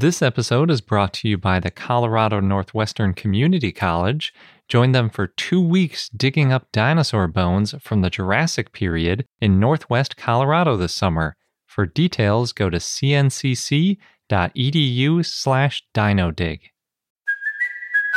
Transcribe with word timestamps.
This 0.00 0.22
episode 0.22 0.70
is 0.70 0.80
brought 0.80 1.12
to 1.14 1.28
you 1.28 1.36
by 1.36 1.58
the 1.58 1.72
Colorado 1.72 2.38
Northwestern 2.38 3.14
Community 3.14 3.72
College. 3.72 4.32
Join 4.68 4.92
them 4.92 5.10
for 5.10 5.26
two 5.26 5.60
weeks 5.60 6.08
digging 6.10 6.52
up 6.52 6.70
dinosaur 6.70 7.26
bones 7.26 7.74
from 7.80 8.02
the 8.02 8.08
Jurassic 8.08 8.70
period 8.70 9.26
in 9.40 9.58
Northwest 9.58 10.16
Colorado 10.16 10.76
this 10.76 10.94
summer. 10.94 11.34
For 11.66 11.84
details, 11.84 12.52
go 12.52 12.70
to 12.70 12.76
cncc.edu 12.76 13.96
slash 15.26 15.82
dinodig. 15.92 16.60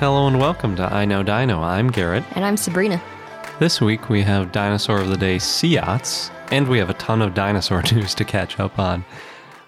Hello 0.00 0.28
and 0.28 0.38
welcome 0.38 0.76
to 0.76 0.84
I 0.94 1.04
Know 1.06 1.24
Dino. 1.24 1.60
I'm 1.60 1.90
Garrett. 1.90 2.22
And 2.36 2.44
I'm 2.44 2.56
Sabrina. 2.56 3.02
This 3.58 3.80
week 3.80 4.08
we 4.08 4.22
have 4.22 4.52
Dinosaur 4.52 5.00
of 5.00 5.08
the 5.08 5.16
Day 5.16 5.38
Seots, 5.38 6.30
and 6.52 6.68
we 6.68 6.78
have 6.78 6.88
a 6.88 6.94
ton 6.94 7.20
of 7.20 7.34
dinosaur 7.34 7.82
news 7.92 8.14
to 8.14 8.24
catch 8.24 8.60
up 8.60 8.78
on. 8.78 9.04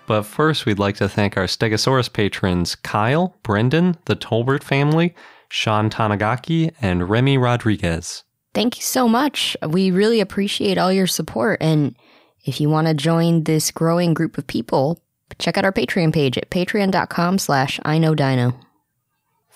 But 0.07 0.23
first, 0.23 0.67
we'd 0.67 0.79
like 0.79 0.95
to 0.99 1.09
thank 1.09 1.37
our 1.37 1.47
Stegosaurus 1.47 2.13
patrons 2.13 2.77
Kyle, 2.77 3.35
Brendan, 3.43 3.97
the 4.05 4.15
Tolbert 4.15 4.63
family, 4.63 5.17
Sean 5.49 5.91
Tanagaki, 5.91 6.73
and 6.81 7.11
Remy 7.11 7.37
Rodriguez. 7.37 8.23
Thank 8.55 8.77
you 8.77 8.85
so 8.85 9.09
much. 9.09 9.57
We 9.67 9.91
really 9.91 10.21
appreciate 10.21 10.79
all 10.79 10.93
your 10.93 11.09
support. 11.09 11.61
And 11.61 11.97
if 12.45 12.61
you 12.61 12.71
want 12.71 12.87
to 12.87 12.95
join 12.95 13.43
this 13.43 13.73
growing 13.73 14.15
group 14.15 14.39
of 14.39 14.47
people, 14.47 15.01
check 15.41 15.59
out 15.59 15.65
our 15.65 15.73
Patreon 15.73 16.13
page 16.13 16.39
at 16.39 16.51
patreon.com 16.51 17.39
slash 17.39 17.81
I 17.85 17.99
know 17.99 18.15
dino. 18.15 18.55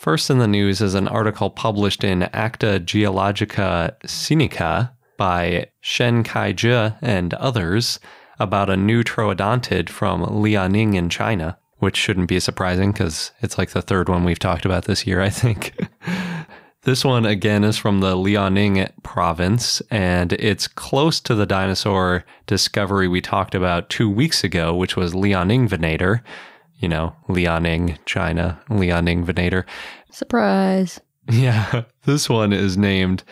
First 0.04 0.28
in 0.28 0.36
the 0.36 0.46
news 0.46 0.82
is 0.82 0.92
an 0.92 1.08
article 1.08 1.48
published 1.48 2.04
in 2.04 2.24
Acta 2.24 2.78
Geologica 2.78 3.96
Sinica 4.04 4.90
by 5.16 5.68
Shen 5.80 6.22
Caizhi 6.22 6.94
and 7.00 7.32
others 7.32 7.98
about 8.38 8.68
a 8.68 8.76
new 8.76 9.02
troodontid 9.02 9.88
from 9.88 10.22
Liaoning 10.22 10.94
in 10.94 11.08
China, 11.08 11.56
which 11.78 11.96
shouldn't 11.96 12.28
be 12.28 12.38
surprising 12.38 12.92
because 12.92 13.30
it's 13.40 13.56
like 13.56 13.70
the 13.70 13.80
third 13.80 14.10
one 14.10 14.24
we've 14.24 14.38
talked 14.38 14.66
about 14.66 14.84
this 14.84 15.06
year, 15.06 15.22
I 15.22 15.30
think. 15.30 15.74
this 16.82 17.02
one 17.02 17.24
again 17.24 17.64
is 17.64 17.78
from 17.78 18.00
the 18.00 18.14
Liaoning 18.14 18.90
province, 19.04 19.80
and 19.90 20.34
it's 20.34 20.68
close 20.68 21.18
to 21.20 21.34
the 21.34 21.46
dinosaur 21.46 22.26
discovery 22.46 23.08
we 23.08 23.22
talked 23.22 23.54
about 23.54 23.88
two 23.88 24.10
weeks 24.10 24.44
ago, 24.44 24.74
which 24.74 24.96
was 24.96 25.14
Liaoningvenator 25.14 26.20
you 26.78 26.88
know, 26.88 27.14
Liaoning, 27.28 27.98
China, 28.04 28.60
Liaoningvenator. 28.68 29.64
Surprise. 30.10 31.00
Yeah, 31.30 31.84
this 32.04 32.28
one 32.28 32.52
is 32.52 32.76
named 32.76 33.24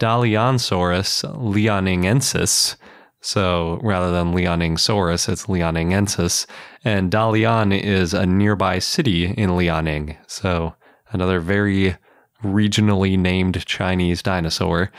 Daliansaurus 0.00 1.22
liaoningensis. 1.32 2.74
So 3.20 3.78
rather 3.84 4.10
than 4.10 4.32
Liaoningsaurus, 4.32 5.28
it's 5.28 5.46
Liaoningensis. 5.46 6.46
And 6.84 7.12
Dalian 7.12 7.78
is 7.78 8.14
a 8.14 8.26
nearby 8.26 8.80
city 8.80 9.26
in 9.26 9.50
Liaoning. 9.50 10.16
So 10.26 10.74
another 11.12 11.38
very 11.38 11.96
regionally 12.42 13.18
named 13.18 13.64
Chinese 13.66 14.22
dinosaur. 14.22 14.90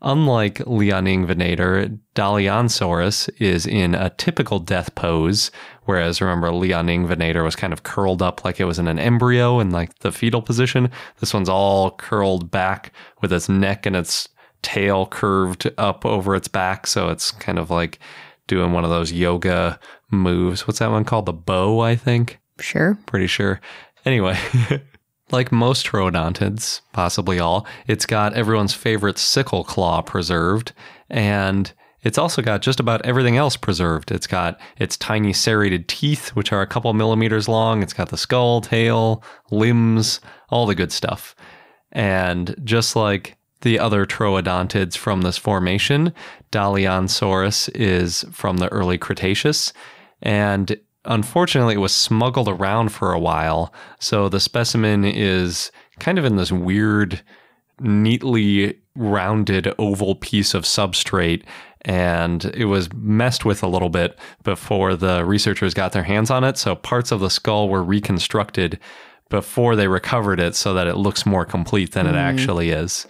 Unlike 0.00 0.58
Liaoningvenator, 0.58 1.98
Daliansaurus 2.14 3.28
is 3.40 3.66
in 3.66 3.96
a 3.96 4.10
typical 4.10 4.60
death 4.60 4.94
pose, 4.94 5.50
whereas 5.88 6.20
remember 6.20 6.50
Liaoningvenator 6.50 7.42
was 7.42 7.56
kind 7.56 7.72
of 7.72 7.82
curled 7.82 8.20
up 8.20 8.44
like 8.44 8.60
it 8.60 8.66
was 8.66 8.78
in 8.78 8.86
an 8.88 8.98
embryo 8.98 9.58
in 9.58 9.70
like 9.70 9.98
the 10.00 10.12
fetal 10.12 10.42
position. 10.42 10.90
This 11.18 11.32
one's 11.32 11.48
all 11.48 11.92
curled 11.92 12.50
back 12.50 12.92
with 13.22 13.32
its 13.32 13.48
neck 13.48 13.86
and 13.86 13.96
its 13.96 14.28
tail 14.60 15.06
curved 15.06 15.70
up 15.78 16.04
over 16.04 16.36
its 16.36 16.46
back, 16.46 16.86
so 16.86 17.08
it's 17.08 17.30
kind 17.30 17.58
of 17.58 17.70
like 17.70 17.98
doing 18.46 18.72
one 18.72 18.84
of 18.84 18.90
those 18.90 19.12
yoga 19.12 19.80
moves. 20.10 20.66
What's 20.66 20.80
that 20.80 20.90
one 20.90 21.04
called? 21.04 21.24
The 21.24 21.32
bow, 21.32 21.80
I 21.80 21.96
think. 21.96 22.38
Sure. 22.60 22.98
Pretty 23.06 23.26
sure. 23.26 23.58
Anyway, 24.04 24.36
Like 25.30 25.52
most 25.52 25.86
troodontids, 25.86 26.80
possibly 26.92 27.38
all, 27.38 27.66
it's 27.86 28.06
got 28.06 28.32
everyone's 28.32 28.72
favorite 28.72 29.18
sickle 29.18 29.62
claw 29.62 30.00
preserved, 30.00 30.72
and 31.10 31.70
it's 32.02 32.18
also 32.18 32.42
got 32.42 32.62
just 32.62 32.80
about 32.80 33.04
everything 33.04 33.36
else 33.36 33.56
preserved. 33.56 34.10
It's 34.10 34.26
got 34.26 34.60
its 34.78 34.96
tiny 34.96 35.32
serrated 35.32 35.88
teeth, 35.88 36.30
which 36.30 36.52
are 36.52 36.62
a 36.62 36.66
couple 36.66 36.92
millimeters 36.94 37.48
long. 37.48 37.82
It's 37.82 37.92
got 37.92 38.10
the 38.10 38.16
skull, 38.16 38.60
tail, 38.60 39.22
limbs, 39.50 40.20
all 40.48 40.66
the 40.66 40.74
good 40.74 40.92
stuff. 40.92 41.34
And 41.92 42.54
just 42.64 42.94
like 42.94 43.36
the 43.62 43.78
other 43.78 44.06
troodontids 44.06 44.96
from 44.96 45.22
this 45.22 45.36
formation, 45.36 46.12
Daliansaurus 46.52 47.70
is 47.74 48.24
from 48.30 48.58
the 48.58 48.68
early 48.68 48.98
Cretaceous, 48.98 49.72
and 50.22 50.78
Unfortunately, 51.04 51.74
it 51.74 51.78
was 51.78 51.94
smuggled 51.94 52.48
around 52.48 52.90
for 52.90 53.12
a 53.12 53.18
while, 53.18 53.72
so 53.98 54.28
the 54.28 54.40
specimen 54.40 55.04
is 55.04 55.72
kind 55.98 56.18
of 56.18 56.24
in 56.26 56.36
this 56.36 56.52
weird, 56.52 57.22
neatly 57.80 58.78
rounded 58.94 59.74
oval 59.78 60.16
piece 60.16 60.52
of 60.52 60.64
substrate, 60.64 61.44
and 61.88 62.44
it 62.54 62.66
was 62.66 62.92
messed 62.92 63.46
with 63.46 63.62
a 63.62 63.66
little 63.66 63.88
bit 63.88 64.16
before 64.44 64.94
the 64.94 65.24
researchers 65.24 65.72
got 65.72 65.92
their 65.92 66.02
hands 66.02 66.30
on 66.30 66.44
it. 66.44 66.58
So 66.58 66.76
parts 66.76 67.10
of 67.10 67.20
the 67.20 67.30
skull 67.30 67.70
were 67.70 67.82
reconstructed 67.82 68.78
before 69.30 69.74
they 69.74 69.88
recovered 69.88 70.38
it 70.38 70.54
so 70.54 70.74
that 70.74 70.86
it 70.86 70.96
looks 70.96 71.24
more 71.24 71.46
complete 71.46 71.92
than 71.92 72.04
mm. 72.04 72.10
it 72.10 72.14
actually 72.14 72.70
is. 72.70 73.06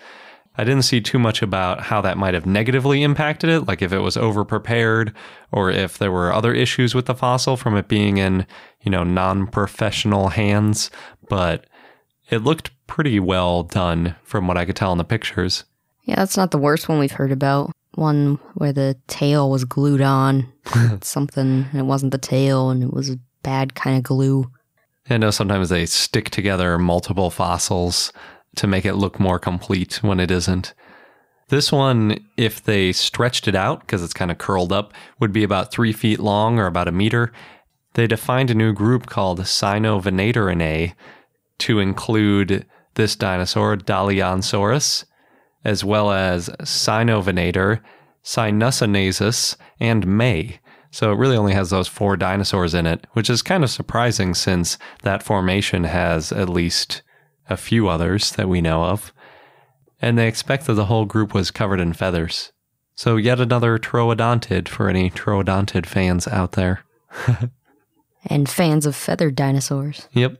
I 0.56 0.64
didn't 0.64 0.82
see 0.82 1.00
too 1.00 1.18
much 1.18 1.42
about 1.42 1.82
how 1.82 2.00
that 2.02 2.18
might 2.18 2.34
have 2.34 2.46
negatively 2.46 3.02
impacted 3.02 3.50
it, 3.50 3.66
like 3.66 3.82
if 3.82 3.92
it 3.92 3.98
was 3.98 4.16
overprepared 4.16 5.12
or 5.50 5.70
if 5.70 5.98
there 5.98 6.12
were 6.12 6.32
other 6.32 6.54
issues 6.54 6.94
with 6.94 7.06
the 7.06 7.14
fossil 7.14 7.56
from 7.56 7.76
it 7.76 7.88
being 7.88 8.18
in, 8.18 8.46
you 8.82 8.90
know, 8.90 9.02
non-professional 9.02 10.28
hands, 10.28 10.90
but 11.28 11.66
it 12.30 12.38
looked 12.38 12.70
pretty 12.86 13.18
well 13.18 13.64
done 13.64 14.14
from 14.22 14.46
what 14.46 14.56
I 14.56 14.64
could 14.64 14.76
tell 14.76 14.92
in 14.92 14.98
the 14.98 15.04
pictures. 15.04 15.64
Yeah, 16.04 16.16
that's 16.16 16.36
not 16.36 16.52
the 16.52 16.58
worst 16.58 16.88
one 16.88 16.98
we've 16.98 17.12
heard 17.12 17.32
about. 17.32 17.72
One 17.98 18.38
where 18.54 18.72
the 18.72 18.96
tail 19.08 19.50
was 19.50 19.64
glued 19.64 20.00
on 20.00 20.52
something 21.02 21.66
and 21.70 21.80
it 21.80 21.84
wasn't 21.84 22.12
the 22.12 22.18
tail 22.18 22.70
and 22.70 22.82
it 22.82 22.92
was 22.92 23.10
a 23.10 23.18
bad 23.42 23.74
kind 23.74 23.96
of 23.96 24.04
glue. 24.04 24.50
I 25.10 25.16
know 25.16 25.30
sometimes 25.30 25.68
they 25.68 25.84
stick 25.86 26.30
together 26.30 26.78
multiple 26.78 27.30
fossils 27.30 28.12
to 28.56 28.66
make 28.66 28.84
it 28.84 28.94
look 28.94 29.18
more 29.18 29.38
complete 29.38 30.02
when 30.02 30.20
it 30.20 30.30
isn't. 30.30 30.74
This 31.48 31.72
one, 31.72 32.24
if 32.36 32.62
they 32.62 32.92
stretched 32.92 33.48
it 33.48 33.54
out, 33.54 33.80
because 33.80 34.04
it's 34.04 34.12
kind 34.12 34.30
of 34.30 34.38
curled 34.38 34.72
up, 34.72 34.92
would 35.18 35.32
be 35.32 35.42
about 35.42 35.72
three 35.72 35.92
feet 35.92 36.20
long 36.20 36.58
or 36.58 36.66
about 36.66 36.88
a 36.88 36.92
meter. 36.92 37.32
They 37.94 38.06
defined 38.06 38.50
a 38.50 38.54
new 38.54 38.74
group 38.74 39.06
called 39.06 39.40
Sinovenatorinae 39.40 40.94
to 41.60 41.80
include 41.80 42.66
this 42.94 43.16
dinosaur, 43.16 43.76
Daliansaurus, 43.76 45.04
as 45.68 45.84
well 45.84 46.10
as 46.10 46.48
Sinovenator, 46.62 47.80
Sinusonasus, 48.24 49.56
and 49.78 50.06
Mei. 50.06 50.60
So 50.90 51.12
it 51.12 51.16
really 51.16 51.36
only 51.36 51.52
has 51.52 51.68
those 51.68 51.86
four 51.86 52.16
dinosaurs 52.16 52.72
in 52.72 52.86
it, 52.86 53.06
which 53.12 53.28
is 53.28 53.42
kind 53.42 53.62
of 53.62 53.70
surprising 53.70 54.34
since 54.34 54.78
that 55.02 55.22
formation 55.22 55.84
has 55.84 56.32
at 56.32 56.48
least 56.48 57.02
a 57.50 57.56
few 57.56 57.88
others 57.88 58.32
that 58.32 58.48
we 58.48 58.62
know 58.62 58.84
of, 58.84 59.12
and 60.00 60.16
they 60.16 60.26
expect 60.26 60.66
that 60.66 60.74
the 60.74 60.86
whole 60.86 61.04
group 61.04 61.34
was 61.34 61.50
covered 61.50 61.80
in 61.80 61.92
feathers. 61.92 62.52
So, 62.94 63.16
yet 63.16 63.38
another 63.38 63.78
troodontid 63.78 64.68
for 64.68 64.88
any 64.88 65.10
troodontid 65.10 65.86
fans 65.86 66.26
out 66.26 66.52
there. 66.52 66.84
and 68.26 68.48
fans 68.48 68.86
of 68.86 68.96
feathered 68.96 69.36
dinosaurs. 69.36 70.08
Yep. 70.12 70.38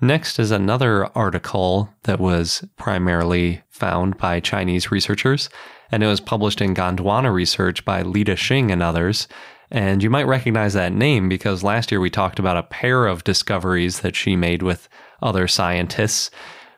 Next 0.00 0.38
is 0.38 0.52
another 0.52 1.06
article 1.16 1.92
that 2.04 2.20
was 2.20 2.64
primarily 2.76 3.62
found 3.68 4.16
by 4.16 4.38
Chinese 4.38 4.92
researchers, 4.92 5.50
and 5.90 6.04
it 6.04 6.06
was 6.06 6.20
published 6.20 6.60
in 6.60 6.72
Gondwana 6.72 7.32
Research 7.32 7.84
by 7.84 8.02
Lida 8.02 8.36
Xing 8.36 8.70
and 8.70 8.80
others. 8.80 9.26
And 9.72 10.00
you 10.00 10.08
might 10.08 10.28
recognize 10.28 10.74
that 10.74 10.92
name 10.92 11.28
because 11.28 11.64
last 11.64 11.90
year 11.90 12.00
we 12.00 12.10
talked 12.10 12.38
about 12.38 12.56
a 12.56 12.62
pair 12.62 13.06
of 13.06 13.24
discoveries 13.24 14.00
that 14.00 14.14
she 14.14 14.36
made 14.36 14.62
with 14.62 14.88
other 15.20 15.48
scientists. 15.48 16.30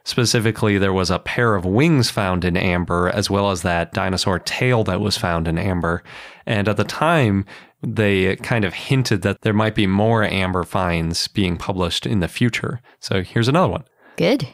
Specifically, 0.05 0.79
there 0.79 0.93
was 0.93 1.11
a 1.11 1.19
pair 1.19 1.55
of 1.55 1.67
wings 1.67 2.09
found 2.09 2.43
in 2.43 2.57
amber, 2.57 3.11
as 3.11 3.29
well 3.29 3.51
as 3.51 3.61
that 3.63 3.93
dinosaur 3.93 4.39
tail 4.39 4.83
that 4.85 5.03
was 5.03 5.19
found 5.19 5.47
in 5.47 5.59
amber. 5.59 6.03
And 6.47 6.69
at 6.69 6.79
the 6.79 6.85
time, 6.85 7.45
they 7.83 8.37
kind 8.37 8.65
of 8.65 8.75
hinted 8.75 9.23
that 9.23 9.41
there 9.43 9.53
might 9.53 9.75
be 9.75 9.87
more 9.87 10.23
amber 10.23 10.65
finds 10.65 11.29
being 11.29 11.57
published 11.57 12.07
in 12.07 12.21
the 12.21 12.29
future. 12.29 12.81
So 12.99 13.23
here's 13.23 13.49
another 13.49 13.69
one. 13.69 13.85
Good. 14.17 14.49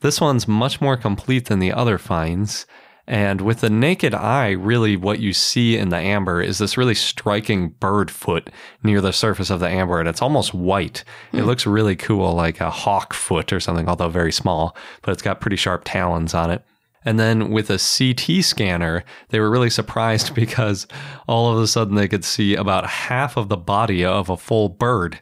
This 0.00 0.20
one's 0.20 0.48
much 0.48 0.80
more 0.80 0.96
complete 0.96 1.46
than 1.46 1.60
the 1.60 1.72
other 1.72 1.98
finds. 1.98 2.66
And 3.06 3.42
with 3.42 3.60
the 3.60 3.70
naked 3.70 4.14
eye, 4.14 4.50
really 4.50 4.96
what 4.96 5.20
you 5.20 5.34
see 5.34 5.76
in 5.76 5.90
the 5.90 5.98
amber 5.98 6.40
is 6.40 6.58
this 6.58 6.78
really 6.78 6.94
striking 6.94 7.68
bird 7.68 8.10
foot 8.10 8.50
near 8.82 9.00
the 9.00 9.12
surface 9.12 9.50
of 9.50 9.60
the 9.60 9.68
amber. 9.68 10.00
And 10.00 10.08
it's 10.08 10.22
almost 10.22 10.54
white. 10.54 11.04
It 11.32 11.40
hmm. 11.40 11.46
looks 11.46 11.66
really 11.66 11.96
cool, 11.96 12.32
like 12.34 12.60
a 12.60 12.70
hawk 12.70 13.12
foot 13.12 13.52
or 13.52 13.60
something, 13.60 13.88
although 13.88 14.08
very 14.08 14.32
small, 14.32 14.74
but 15.02 15.12
it's 15.12 15.22
got 15.22 15.40
pretty 15.40 15.56
sharp 15.56 15.82
talons 15.84 16.32
on 16.32 16.50
it. 16.50 16.64
And 17.04 17.18
then 17.18 17.50
with 17.50 17.70
a 17.70 17.78
CT 17.78 18.44
scanner, 18.44 19.04
they 19.28 19.40
were 19.40 19.50
really 19.50 19.70
surprised 19.70 20.34
because 20.34 20.86
all 21.28 21.52
of 21.52 21.62
a 21.62 21.66
sudden 21.66 21.94
they 21.94 22.08
could 22.08 22.24
see 22.24 22.54
about 22.54 22.86
half 22.86 23.36
of 23.36 23.48
the 23.48 23.56
body 23.56 24.04
of 24.04 24.30
a 24.30 24.36
full 24.36 24.68
bird. 24.68 25.20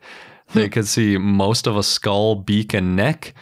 Hmm. 0.48 0.58
They 0.58 0.68
could 0.68 0.86
see 0.86 1.18
most 1.18 1.66
of 1.66 1.76
a 1.76 1.82
skull, 1.82 2.36
beak, 2.36 2.74
and 2.74 2.94
neck, 2.94 3.34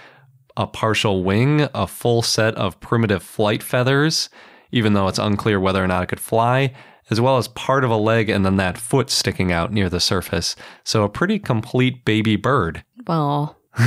a 0.56 0.66
partial 0.66 1.22
wing, 1.22 1.68
a 1.74 1.86
full 1.86 2.22
set 2.22 2.54
of 2.56 2.80
primitive 2.80 3.22
flight 3.22 3.62
feathers, 3.62 4.28
even 4.72 4.94
though 4.94 5.08
it's 5.08 5.18
unclear 5.18 5.60
whether 5.60 5.82
or 5.82 5.88
not 5.88 6.02
it 6.02 6.08
could 6.08 6.20
fly, 6.20 6.72
as 7.10 7.20
well 7.20 7.36
as 7.36 7.48
part 7.48 7.84
of 7.84 7.90
a 7.90 7.96
leg 7.96 8.28
and 8.28 8.46
then 8.46 8.56
that 8.56 8.78
foot 8.78 9.10
sticking 9.10 9.50
out 9.50 9.72
near 9.72 9.88
the 9.88 10.00
surface. 10.00 10.54
So 10.84 11.02
a 11.02 11.08
pretty 11.08 11.38
complete 11.38 12.04
baby 12.04 12.36
bird. 12.36 12.84
Well, 13.06 13.56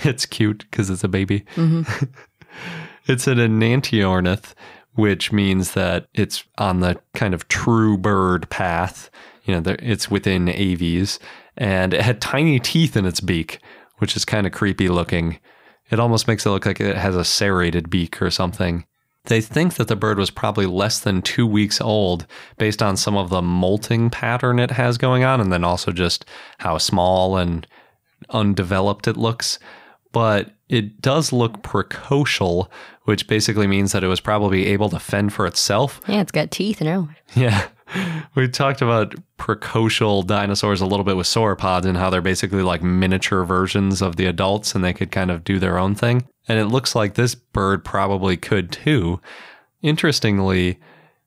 it's 0.00 0.26
cute 0.26 0.66
because 0.70 0.90
it's 0.90 1.04
a 1.04 1.08
baby. 1.08 1.44
Mm-hmm. 1.56 2.04
it's 3.06 3.26
an 3.26 3.38
enantiornith, 3.38 4.54
which 4.94 5.32
means 5.32 5.72
that 5.72 6.06
it's 6.14 6.44
on 6.58 6.80
the 6.80 7.00
kind 7.14 7.34
of 7.34 7.48
true 7.48 7.96
bird 7.96 8.48
path. 8.50 9.10
You 9.44 9.60
know, 9.60 9.74
it's 9.80 10.10
within 10.10 10.48
aves, 10.48 11.18
and 11.56 11.94
it 11.94 12.02
had 12.02 12.20
tiny 12.20 12.60
teeth 12.60 12.96
in 12.96 13.06
its 13.06 13.20
beak, 13.20 13.58
which 13.98 14.16
is 14.16 14.24
kind 14.24 14.46
of 14.46 14.52
creepy 14.52 14.88
looking. 14.88 15.38
It 15.90 15.98
almost 15.98 16.28
makes 16.28 16.46
it 16.46 16.50
look 16.50 16.66
like 16.66 16.80
it 16.80 16.96
has 16.96 17.16
a 17.16 17.24
serrated 17.24 17.90
beak 17.90 18.22
or 18.22 18.30
something. 18.30 18.84
They 19.24 19.40
think 19.40 19.74
that 19.74 19.88
the 19.88 19.96
bird 19.96 20.18
was 20.18 20.30
probably 20.30 20.66
less 20.66 20.98
than 20.98 21.22
two 21.22 21.46
weeks 21.46 21.80
old 21.80 22.26
based 22.58 22.82
on 22.82 22.96
some 22.96 23.16
of 23.16 23.30
the 23.30 23.42
molting 23.42 24.10
pattern 24.10 24.58
it 24.58 24.72
has 24.72 24.98
going 24.98 25.22
on, 25.22 25.40
and 25.40 25.52
then 25.52 25.64
also 25.64 25.92
just 25.92 26.24
how 26.58 26.78
small 26.78 27.36
and 27.36 27.66
undeveloped 28.30 29.06
it 29.06 29.16
looks. 29.16 29.58
But 30.12 30.50
it 30.68 31.00
does 31.00 31.32
look 31.32 31.62
precocial, 31.62 32.68
which 33.04 33.26
basically 33.26 33.66
means 33.66 33.92
that 33.92 34.04
it 34.04 34.08
was 34.08 34.20
probably 34.20 34.66
able 34.66 34.88
to 34.90 34.98
fend 34.98 35.32
for 35.32 35.46
itself. 35.46 36.00
yeah, 36.06 36.20
it's 36.20 36.32
got 36.32 36.50
teeth 36.50 36.80
and 36.80 36.88
everything. 36.88 37.16
Yeah. 37.34 37.68
We 38.34 38.48
talked 38.48 38.80
about 38.80 39.14
precocial 39.38 40.26
dinosaurs 40.26 40.80
a 40.80 40.86
little 40.86 41.04
bit 41.04 41.18
with 41.18 41.26
sauropods 41.26 41.84
and 41.84 41.98
how 41.98 42.08
they're 42.08 42.22
basically 42.22 42.62
like 42.62 42.82
miniature 42.82 43.44
versions 43.44 44.00
of 44.00 44.16
the 44.16 44.24
adults 44.24 44.74
and 44.74 44.82
they 44.82 44.94
could 44.94 45.10
kind 45.10 45.30
of 45.30 45.44
do 45.44 45.58
their 45.58 45.76
own 45.76 45.94
thing. 45.94 46.26
And 46.48 46.58
it 46.58 46.68
looks 46.68 46.94
like 46.94 47.14
this 47.14 47.34
bird 47.34 47.84
probably 47.84 48.38
could 48.38 48.72
too. 48.72 49.20
Interestingly, 49.82 50.80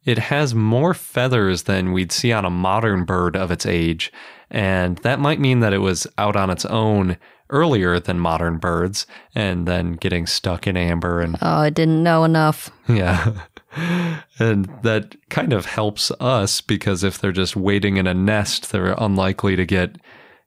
it 0.05 0.17
has 0.17 0.55
more 0.55 0.95
feathers 0.95 1.63
than 1.63 1.91
we'd 1.93 2.11
see 2.11 2.31
on 2.31 2.45
a 2.45 2.49
modern 2.49 3.05
bird 3.05 3.35
of 3.35 3.51
its 3.51 3.67
age. 3.67 4.11
And 4.49 4.97
that 4.99 5.19
might 5.19 5.39
mean 5.39 5.59
that 5.59 5.73
it 5.73 5.79
was 5.79 6.07
out 6.17 6.35
on 6.35 6.49
its 6.49 6.65
own 6.65 7.17
earlier 7.49 7.99
than 7.99 8.19
modern 8.19 8.57
birds 8.57 9.05
and 9.35 9.67
then 9.67 9.93
getting 9.93 10.25
stuck 10.25 10.65
in 10.67 10.75
amber 10.75 11.21
and 11.21 11.35
Oh, 11.41 11.57
I 11.59 11.69
didn't 11.69 12.01
know 12.03 12.23
enough. 12.23 12.71
yeah. 12.87 13.33
And 14.39 14.69
that 14.83 15.15
kind 15.29 15.51
of 15.51 15.65
helps 15.65 16.09
us 16.21 16.61
because 16.61 17.03
if 17.03 17.19
they're 17.19 17.33
just 17.33 17.57
waiting 17.57 17.97
in 17.97 18.07
a 18.07 18.13
nest, 18.13 18.71
they're 18.71 18.95
unlikely 18.97 19.57
to 19.57 19.65
get, 19.65 19.97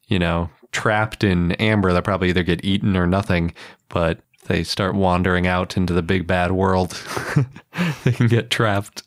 you 0.06 0.18
know, 0.18 0.48
trapped 0.72 1.22
in 1.24 1.52
amber. 1.52 1.92
They'll 1.92 2.00
probably 2.00 2.30
either 2.30 2.42
get 2.42 2.64
eaten 2.64 2.96
or 2.96 3.06
nothing. 3.06 3.52
But 3.90 4.20
if 4.34 4.44
they 4.44 4.62
start 4.64 4.94
wandering 4.94 5.46
out 5.46 5.76
into 5.76 5.92
the 5.92 6.02
big 6.02 6.26
bad 6.26 6.52
world, 6.52 6.92
they 8.04 8.12
can 8.12 8.28
get 8.28 8.48
trapped. 8.50 9.02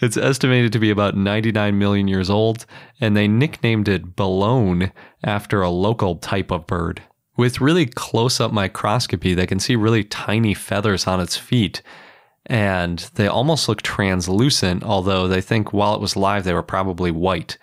It's 0.00 0.16
estimated 0.16 0.72
to 0.72 0.78
be 0.78 0.90
about 0.90 1.14
99 1.16 1.78
million 1.78 2.08
years 2.08 2.28
old, 2.30 2.64
and 3.00 3.14
they 3.16 3.28
nicknamed 3.28 3.88
it 3.88 4.16
Belone 4.16 4.90
after 5.24 5.62
a 5.62 5.70
local 5.70 6.16
type 6.16 6.50
of 6.50 6.66
bird. 6.66 7.02
With 7.36 7.60
really 7.60 7.86
close 7.86 8.38
up 8.40 8.52
microscopy, 8.52 9.34
they 9.34 9.46
can 9.46 9.58
see 9.58 9.74
really 9.74 10.04
tiny 10.04 10.54
feathers 10.54 11.06
on 11.06 11.20
its 11.20 11.36
feet, 11.36 11.82
and 12.46 12.98
they 13.14 13.26
almost 13.26 13.68
look 13.68 13.82
translucent, 13.82 14.84
although 14.84 15.26
they 15.26 15.40
think 15.40 15.72
while 15.72 15.94
it 15.94 16.00
was 16.00 16.16
live, 16.16 16.44
they 16.44 16.54
were 16.54 16.62
probably 16.62 17.10
white. 17.10 17.58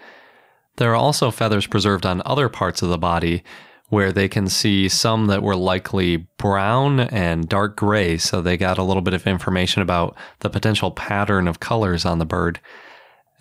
There 0.77 0.91
are 0.91 0.95
also 0.95 1.31
feathers 1.31 1.67
preserved 1.67 2.05
on 2.05 2.21
other 2.25 2.49
parts 2.49 2.81
of 2.81 2.89
the 2.89 2.97
body 2.97 3.43
where 3.89 4.11
they 4.11 4.29
can 4.29 4.47
see 4.47 4.87
some 4.87 5.27
that 5.27 5.43
were 5.43 5.55
likely 5.55 6.15
brown 6.37 7.01
and 7.01 7.47
dark 7.47 7.75
gray, 7.75 8.17
so 8.17 8.41
they 8.41 8.55
got 8.55 8.77
a 8.77 8.83
little 8.83 9.01
bit 9.01 9.13
of 9.13 9.27
information 9.27 9.81
about 9.81 10.15
the 10.39 10.49
potential 10.49 10.91
pattern 10.91 11.47
of 11.47 11.59
colors 11.59 12.05
on 12.05 12.17
the 12.17 12.25
bird. 12.25 12.59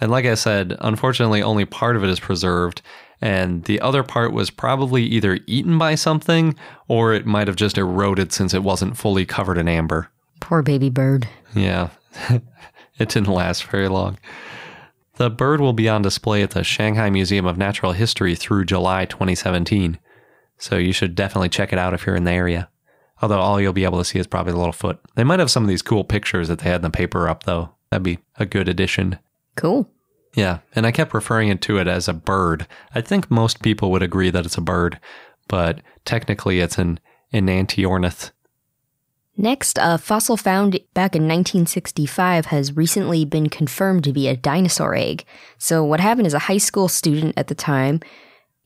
And 0.00 0.11
like 0.11 0.26
I 0.26 0.34
said, 0.34 0.76
unfortunately, 0.81 1.40
only 1.40 1.64
part 1.64 1.94
of 1.94 2.02
it 2.02 2.11
is 2.11 2.19
preserved, 2.19 2.82
and 3.20 3.64
the 3.64 3.81
other 3.81 4.02
part 4.02 4.32
was 4.32 4.50
probably 4.50 5.02
either 5.05 5.38
eaten 5.46 5.78
by 5.78 5.94
something 5.94 6.55
or 6.88 7.12
it 7.12 7.26
might 7.26 7.49
have 7.49 7.56
just 7.56 7.78
eroded 7.78 8.32
since 8.32 8.55
it 8.55 8.62
wasn't 8.62 8.96
fully 8.96 9.26
covered 9.26 9.58
in 9.58 9.69
amber. 9.69 10.08
Poor 10.40 10.62
baby 10.62 10.90
bird. 10.90 11.28
Yeah, 11.55 11.90
it 12.31 13.08
didn't 13.08 13.26
last 13.26 13.64
very 13.64 13.88
long. 13.88 14.19
The 15.17 15.28
bird 15.28 15.61
will 15.61 15.75
be 15.75 15.88
on 15.88 16.00
display 16.00 16.43
at 16.43 16.52
the 16.52 16.64
Shanghai 16.64 17.11
Museum 17.11 17.44
of 17.44 17.58
Natural 17.58 17.93
History 17.93 18.34
through 18.34 18.64
July 18.64 19.05
2017. 19.05 19.99
So 20.56 20.76
you 20.76 20.93
should 20.93 21.14
definitely 21.14 21.50
check 21.50 21.75
it 21.75 21.78
out 21.78 21.93
if 21.93 22.06
you're 22.06 22.16
in 22.16 22.25
the 22.25 22.32
area. 22.32 22.70
Although 23.20 23.40
all 23.40 23.61
you'll 23.61 23.75
be 23.75 23.84
able 23.84 23.99
to 23.99 24.05
see 24.05 24.19
is 24.19 24.26
probably 24.26 24.52
the 24.52 24.58
little 24.58 24.73
foot. 24.73 24.99
They 25.16 25.25
might 25.25 25.38
have 25.38 25.50
some 25.50 25.62
of 25.62 25.69
these 25.69 25.82
cool 25.82 26.05
pictures 26.05 26.49
that 26.49 26.61
they 26.61 26.70
had 26.70 26.76
in 26.76 26.82
the 26.82 26.90
paper 26.90 27.28
up, 27.28 27.43
though. 27.43 27.75
That'd 27.90 28.02
be 28.02 28.19
a 28.37 28.46
good 28.46 28.66
addition. 28.69 29.19
Cool. 29.56 29.90
Yeah, 30.35 30.59
and 30.75 30.87
I 30.87 30.93
kept 30.93 31.15
referring 31.15 31.56
to 31.59 31.79
it 31.79 31.88
as 31.88 32.09
a 32.09 32.12
bird. 32.12 32.67
I 32.94 33.00
think 33.00 33.31
most 33.31 33.62
people 33.62 33.91
would 33.91 34.03
agree 34.03 34.31
that 34.31 34.47
it's 34.47 34.56
a 34.59 34.62
bird, 34.62 35.00
but 35.49 35.81
technically 36.05 36.61
it's 36.61 36.79
an 36.79 37.00
enantiornith. 37.32 38.31
Next, 39.37 39.79
a 39.81 39.97
fossil 39.97 40.37
found 40.37 40.73
back 40.93 41.16
in 41.16 41.23
1965 41.23 42.47
has 42.47 42.76
recently 42.76 43.25
been 43.25 43.49
confirmed 43.49 44.04
to 44.04 44.12
be 44.12 44.28
a 44.28 44.37
dinosaur 44.37 44.95
egg. 44.95 45.25
So, 45.57 45.83
what 45.83 46.00
happened 46.00 46.26
is 46.26 46.35
a 46.35 46.40
high 46.40 46.59
school 46.59 46.88
student 46.88 47.38
at 47.38 47.47
the 47.47 47.54
time, 47.54 48.00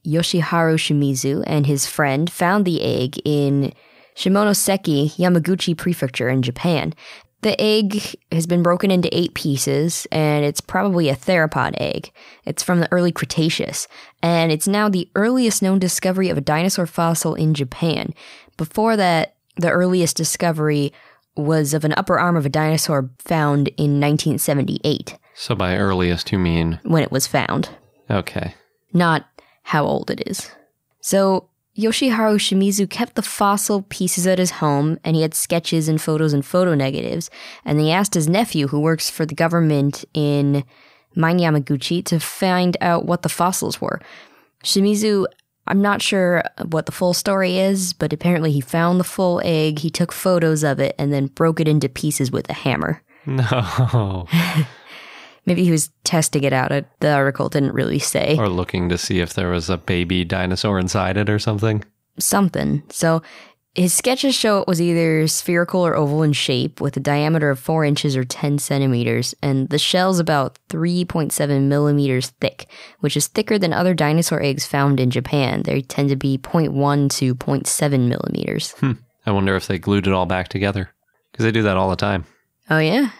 Yoshiharu 0.04 0.76
Shimizu, 0.76 1.44
and 1.46 1.66
his 1.66 1.86
friend 1.86 2.30
found 2.30 2.64
the 2.64 2.82
egg 2.82 3.20
in 3.24 3.72
Shimonoseki, 4.16 5.16
Yamaguchi 5.16 5.76
Prefecture 5.76 6.28
in 6.28 6.42
Japan. 6.42 6.94
The 7.44 7.60
egg 7.60 8.16
has 8.32 8.46
been 8.46 8.62
broken 8.62 8.90
into 8.90 9.14
eight 9.14 9.34
pieces, 9.34 10.06
and 10.10 10.46
it's 10.46 10.62
probably 10.62 11.10
a 11.10 11.14
theropod 11.14 11.74
egg. 11.76 12.10
It's 12.46 12.62
from 12.62 12.80
the 12.80 12.90
early 12.90 13.12
Cretaceous, 13.12 13.86
and 14.22 14.50
it's 14.50 14.66
now 14.66 14.88
the 14.88 15.10
earliest 15.14 15.60
known 15.60 15.78
discovery 15.78 16.30
of 16.30 16.38
a 16.38 16.40
dinosaur 16.40 16.86
fossil 16.86 17.34
in 17.34 17.52
Japan. 17.52 18.14
Before 18.56 18.96
that, 18.96 19.34
the 19.56 19.68
earliest 19.70 20.16
discovery 20.16 20.90
was 21.36 21.74
of 21.74 21.84
an 21.84 21.92
upper 21.98 22.18
arm 22.18 22.34
of 22.36 22.46
a 22.46 22.48
dinosaur 22.48 23.10
found 23.18 23.68
in 23.76 24.00
1978 24.00 25.18
So 25.34 25.54
by 25.54 25.76
earliest, 25.76 26.32
you 26.32 26.38
mean. 26.38 26.80
when 26.82 27.02
it 27.02 27.12
was 27.12 27.26
found, 27.26 27.68
Okay. 28.10 28.54
not 28.94 29.26
how 29.64 29.84
old 29.84 30.10
it 30.10 30.22
is. 30.26 30.50
So, 31.02 31.50
Yoshiharu 31.76 32.36
Shimizu 32.38 32.88
kept 32.88 33.16
the 33.16 33.22
fossil 33.22 33.82
pieces 33.82 34.26
at 34.26 34.38
his 34.38 34.52
home, 34.52 34.98
and 35.04 35.16
he 35.16 35.22
had 35.22 35.34
sketches 35.34 35.88
and 35.88 36.00
photos 36.00 36.32
and 36.32 36.46
photo 36.46 36.74
negatives. 36.74 37.30
And 37.64 37.80
he 37.80 37.90
asked 37.90 38.14
his 38.14 38.28
nephew, 38.28 38.68
who 38.68 38.78
works 38.78 39.10
for 39.10 39.26
the 39.26 39.34
government 39.34 40.04
in 40.14 40.64
Mine 41.16 41.38
Yamaguchi, 41.38 42.04
to 42.04 42.20
find 42.20 42.76
out 42.80 43.06
what 43.06 43.22
the 43.22 43.28
fossils 43.28 43.80
were. 43.80 44.00
Shimizu, 44.62 45.26
I'm 45.66 45.82
not 45.82 46.00
sure 46.00 46.44
what 46.66 46.86
the 46.86 46.92
full 46.92 47.14
story 47.14 47.58
is, 47.58 47.92
but 47.92 48.12
apparently 48.12 48.52
he 48.52 48.60
found 48.60 49.00
the 49.00 49.04
full 49.04 49.40
egg, 49.44 49.80
he 49.80 49.90
took 49.90 50.12
photos 50.12 50.62
of 50.62 50.78
it, 50.78 50.94
and 50.96 51.12
then 51.12 51.26
broke 51.26 51.58
it 51.58 51.66
into 51.66 51.88
pieces 51.88 52.30
with 52.30 52.48
a 52.48 52.54
hammer. 52.54 53.02
No. 53.26 54.26
Maybe 55.46 55.64
he 55.64 55.70
was 55.70 55.90
testing 56.04 56.44
it 56.44 56.52
out. 56.52 56.72
Uh, 56.72 56.82
The 57.00 57.12
article 57.12 57.48
didn't 57.48 57.74
really 57.74 57.98
say. 57.98 58.36
or 58.38 58.48
looking 58.48 58.88
to 58.88 58.98
see 58.98 59.20
if 59.20 59.34
there 59.34 59.50
was 59.50 59.68
a 59.70 59.76
baby 59.76 60.24
dinosaur 60.24 60.78
inside 60.78 61.16
it 61.16 61.28
or 61.28 61.38
something. 61.38 61.84
something. 62.18 62.82
So 62.90 63.22
His 63.76 63.92
sketches 63.92 64.36
show 64.36 64.60
it 64.60 64.68
was 64.68 64.80
either 64.80 65.26
spherical 65.26 65.84
or 65.84 65.96
oval 65.96 66.22
in 66.22 66.32
shape, 66.32 66.80
with 66.80 66.96
a 66.96 67.00
diameter 67.00 67.50
of 67.50 67.58
4 67.58 67.84
inches 67.84 68.16
or 68.16 68.22
10 68.22 68.58
centimeters, 68.58 69.34
and 69.42 69.68
the 69.68 69.78
shell's 69.80 70.20
about 70.20 70.60
3.7 70.70 71.62
millimeters 71.62 72.30
thick, 72.40 72.68
which 73.00 73.16
is 73.16 73.26
thicker 73.26 73.58
than 73.58 73.72
other 73.72 73.92
dinosaur 73.92 74.40
eggs 74.40 74.64
found 74.64 75.00
in 75.00 75.10
Japan. 75.10 75.62
They 75.64 75.80
tend 75.82 76.08
to 76.10 76.16
be 76.16 76.38
0.1 76.38 77.08
to 77.18 77.34
0.7 77.34 78.08
millimeters. 78.08 78.70
Hmm. 78.78 78.92
I 79.26 79.32
wonder 79.32 79.56
if 79.56 79.66
they 79.66 79.78
glued 79.80 80.06
it 80.06 80.12
all 80.12 80.26
back 80.26 80.46
together 80.48 80.90
because 81.32 81.42
they 81.44 81.50
do 81.50 81.62
that 81.62 81.76
all 81.76 81.90
the 81.90 81.96
time. 81.96 82.26
Oh, 82.70 82.78
yeah? 82.78 83.10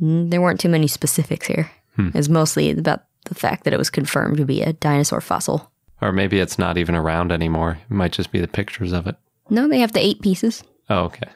Mm, 0.00 0.30
There 0.30 0.40
weren't 0.40 0.60
too 0.60 0.68
many 0.68 0.86
specifics 0.86 1.46
here. 1.46 1.70
It 1.98 2.14
was 2.14 2.28
mostly 2.28 2.70
about 2.70 3.02
the 3.24 3.34
fact 3.34 3.64
that 3.64 3.72
it 3.74 3.78
was 3.78 3.90
confirmed 3.90 4.36
to 4.36 4.44
be 4.44 4.62
a 4.62 4.72
dinosaur 4.72 5.20
fossil. 5.20 5.72
Or 6.00 6.12
maybe 6.12 6.38
it's 6.38 6.56
not 6.58 6.78
even 6.78 6.94
around 6.94 7.32
anymore. 7.32 7.78
It 7.90 7.94
might 7.94 8.12
just 8.12 8.30
be 8.30 8.38
the 8.40 8.46
pictures 8.46 8.92
of 8.92 9.08
it. 9.08 9.16
No, 9.50 9.66
they 9.66 9.80
have 9.80 9.92
the 9.92 10.04
eight 10.06 10.22
pieces. 10.22 10.62
Oh, 10.88 11.00
okay. 11.06 11.28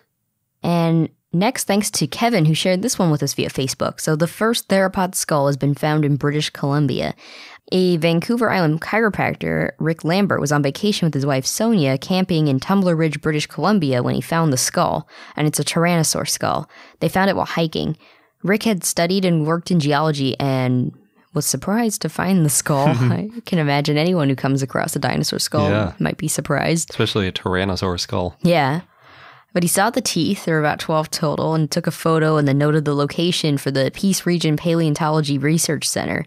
And 0.63 1.09
next, 1.33 1.65
thanks 1.65 1.91
to 1.91 2.07
Kevin, 2.07 2.45
who 2.45 2.55
shared 2.55 2.83
this 2.83 2.97
one 2.97 3.11
with 3.11 3.25
us 3.25 3.35
via 3.35 3.51
Facebook. 3.51 4.01
So, 4.01 4.15
the 4.15 4.29
first 4.29 4.69
theropod 4.69 5.17
skull 5.17 5.49
has 5.49 5.57
been 5.57 5.75
found 5.75 6.05
in 6.05 6.15
British 6.15 6.51
Columbia. 6.51 7.15
A 7.73 7.97
Vancouver 7.97 8.51
Island 8.51 8.81
chiropractor, 8.83 9.71
Rick 9.81 10.05
Lambert, 10.05 10.41
was 10.41 10.53
on 10.53 10.63
vacation 10.63 11.07
with 11.07 11.15
his 11.15 11.27
wife 11.27 11.45
Sonia 11.47 11.99
camping 11.99 12.47
in 12.47 12.61
Tumbler 12.61 12.95
Ridge, 12.95 13.21
British 13.21 13.47
Columbia 13.47 14.03
when 14.03 14.15
he 14.15 14.21
found 14.21 14.53
the 14.53 14.57
skull, 14.57 15.09
and 15.35 15.49
it's 15.49 15.59
a 15.59 15.65
Tyrannosaur 15.65 16.29
skull. 16.29 16.69
They 17.01 17.09
found 17.09 17.31
it 17.31 17.37
while 17.37 17.47
hiking. 17.47 17.97
Rick 18.43 18.65
had 18.65 18.85
studied 18.85 19.25
and 19.25 19.47
worked 19.47 19.71
in 19.71 19.81
geology 19.81 20.39
and 20.39 20.93
was 21.35 21.47
surprised 21.47 22.03
to 22.03 22.09
find 22.09 22.45
the 22.45 22.51
skull. 22.51 22.89
I 22.89 23.31
can 23.47 23.59
imagine 23.59 23.97
anyone 23.97 24.29
who 24.29 24.37
comes 24.37 24.63
across 24.63 24.95
a 24.97 24.99
dinosaur 24.99 25.39
skull 25.39 25.71
Yeah. 25.71 25.93
might 25.99 26.19
be 26.19 26.29
surprised. 26.29 26.91
Especially 26.91 27.27
a 27.27 27.33
Tyrannosaur 27.33 27.99
skull. 27.99 28.37
Yeah. 28.43 28.83
But 29.55 29.63
he 29.63 29.69
saw 29.69 29.91
the 29.91 30.01
teeth, 30.01 30.45
there 30.45 30.55
were 30.55 30.61
about 30.61 30.79
12 30.81 31.11
total, 31.11 31.55
and 31.55 31.71
took 31.71 31.87
a 31.87 31.91
photo 31.91 32.37
and 32.37 32.49
then 32.49 32.59
noted 32.59 32.85
the 32.85 32.95
location 32.95 33.59
for 33.59 33.71
the 33.71 33.91
Peace 33.95 34.25
Region 34.27 34.57
Paleontology 34.57 35.37
Research 35.39 35.87
Center. 35.89 36.25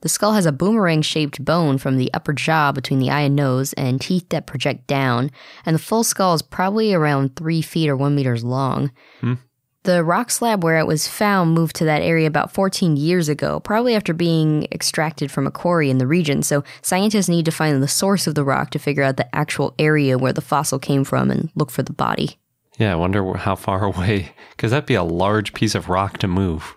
The 0.00 0.08
skull 0.08 0.32
has 0.34 0.44
a 0.44 0.52
boomerang 0.52 1.00
shaped 1.02 1.42
bone 1.44 1.78
from 1.78 1.96
the 1.96 2.12
upper 2.12 2.32
jaw 2.34 2.72
between 2.72 2.98
the 2.98 3.10
eye 3.10 3.22
and 3.22 3.34
nose 3.36 3.72
and 3.74 4.00
teeth 4.00 4.28
that 4.30 4.46
project 4.46 4.86
down, 4.86 5.30
and 5.64 5.74
the 5.74 5.78
full 5.80 6.04
skull 6.04 6.34
is 6.34 6.42
probably 6.42 6.92
around 6.92 7.36
3 7.36 7.62
feet 7.62 7.88
or 7.88 7.96
1 7.96 8.14
meters 8.14 8.44
long. 8.44 8.90
Hmm. 9.20 9.34
The 9.84 10.02
rock 10.02 10.30
slab 10.30 10.64
where 10.64 10.78
it 10.78 10.86
was 10.86 11.06
found 11.06 11.52
moved 11.52 11.76
to 11.76 11.84
that 11.84 12.00
area 12.00 12.26
about 12.26 12.50
14 12.50 12.96
years 12.96 13.28
ago, 13.28 13.60
probably 13.60 13.94
after 13.94 14.14
being 14.14 14.66
extracted 14.72 15.30
from 15.30 15.46
a 15.46 15.50
quarry 15.50 15.90
in 15.90 15.98
the 15.98 16.06
region. 16.06 16.42
So 16.42 16.64
scientists 16.80 17.28
need 17.28 17.44
to 17.44 17.50
find 17.50 17.82
the 17.82 17.88
source 17.88 18.26
of 18.26 18.34
the 18.34 18.44
rock 18.44 18.70
to 18.70 18.78
figure 18.78 19.02
out 19.02 19.18
the 19.18 19.34
actual 19.36 19.74
area 19.78 20.16
where 20.16 20.32
the 20.32 20.40
fossil 20.40 20.78
came 20.78 21.04
from 21.04 21.30
and 21.30 21.50
look 21.54 21.70
for 21.70 21.82
the 21.82 21.92
body. 21.92 22.38
Yeah, 22.78 22.92
I 22.92 22.96
wonder 22.96 23.34
how 23.34 23.56
far 23.56 23.84
away, 23.94 24.32
because 24.52 24.70
that'd 24.70 24.86
be 24.86 24.94
a 24.94 25.04
large 25.04 25.52
piece 25.52 25.74
of 25.74 25.90
rock 25.90 26.16
to 26.18 26.28
move. 26.28 26.74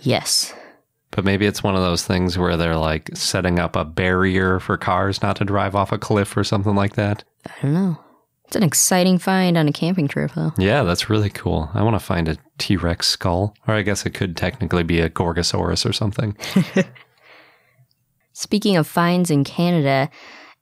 Yes. 0.00 0.54
But 1.10 1.24
maybe 1.24 1.46
it's 1.46 1.64
one 1.64 1.74
of 1.74 1.82
those 1.82 2.04
things 2.04 2.38
where 2.38 2.56
they're 2.56 2.76
like 2.76 3.10
setting 3.14 3.58
up 3.58 3.74
a 3.74 3.84
barrier 3.84 4.60
for 4.60 4.76
cars 4.76 5.22
not 5.22 5.36
to 5.36 5.44
drive 5.44 5.74
off 5.74 5.90
a 5.90 5.98
cliff 5.98 6.36
or 6.36 6.44
something 6.44 6.76
like 6.76 6.94
that. 6.94 7.24
I 7.46 7.52
don't 7.62 7.74
know. 7.74 8.03
It's 8.54 8.62
an 8.62 8.68
exciting 8.68 9.18
find 9.18 9.58
on 9.58 9.66
a 9.66 9.72
camping 9.72 10.06
trip, 10.06 10.30
though. 10.36 10.52
Yeah, 10.56 10.84
that's 10.84 11.10
really 11.10 11.28
cool. 11.28 11.70
I 11.74 11.82
want 11.82 11.96
to 11.96 11.98
find 11.98 12.28
a 12.28 12.36
T 12.58 12.76
Rex 12.76 13.08
skull. 13.08 13.52
Or 13.66 13.74
I 13.74 13.82
guess 13.82 14.06
it 14.06 14.14
could 14.14 14.36
technically 14.36 14.84
be 14.84 15.00
a 15.00 15.10
Gorgosaurus 15.10 15.84
or 15.84 15.92
something. 15.92 16.36
Speaking 18.32 18.76
of 18.76 18.86
finds 18.86 19.28
in 19.28 19.42
Canada, 19.42 20.08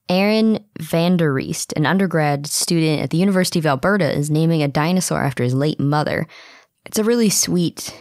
Aaron 0.08 0.64
van 0.80 1.18
der 1.18 1.34
Reest, 1.34 1.74
an 1.76 1.84
undergrad 1.84 2.46
student 2.46 3.02
at 3.02 3.10
the 3.10 3.18
University 3.18 3.58
of 3.58 3.66
Alberta, 3.66 4.10
is 4.10 4.30
naming 4.30 4.62
a 4.62 4.68
dinosaur 4.68 5.22
after 5.22 5.44
his 5.44 5.52
late 5.52 5.78
mother. 5.78 6.26
It's 6.86 6.98
a 6.98 7.04
really 7.04 7.28
sweet, 7.28 7.94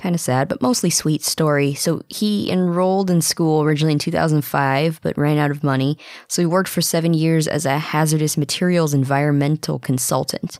kind 0.00 0.14
of 0.14 0.20
sad, 0.20 0.48
but 0.48 0.62
mostly 0.62 0.90
sweet 0.90 1.22
story. 1.22 1.74
So 1.74 2.02
he 2.08 2.50
enrolled 2.50 3.10
in 3.10 3.20
school 3.20 3.62
originally 3.62 3.92
in 3.92 3.98
2005, 3.98 5.00
but 5.02 5.18
ran 5.18 5.38
out 5.38 5.50
of 5.50 5.62
money. 5.62 5.98
So 6.26 6.42
he 6.42 6.46
worked 6.46 6.68
for 6.68 6.80
seven 6.80 7.14
years 7.14 7.46
as 7.46 7.66
a 7.66 7.78
hazardous 7.78 8.36
materials 8.36 8.94
environmental 8.94 9.78
consultant. 9.78 10.58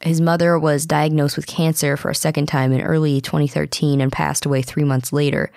His 0.00 0.20
mother 0.20 0.58
was 0.58 0.84
diagnosed 0.84 1.36
with 1.36 1.46
cancer 1.46 1.96
for 1.96 2.10
a 2.10 2.14
second 2.14 2.46
time 2.46 2.72
in 2.72 2.82
early 2.82 3.20
2013 3.20 4.00
and 4.00 4.10
passed 4.10 4.44
away 4.44 4.60
three 4.62 4.84
months 4.84 5.12
later. 5.12 5.52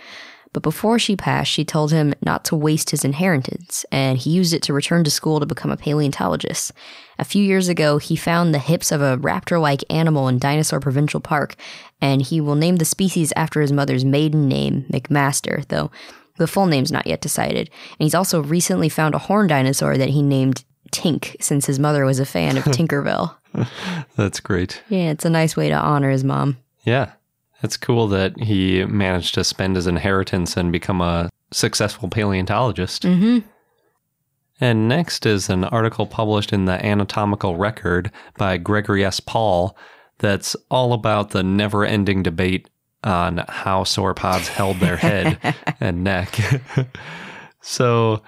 But 0.55 0.63
before 0.63 0.97
she 0.99 1.17
passed, 1.17 1.51
she 1.51 1.65
told 1.65 1.91
him 1.91 2.13
not 2.21 2.45
to 2.45 2.55
waste 2.55 2.91
his 2.91 3.03
inheritance, 3.03 3.85
and 3.91 4.17
he 4.17 4.29
used 4.29 4.53
it 4.53 4.61
to 4.63 4.73
return 4.73 5.03
to 5.03 5.11
school 5.11 5.41
to 5.41 5.45
become 5.45 5.69
a 5.69 5.75
paleontologist. 5.75 6.71
A 7.19 7.25
few 7.25 7.43
years 7.43 7.67
ago, 7.67 7.97
he 7.97 8.15
found 8.15 8.53
the 8.53 8.59
hips 8.59 8.93
of 8.93 9.01
a 9.01 9.17
raptor 9.17 9.59
like 9.59 9.83
animal 9.89 10.29
in 10.29 10.39
Dinosaur 10.39 10.79
Provincial 10.79 11.19
Park, 11.19 11.57
and 11.99 12.21
he 12.21 12.39
will 12.39 12.55
name 12.55 12.77
the 12.77 12.85
species 12.85 13.33
after 13.35 13.59
his 13.59 13.73
mother's 13.73 14.05
maiden 14.05 14.47
name, 14.47 14.85
McMaster, 14.89 15.67
though 15.67 15.91
the 16.37 16.47
full 16.47 16.67
name's 16.67 16.89
not 16.89 17.05
yet 17.05 17.19
decided. 17.19 17.69
And 17.99 18.05
he's 18.05 18.15
also 18.15 18.41
recently 18.41 18.87
found 18.87 19.13
a 19.13 19.17
horned 19.19 19.49
dinosaur 19.49 19.97
that 19.97 20.11
he 20.11 20.21
named 20.21 20.63
Tink, 20.93 21.35
since 21.41 21.65
his 21.65 21.79
mother 21.79 22.05
was 22.05 22.21
a 22.21 22.25
fan 22.25 22.55
of 22.55 22.63
Tinkerbell. 22.63 23.35
That's 24.15 24.39
great. 24.39 24.81
Yeah, 24.87 25.11
it's 25.11 25.25
a 25.25 25.29
nice 25.29 25.57
way 25.57 25.67
to 25.67 25.75
honor 25.75 26.11
his 26.11 26.23
mom. 26.23 26.59
Yeah. 26.85 27.11
It's 27.63 27.77
cool 27.77 28.07
that 28.09 28.39
he 28.39 28.85
managed 28.85 29.33
to 29.35 29.43
spend 29.43 29.75
his 29.75 29.87
inheritance 29.87 30.57
and 30.57 30.71
become 30.71 31.01
a 31.01 31.29
successful 31.51 32.09
paleontologist. 32.09 33.03
Mm-hmm. 33.03 33.39
And 34.61 34.87
next 34.87 35.25
is 35.25 35.49
an 35.49 35.65
article 35.65 36.05
published 36.05 36.53
in 36.53 36.65
the 36.65 36.85
Anatomical 36.85 37.57
Record 37.57 38.11
by 38.37 38.57
Gregory 38.57 39.03
S. 39.03 39.19
Paul 39.19 39.77
that's 40.19 40.55
all 40.69 40.93
about 40.93 41.31
the 41.31 41.43
never 41.43 41.83
ending 41.85 42.23
debate 42.23 42.69
on 43.03 43.43
how 43.49 43.83
sauropods 43.83 44.47
held 44.47 44.77
their 44.77 44.97
head 44.97 45.37
and 45.79 46.03
neck. 46.03 46.39
so, 47.61 48.21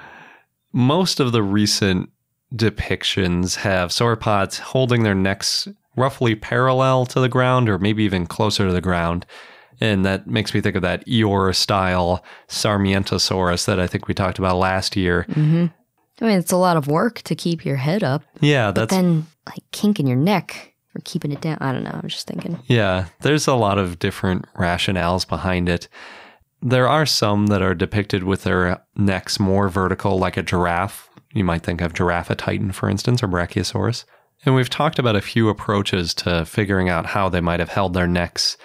most 0.73 1.19
of 1.19 1.31
the 1.31 1.41
recent 1.41 2.09
depictions 2.53 3.55
have 3.57 3.89
sauropods 3.89 4.59
holding 4.59 5.03
their 5.03 5.15
necks 5.15 5.67
roughly 5.97 6.35
parallel 6.35 7.05
to 7.07 7.19
the 7.19 7.27
ground 7.27 7.67
or 7.67 7.77
maybe 7.77 8.03
even 8.03 8.25
closer 8.25 8.67
to 8.67 8.73
the 8.73 8.81
ground. 8.81 9.25
And 9.79 10.05
that 10.05 10.27
makes 10.27 10.53
me 10.53 10.61
think 10.61 10.75
of 10.75 10.81
that 10.83 11.05
Eeyore 11.05 11.53
style 11.55 12.23
Sarmientosaurus 12.47 13.65
that 13.65 13.79
I 13.79 13.87
think 13.87 14.07
we 14.07 14.13
talked 14.13 14.39
about 14.39 14.57
last 14.57 14.95
year. 14.95 15.25
Mm-hmm. 15.29 15.65
I 16.19 16.25
mean, 16.25 16.39
it's 16.39 16.51
a 16.51 16.57
lot 16.57 16.77
of 16.77 16.87
work 16.87 17.21
to 17.23 17.35
keep 17.35 17.63
your 17.63 17.75
head 17.75 18.03
up, 18.03 18.23
Yeah, 18.39 18.71
but 18.71 18.89
that's 18.89 18.95
then 18.95 19.27
like 19.45 19.63
kinking 19.71 20.07
your 20.07 20.17
neck 20.17 20.73
or 20.95 21.01
keeping 21.03 21.31
it 21.31 21.41
down. 21.41 21.57
I 21.61 21.71
don't 21.71 21.83
know. 21.83 21.99
I'm 22.01 22.09
just 22.09 22.25
thinking. 22.25 22.59
Yeah, 22.65 23.07
there's 23.21 23.45
a 23.45 23.53
lot 23.53 23.77
of 23.77 23.99
different 23.99 24.51
rationales 24.55 25.27
behind 25.27 25.69
it. 25.69 25.87
There 26.59 26.87
are 26.87 27.05
some 27.05 27.47
that 27.47 27.61
are 27.61 27.75
depicted 27.75 28.23
with 28.23 28.43
their 28.43 28.81
necks 28.95 29.39
more 29.39 29.69
vertical, 29.69 30.17
like 30.17 30.37
a 30.37 30.43
giraffe. 30.43 31.07
You 31.33 31.43
might 31.43 31.61
think 31.61 31.81
of 31.81 31.93
Giraffatitan, 31.93 32.73
for 32.73 32.89
instance, 32.89 33.21
or 33.21 33.27
Brachiosaurus. 33.27 34.05
And 34.45 34.55
we've 34.55 34.69
talked 34.69 34.99
about 34.99 35.15
a 35.15 35.21
few 35.21 35.49
approaches 35.49 36.13
to 36.15 36.45
figuring 36.45 36.89
out 36.89 37.07
how 37.07 37.29
they 37.29 37.41
might 37.41 37.59
have 37.59 37.69
held 37.69 37.93
their 37.93 38.07
necks. 38.07 38.57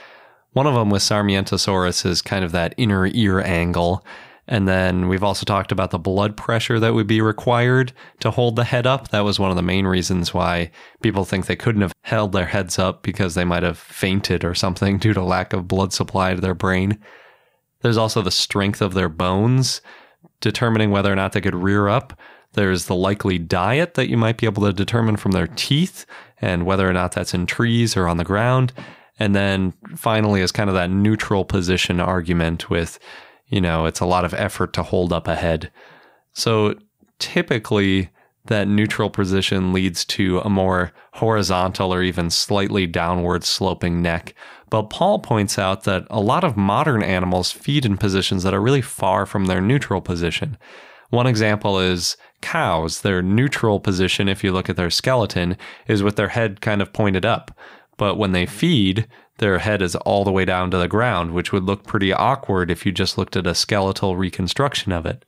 One 0.53 0.67
of 0.67 0.75
them 0.75 0.91
with 0.91 1.03
Sarmientosaurus 1.03 2.05
is 2.05 2.21
kind 2.21 2.45
of 2.45 2.53
that 2.53 2.75
inner 2.77 3.07
ear 3.07 3.41
angle. 3.41 4.05
And 4.49 4.69
then 4.69 5.09
we've 5.09 5.23
also 5.23 5.45
talked 5.45 5.73
about 5.73 5.93
the 5.93 5.99
blood 5.99 6.37
pressure 6.37 6.81
that 6.81 6.95
would 6.95 7.07
be 7.07 7.21
required 7.21 7.93
to 8.21 8.31
hold 8.31 8.57
the 8.57 8.65
head 8.65 8.87
up. 8.87 9.09
That 9.09 9.21
was 9.21 9.39
one 9.39 9.51
of 9.51 9.57
the 9.57 9.63
main 9.63 9.87
reasons 9.87 10.35
why 10.35 10.71
people 11.01 11.25
think 11.25 11.47
they 11.47 11.57
couldn't 11.57 11.83
have 11.83 11.95
held 12.03 12.33
their 12.33 12.47
heads 12.47 12.79
up 12.79 13.03
because 13.03 13.35
they 13.35 13.45
might 13.45 13.63
have 13.63 13.79
fainted 13.79 14.45
or 14.45 14.55
something 14.55 14.99
due 15.01 15.15
to 15.15 15.23
lack 15.23 15.53
of 15.53 15.69
blood 15.69 15.93
supply 15.93 16.35
to 16.35 16.41
their 16.41 16.55
brain. 16.55 16.99
There's 17.81 17.97
also 17.97 18.21
the 18.21 18.31
strength 18.31 18.83
of 18.83 18.95
their 18.95 19.09
bones, 19.09 19.81
determining 20.41 20.91
whether 20.91 21.13
or 21.13 21.17
not 21.17 21.33
they 21.33 21.41
could 21.41 21.55
rear 21.55 21.89
up. 21.89 22.19
There's 22.55 22.87
the 22.87 22.95
likely 22.95 23.39
diet 23.39 23.95
that 23.95 24.09
you 24.09 24.17
might 24.17 24.37
be 24.37 24.47
able 24.47 24.65
to 24.65 24.73
determine 24.73 25.17
from 25.17 25.33
their 25.33 25.47
teeth 25.47 26.07
and 26.41 26.67
whether 26.67 26.89
or 26.89 26.93
not 26.93 27.13
that's 27.13 27.35
in 27.35 27.47
trees 27.47 27.97
or 27.97 28.09
on 28.09 28.17
the 28.17 28.25
ground. 28.25 28.73
And 29.19 29.35
then 29.35 29.73
finally 29.97 30.41
is 30.41 30.53
kind 30.53 30.69
of 30.69 30.75
that 30.75 30.91
neutral 30.91 31.45
position 31.45 32.01
argument 32.01 32.69
with, 32.69 32.99
you 33.47 33.61
know, 33.61 33.87
it's 33.87 34.01
a 34.01 34.07
lot 34.07 34.25
of 34.25 34.35
effort 34.35 34.73
to 34.75 34.83
hold 34.83 35.13
up 35.13 35.29
a 35.29 35.37
head. 35.37 35.71
So 36.33 36.75
typically, 37.19 38.11
that 38.47 38.67
neutral 38.67 39.09
position 39.09 39.73
leads 39.73 40.05
to 40.05 40.41
a 40.41 40.51
more 40.51 40.93
horizontal 41.15 41.95
or 41.95 42.03
even 42.03 42.31
slightly 42.31 42.87
downward 42.87 43.45
sloping 43.45 44.03
neck. 44.03 44.35
But 44.69 44.91
Paul 44.91 45.21
points 45.21 45.59
out 45.59 45.85
that 45.85 46.07
a 46.11 46.21
lot 46.21 46.43
of 46.43 46.57
modern 46.57 47.03
animals 47.03 47.53
feed 47.53 47.85
in 47.87 47.97
positions 47.97 48.43
that 48.43 48.55
are 48.55 48.61
really 48.61 48.81
far 48.81 49.27
from 49.27 49.45
their 49.45 49.61
neutral 49.61 50.01
position. 50.01 50.59
One 51.11 51.27
example 51.27 51.79
is 51.79 52.17
cows. 52.43 53.01
Their 53.01 53.23
neutral 53.23 53.81
position, 53.81 54.29
if 54.29 54.45
you 54.45 54.53
look 54.53 54.69
at 54.69 54.77
their 54.77 54.91
skeleton, 54.91 55.57
is 55.87 56.03
with 56.03 56.17
their 56.17 56.29
head 56.29 56.61
kind 56.61 56.83
of 56.83 56.93
pointed 56.93 57.25
up. 57.25 57.57
But 57.97 58.17
when 58.17 58.33
they 58.33 58.47
feed, 58.47 59.07
their 59.39 59.59
head 59.59 59.81
is 59.81 59.97
all 59.97 60.25
the 60.25 60.33
way 60.33 60.45
down 60.45 60.71
to 60.71 60.79
the 60.79 60.89
ground, 60.89 61.33
which 61.33 61.53
would 61.53 61.65
look 61.65 61.85
pretty 61.85 62.13
awkward 62.13 62.71
if 62.71 62.85
you 62.85 62.93
just 62.93 63.17
looked 63.17 63.37
at 63.37 63.47
a 63.47 63.55
skeletal 63.55 64.17
reconstruction 64.17 64.93
of 64.93 65.07
it. 65.07 65.25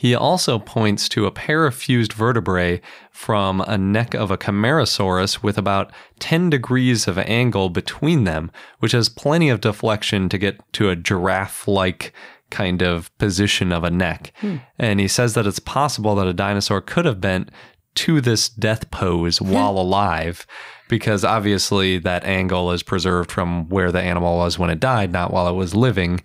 He 0.00 0.14
also 0.14 0.58
points 0.58 1.10
to 1.10 1.26
a 1.26 1.30
pair 1.30 1.66
of 1.66 1.74
fused 1.74 2.14
vertebrae 2.14 2.80
from 3.10 3.60
a 3.60 3.76
neck 3.76 4.14
of 4.14 4.30
a 4.30 4.38
Camarasaurus 4.38 5.42
with 5.42 5.58
about 5.58 5.92
10 6.20 6.48
degrees 6.48 7.06
of 7.06 7.18
angle 7.18 7.68
between 7.68 8.24
them, 8.24 8.50
which 8.78 8.92
has 8.92 9.10
plenty 9.10 9.50
of 9.50 9.60
deflection 9.60 10.30
to 10.30 10.38
get 10.38 10.60
to 10.72 10.88
a 10.88 10.96
giraffe 10.96 11.68
like 11.68 12.14
kind 12.50 12.82
of 12.82 13.16
position 13.18 13.72
of 13.72 13.84
a 13.84 13.90
neck. 13.90 14.32
Hmm. 14.40 14.56
And 14.78 15.00
he 15.00 15.08
says 15.08 15.34
that 15.34 15.46
it's 15.46 15.58
possible 15.58 16.14
that 16.16 16.26
a 16.26 16.32
dinosaur 16.32 16.80
could 16.80 17.04
have 17.04 17.20
bent 17.20 17.50
to 17.96 18.20
this 18.20 18.48
death 18.48 18.90
pose 18.90 19.38
hmm. 19.38 19.50
while 19.50 19.78
alive, 19.78 20.46
because 20.88 21.24
obviously 21.24 21.98
that 21.98 22.24
angle 22.24 22.72
is 22.72 22.82
preserved 22.82 23.30
from 23.30 23.68
where 23.68 23.92
the 23.92 24.02
animal 24.02 24.36
was 24.36 24.58
when 24.58 24.70
it 24.70 24.80
died, 24.80 25.12
not 25.12 25.32
while 25.32 25.48
it 25.48 25.54
was 25.54 25.74
living. 25.74 26.20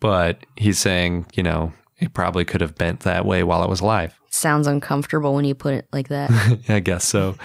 But 0.00 0.44
he's 0.56 0.78
saying, 0.78 1.26
you 1.34 1.42
know, 1.42 1.72
it 2.02 2.12
probably 2.14 2.44
could 2.44 2.60
have 2.60 2.74
bent 2.74 3.00
that 3.00 3.24
way 3.24 3.44
while 3.44 3.62
it 3.62 3.70
was 3.70 3.80
alive. 3.80 4.18
Sounds 4.30 4.66
uncomfortable 4.66 5.34
when 5.34 5.44
you 5.44 5.54
put 5.54 5.74
it 5.74 5.86
like 5.92 6.08
that. 6.08 6.30
I 6.68 6.80
guess 6.80 7.04
so. 7.04 7.36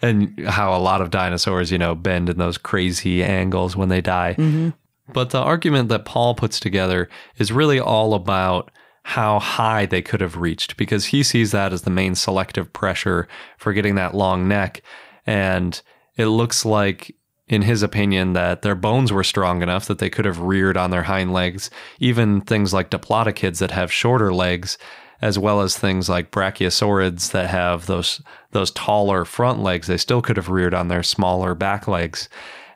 And 0.00 0.38
how 0.46 0.76
a 0.76 0.78
lot 0.78 1.00
of 1.00 1.10
dinosaurs, 1.10 1.72
you 1.72 1.78
know, 1.78 1.96
bend 1.96 2.28
in 2.28 2.38
those 2.38 2.56
crazy 2.56 3.24
angles 3.24 3.76
when 3.76 3.88
they 3.88 4.00
die. 4.00 4.36
Mm-hmm. 4.38 4.70
But 5.12 5.30
the 5.30 5.40
argument 5.40 5.88
that 5.90 6.04
Paul 6.04 6.34
puts 6.34 6.58
together 6.58 7.08
is 7.36 7.52
really 7.52 7.78
all 7.78 8.14
about 8.14 8.70
how 9.04 9.38
high 9.38 9.84
they 9.84 10.00
could 10.00 10.22
have 10.22 10.36
reached 10.36 10.76
because 10.78 11.06
he 11.06 11.22
sees 11.22 11.52
that 11.52 11.72
as 11.72 11.82
the 11.82 11.90
main 11.90 12.14
selective 12.14 12.72
pressure 12.72 13.28
for 13.58 13.74
getting 13.74 13.96
that 13.96 14.14
long 14.14 14.48
neck. 14.48 14.82
And 15.26 15.80
it 16.16 16.26
looks 16.26 16.64
like, 16.64 17.14
in 17.46 17.62
his 17.62 17.82
opinion, 17.82 18.32
that 18.32 18.62
their 18.62 18.74
bones 18.74 19.12
were 19.12 19.24
strong 19.24 19.62
enough 19.62 19.86
that 19.86 19.98
they 19.98 20.08
could 20.08 20.24
have 20.24 20.40
reared 20.40 20.78
on 20.78 20.90
their 20.90 21.02
hind 21.02 21.34
legs. 21.34 21.68
Even 21.98 22.40
things 22.40 22.72
like 22.72 22.90
diplodocids 22.90 23.58
that 23.58 23.72
have 23.72 23.92
shorter 23.92 24.32
legs, 24.32 24.78
as 25.20 25.38
well 25.38 25.60
as 25.60 25.76
things 25.76 26.08
like 26.08 26.30
brachiosaurids 26.30 27.32
that 27.32 27.50
have 27.50 27.86
those 27.86 28.22
those 28.52 28.70
taller 28.70 29.26
front 29.26 29.62
legs, 29.62 29.86
they 29.86 29.98
still 29.98 30.22
could 30.22 30.38
have 30.38 30.48
reared 30.48 30.72
on 30.72 30.88
their 30.88 31.02
smaller 31.02 31.54
back 31.54 31.86
legs. 31.86 32.30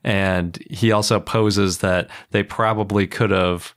And 0.05 0.59
he 0.71 0.93
also 0.93 1.21
poses 1.21 1.79
that 1.79 2.09
they 2.31 2.43
probably 2.43 3.07
could 3.07 3.31
have 3.31 3.75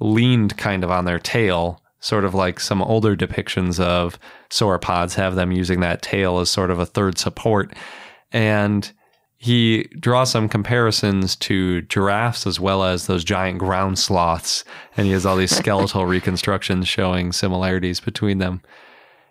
leaned 0.00 0.56
kind 0.56 0.82
of 0.82 0.90
on 0.90 1.04
their 1.04 1.18
tail, 1.18 1.80
sort 2.00 2.24
of 2.24 2.34
like 2.34 2.58
some 2.58 2.82
older 2.82 3.14
depictions 3.14 3.78
of 3.78 4.18
sauropods 4.48 5.14
have 5.14 5.34
them 5.34 5.52
using 5.52 5.80
that 5.80 6.02
tail 6.02 6.38
as 6.38 6.50
sort 6.50 6.70
of 6.70 6.78
a 6.78 6.86
third 6.86 7.18
support. 7.18 7.72
And 8.32 8.90
he 9.36 9.84
draws 9.98 10.30
some 10.30 10.50
comparisons 10.50 11.34
to 11.34 11.80
giraffes 11.82 12.46
as 12.46 12.60
well 12.60 12.84
as 12.84 13.06
those 13.06 13.24
giant 13.24 13.58
ground 13.58 13.98
sloths. 13.98 14.64
And 14.98 15.06
he 15.06 15.12
has 15.12 15.24
all 15.24 15.36
these 15.36 15.54
skeletal 15.56 16.04
reconstructions 16.06 16.86
showing 16.86 17.32
similarities 17.32 18.00
between 18.00 18.36
them. 18.36 18.60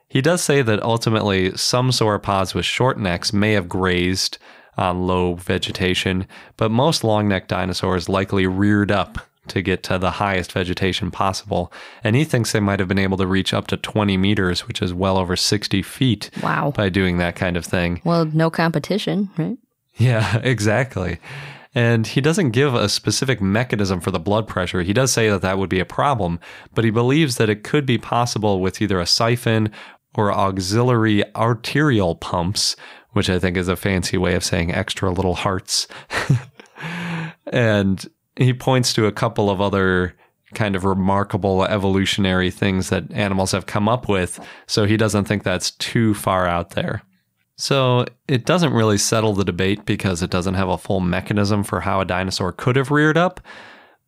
He 0.08 0.22
does 0.22 0.42
say 0.42 0.64
that 0.64 0.82
ultimately 0.82 1.56
some 1.56 1.92
sauropods 1.92 2.56
with 2.56 2.66
short 2.66 2.98
necks 2.98 3.32
may 3.32 3.54
have 3.54 3.70
grazed 3.70 4.40
on 4.80 5.06
low 5.06 5.36
vegetation, 5.36 6.26
but 6.58 6.72
most 6.72 7.04
long 7.04 7.28
necked 7.28 7.50
dinosaurs 7.50 8.08
likely 8.10 8.48
reared 8.48 8.92
up 8.92 9.20
to 9.50 9.62
get 9.62 9.82
to 9.84 9.98
the 9.98 10.12
highest 10.12 10.52
vegetation 10.52 11.10
possible. 11.12 11.72
And 12.04 12.16
he 12.16 12.24
thinks 12.24 12.52
they 12.52 12.60
might 12.60 12.80
have 12.80 12.88
been 12.88 13.00
able 13.00 13.18
to 13.18 13.28
reach 13.28 13.54
up 13.54 13.68
to 13.68 13.78
20 13.78 14.16
meters, 14.18 14.68
which 14.68 14.82
is 14.82 14.94
well 14.94 15.18
over 15.18 15.36
60 15.36 15.82
feet 15.82 16.30
Wow. 16.44 16.72
by 16.76 16.90
doing 16.90 17.18
that 17.18 17.36
kind 17.36 17.58
of 17.58 17.66
thing. 17.66 18.00
Well, 18.04 18.26
no 18.26 18.50
competition, 18.50 19.30
right? 19.38 19.58
Yeah, 19.98 20.38
exactly. 20.44 21.20
And 21.76 22.06
he 22.08 22.22
doesn't 22.22 22.52
give 22.52 22.74
a 22.76 22.90
specific 22.90 23.42
mechanism 23.42 24.02
for 24.02 24.12
the 24.12 24.20
blood 24.20 24.48
pressure. 24.48 24.82
He 24.82 24.94
does 24.94 25.12
say 25.12 25.30
that 25.30 25.42
that 25.42 25.58
would 25.58 25.70
be 25.70 25.80
a 25.80 25.86
problem, 25.86 26.40
but 26.74 26.84
he 26.84 26.90
believes 26.92 27.38
that 27.38 27.50
it 27.50 27.64
could 27.64 27.86
be 27.86 27.98
possible 27.98 28.60
with 28.62 28.82
either 28.82 29.00
a 29.00 29.06
siphon 29.06 29.72
or 30.16 30.32
auxiliary 30.34 31.24
arterial 31.36 32.16
pumps, 32.16 32.76
which 33.12 33.30
I 33.30 33.40
think 33.40 33.58
is 33.58 33.68
a 33.68 33.76
fancy 33.76 34.18
way 34.18 34.36
of 34.36 34.44
saying 34.44 34.74
extra 34.74 35.12
little 35.12 35.36
hearts. 35.36 35.88
and 37.48 38.08
he 38.36 38.54
points 38.54 38.94
to 38.94 39.06
a 39.06 39.12
couple 39.12 39.50
of 39.50 39.62
other 39.62 40.16
kind 40.54 40.76
of 40.76 40.84
remarkable 40.84 41.64
evolutionary 41.64 42.50
things 42.50 42.90
that 42.90 43.12
animals 43.12 43.52
have 43.52 43.66
come 43.66 43.88
up 43.88 44.08
with, 44.08 44.40
so 44.66 44.86
he 44.86 44.98
doesn't 44.98 45.26
think 45.26 45.44
that's 45.44 45.72
too 45.72 46.14
far 46.14 46.48
out 46.48 46.72
there. 46.72 47.04
So 47.56 48.06
it 48.28 48.46
doesn't 48.46 48.74
really 48.74 48.98
settle 48.98 49.34
the 49.34 49.44
debate 49.44 49.86
because 49.86 50.24
it 50.24 50.30
doesn't 50.30 50.54
have 50.54 50.70
a 50.70 50.78
full 50.78 51.02
mechanism 51.02 51.64
for 51.64 51.82
how 51.82 52.00
a 52.00 52.06
dinosaur 52.06 52.54
could 52.54 52.78
have 52.78 52.90
reared 52.90 53.18
up, 53.18 53.42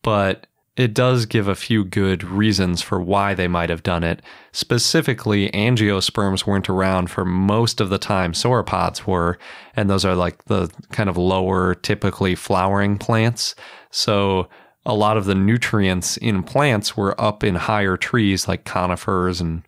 but 0.03 0.47
it 0.77 0.93
does 0.93 1.25
give 1.25 1.47
a 1.47 1.55
few 1.55 1.83
good 1.83 2.23
reasons 2.23 2.81
for 2.81 3.01
why 3.01 3.33
they 3.33 3.47
might 3.47 3.69
have 3.69 3.83
done 3.83 4.03
it. 4.03 4.21
Specifically, 4.53 5.49
angiosperms 5.51 6.45
weren't 6.45 6.69
around 6.69 7.09
for 7.09 7.25
most 7.25 7.81
of 7.81 7.89
the 7.89 7.97
time 7.97 8.31
sauropods 8.31 9.05
were, 9.05 9.37
and 9.75 9.89
those 9.89 10.05
are 10.05 10.15
like 10.15 10.45
the 10.45 10.71
kind 10.91 11.09
of 11.09 11.17
lower, 11.17 11.75
typically 11.75 12.35
flowering 12.35 12.97
plants. 12.97 13.53
So 13.89 14.47
a 14.85 14.93
lot 14.95 15.17
of 15.17 15.25
the 15.25 15.35
nutrients 15.35 16.17
in 16.17 16.41
plants 16.41 16.95
were 16.95 17.19
up 17.19 17.43
in 17.43 17.55
higher 17.55 17.97
trees 17.97 18.47
like 18.47 18.63
conifers 18.63 19.41
and 19.41 19.63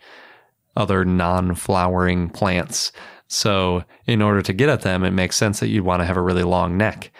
other 0.76 1.06
non 1.06 1.54
flowering 1.54 2.30
plants. 2.30 2.92
So, 3.28 3.84
in 4.06 4.22
order 4.22 4.42
to 4.44 4.54
get 4.54 4.70
at 4.70 4.82
them, 4.82 5.04
it 5.04 5.12
makes 5.12 5.36
sense 5.36 5.60
that 5.60 5.68
you'd 5.68 5.86
want 5.86 6.02
to 6.02 6.06
have 6.06 6.18
a 6.18 6.22
really 6.22 6.44
long 6.44 6.78
neck. 6.78 7.12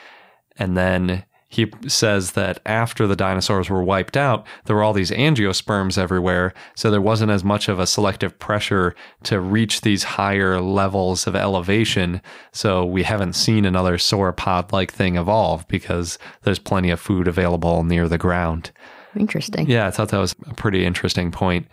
And 0.58 0.78
then 0.78 1.26
he 1.54 1.72
says 1.88 2.32
that 2.32 2.60
after 2.66 3.06
the 3.06 3.16
dinosaurs 3.16 3.70
were 3.70 3.84
wiped 3.84 4.18
out, 4.18 4.44
there 4.66 4.76
were 4.76 4.82
all 4.82 4.92
these 4.92 5.12
angiosperms 5.12 6.00
everywhere. 6.00 6.52
So, 6.76 6.90
there 6.90 7.00
wasn't 7.00 7.32
as 7.32 7.44
much 7.44 7.70
of 7.70 7.80
a 7.80 7.86
selective 7.86 8.40
pressure 8.40 8.96
to 9.26 9.40
reach 9.40 9.82
these 9.82 10.04
higher 10.04 10.60
levels 10.60 11.28
of 11.28 11.36
elevation. 11.36 12.22
So, 12.54 12.84
we 12.84 13.04
haven't 13.04 13.34
seen 13.34 13.66
another 13.66 13.98
sauropod 13.98 14.72
like 14.72 14.92
thing 14.92 15.16
evolve 15.16 15.68
because 15.68 16.18
there's 16.42 16.58
plenty 16.58 16.90
of 16.90 17.00
food 17.00 17.28
available 17.28 17.84
near 17.84 18.10
the 18.10 18.18
ground. 18.18 18.72
Interesting. 19.16 19.70
Yeah, 19.70 19.86
I 19.86 19.92
thought 19.92 20.10
that 20.10 20.18
was 20.18 20.36
a 20.48 20.56
pretty 20.56 20.84
interesting 20.84 21.30
point. 21.30 21.68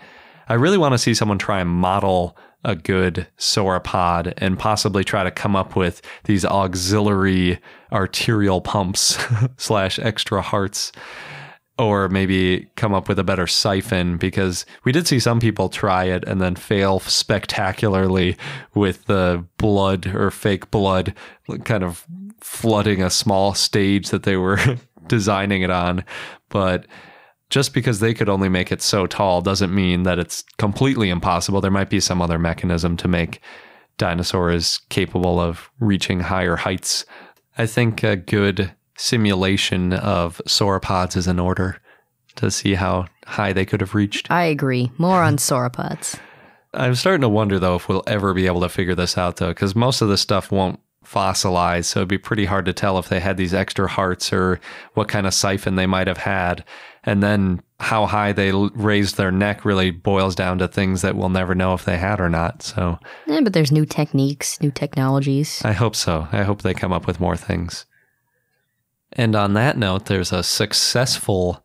I 0.49 0.55
really 0.55 0.77
want 0.77 0.93
to 0.93 0.99
see 0.99 1.15
someone 1.15 1.39
try 1.39 1.61
and 1.61 1.71
model 1.71 2.37
a 2.65 2.77
good 2.77 3.27
sauropod 3.39 4.35
and 4.37 4.59
possibly 4.59 5.05
try 5.05 5.25
to 5.25 5.31
come 5.31 5.57
up 5.57 5.77
with 5.77 6.03
these 6.25 6.45
auxiliary 6.45 7.59
arterial 7.93 8.61
pumps 8.61 9.19
slash 9.57 9.99
extra 9.99 10.43
hearts 10.43 10.93
or 11.79 12.11
maybe 12.11 12.69
come 12.77 12.93
up 12.93 13.09
with 13.09 13.19
a 13.19 13.25
better 13.25 13.47
siphon 13.47 14.19
because 14.19 14.67
we 14.85 14.93
did 14.93 15.07
see 15.07 15.19
some 15.19 15.41
people 15.41 15.71
try 15.71 16.05
it 16.05 16.23
and 16.27 16.39
then 16.39 16.55
fail 16.55 17.01
spectacularly 17.01 18.37
with 18.75 19.07
the 19.07 19.43
blood 19.57 20.07
or 20.09 20.31
fake 20.31 20.71
blood 20.71 21.15
kind 21.65 21.83
of 21.83 22.07
flooding 22.41 23.03
a 23.03 23.09
small 23.09 23.55
stage 23.55 24.11
that 24.11 24.25
they 24.25 24.37
were 24.37 24.59
designing 25.07 25.63
it 25.63 25.71
on. 25.71 26.05
But 26.51 26.87
just 27.51 27.75
because 27.75 28.01
they 28.01 28.15
could 28.15 28.29
only 28.29 28.49
make 28.49 28.73
it 28.73 28.81
so 28.81 29.07
tall 29.07 29.43
doesn't 29.43 29.75
mean 29.75 30.05
that 30.05 30.19
it's 30.19 30.45
completely 30.57 31.11
impossible. 31.11 31.61
There 31.61 31.71
might 31.71 31.91
be 31.91 32.01
some 32.01 32.23
other 32.23 32.39
mechanism 32.39 32.97
to 32.99 33.09
make 33.09 33.41
dinosaurs 33.99 34.81
capable 34.89 35.39
of 35.39 35.71
reaching 35.81 36.21
higher 36.21 36.57
heights. 36.57 37.05
I 37.59 37.67
think 37.67 38.03
a 38.03 38.17
good 38.17 38.73
simulation 38.97 39.93
of 39.93 40.41
sauropods 40.47 41.17
is 41.17 41.27
in 41.27 41.39
order 41.39 41.81
to 42.37 42.51
see 42.51 42.75
how 42.75 43.07
high 43.27 43.53
they 43.53 43.67
could 43.67 43.81
have 43.81 43.95
reached. 43.95 44.31
I 44.31 44.45
agree. 44.45 44.91
More 44.97 45.23
on 45.23 45.37
sauropods. 45.37 46.19
I'm 46.75 46.95
starting 46.95 47.23
to 47.23 47.29
wonder 47.29 47.59
though 47.59 47.77
if 47.77 47.89
we'll 47.89 48.05
ever 48.07 48.33
be 48.33 48.47
able 48.47 48.61
to 48.61 48.69
figure 48.69 48.95
this 48.95 49.19
out 49.19 49.37
though, 49.37 49.49
because 49.49 49.75
most 49.75 50.01
of 50.03 50.09
this 50.09 50.21
stuff 50.21 50.53
won't 50.53 50.79
fossilize, 51.05 51.87
so 51.87 52.01
it'd 52.01 52.09
be 52.09 52.19
pretty 52.19 52.45
hard 52.45 52.65
to 52.67 52.73
tell 52.73 52.99
if 52.99 53.09
they 53.09 53.19
had 53.19 53.37
these 53.37 53.55
extra 53.55 53.89
hearts 53.89 54.33
or 54.33 54.61
what 54.95 55.09
kind 55.09 55.27
of 55.27 55.35
siphon 55.35 55.75
they 55.75 55.87
might 55.87 56.07
have 56.07 56.19
had. 56.19 56.65
And 57.05 57.23
then 57.23 57.63
how 57.79 58.05
high 58.07 58.33
they 58.33 58.51
l- 58.51 58.71
raised 58.75 59.17
their 59.17 59.31
neck 59.31 59.65
really 59.65 59.91
boils 59.91 60.35
down 60.35 60.59
to 60.59 60.69
things 60.69 61.01
that 61.03 61.17
we'll 61.17 61.31
never 61.31 61.55
know 61.55 61.73
if 61.73 61.85
they 61.85 61.97
had 61.97 62.21
or 62.21 62.29
not. 62.29 62.63
So 62.63 62.99
Eh, 63.27 63.41
but 63.41 63.53
there's 63.55 63.73
new 63.73 63.87
techniques, 63.87 64.61
new 64.61 64.71
technologies. 64.71 65.63
I 65.65 65.73
hope 65.73 65.97
so. 65.97 66.29
I 66.31 66.43
hope 66.43 66.61
they 66.63 66.75
come 66.75 66.93
up 66.93 67.07
with 67.07 67.21
more 67.21 67.37
things. 67.37 67.87
And 69.13 69.35
on 69.35 69.55
that 69.55 69.77
note, 69.79 70.07
there's 70.07 70.31
a 70.33 70.43
successful 70.43 71.65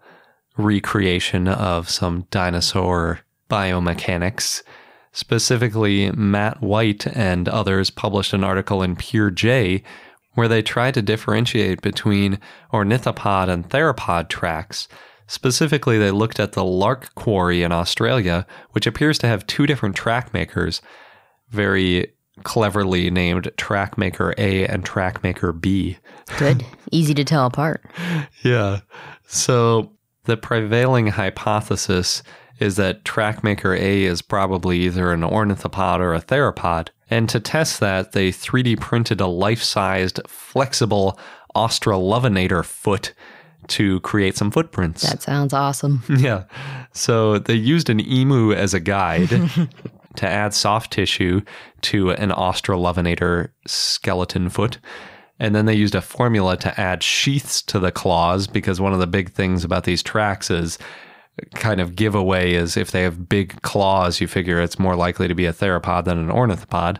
recreation 0.57 1.47
of 1.47 1.89
some 1.89 2.27
dinosaur 2.31 3.19
biomechanics. 3.49 4.63
Specifically, 5.11 6.11
Matt 6.11 6.61
White 6.61 7.07
and 7.07 7.47
others 7.47 7.89
published 7.89 8.33
an 8.33 8.43
article 8.43 8.81
in 8.81 8.95
PeerJ 8.95 9.83
where 10.33 10.47
they 10.47 10.61
tried 10.61 10.93
to 10.95 11.01
differentiate 11.01 11.81
between 11.81 12.39
ornithopod 12.73 13.47
and 13.49 13.69
theropod 13.69 14.27
tracks. 14.27 14.87
Specifically, 15.27 15.97
they 15.97 16.11
looked 16.11 16.39
at 16.39 16.53
the 16.53 16.63
Lark 16.63 17.13
Quarry 17.15 17.63
in 17.63 17.71
Australia, 17.71 18.45
which 18.71 18.85
appears 18.85 19.17
to 19.19 19.27
have 19.27 19.47
two 19.47 19.65
different 19.65 19.95
track 19.95 20.33
makers, 20.33 20.81
very 21.49 22.13
cleverly 22.43 23.09
named 23.09 23.51
Track 23.57 23.97
Maker 23.97 24.35
A 24.37 24.67
and 24.67 24.85
Track 24.85 25.23
Maker 25.23 25.51
B. 25.51 25.97
Good. 26.37 26.65
Easy 26.91 27.13
to 27.13 27.23
tell 27.23 27.45
apart. 27.45 27.83
Yeah. 28.43 28.81
So 29.27 29.93
the 30.25 30.37
prevailing 30.37 31.07
hypothesis 31.07 32.23
is 32.59 32.75
that 32.77 33.03
Trackmaker 33.03 33.77
A 33.77 34.03
is 34.03 34.21
probably 34.21 34.79
either 34.81 35.11
an 35.11 35.21
ornithopod 35.21 35.99
or 35.99 36.13
a 36.13 36.21
theropod. 36.21 36.89
And 37.09 37.29
to 37.29 37.39
test 37.39 37.79
that, 37.79 38.13
they 38.13 38.31
3D 38.31 38.79
printed 38.79 39.21
a 39.21 39.27
life 39.27 39.61
sized, 39.61 40.19
flexible 40.27 41.19
Australovenator 41.55 42.63
foot 42.65 43.13
to 43.67 43.99
create 44.01 44.37
some 44.37 44.51
footprints. 44.51 45.01
That 45.03 45.21
sounds 45.21 45.53
awesome. 45.53 46.03
Yeah. 46.15 46.45
So 46.93 47.39
they 47.39 47.55
used 47.55 47.89
an 47.89 47.99
emu 47.99 48.53
as 48.53 48.73
a 48.73 48.79
guide 48.79 49.29
to 50.15 50.27
add 50.27 50.53
soft 50.53 50.93
tissue 50.93 51.41
to 51.81 52.11
an 52.11 52.29
Australovenator 52.29 53.49
skeleton 53.67 54.49
foot. 54.49 54.79
And 55.39 55.53
then 55.53 55.65
they 55.65 55.73
used 55.73 55.93
a 55.93 56.01
formula 56.01 56.55
to 56.57 56.79
add 56.79 57.03
sheaths 57.03 57.61
to 57.63 57.79
the 57.79 57.91
claws 57.91 58.47
because 58.47 58.79
one 58.79 58.93
of 58.93 58.99
the 58.99 59.07
big 59.07 59.31
things 59.31 59.63
about 59.63 59.83
these 59.83 60.01
tracks 60.01 60.49
is 60.49 60.77
kind 61.55 61.81
of 61.81 61.95
giveaway 61.95 62.53
is 62.53 62.77
if 62.77 62.91
they 62.91 63.03
have 63.03 63.27
big 63.27 63.61
claws, 63.61 64.21
you 64.21 64.27
figure 64.27 64.61
it's 64.61 64.79
more 64.79 64.95
likely 64.95 65.27
to 65.27 65.35
be 65.35 65.45
a 65.45 65.53
theropod 65.53 66.05
than 66.05 66.17
an 66.17 66.29
ornithopod. 66.29 66.97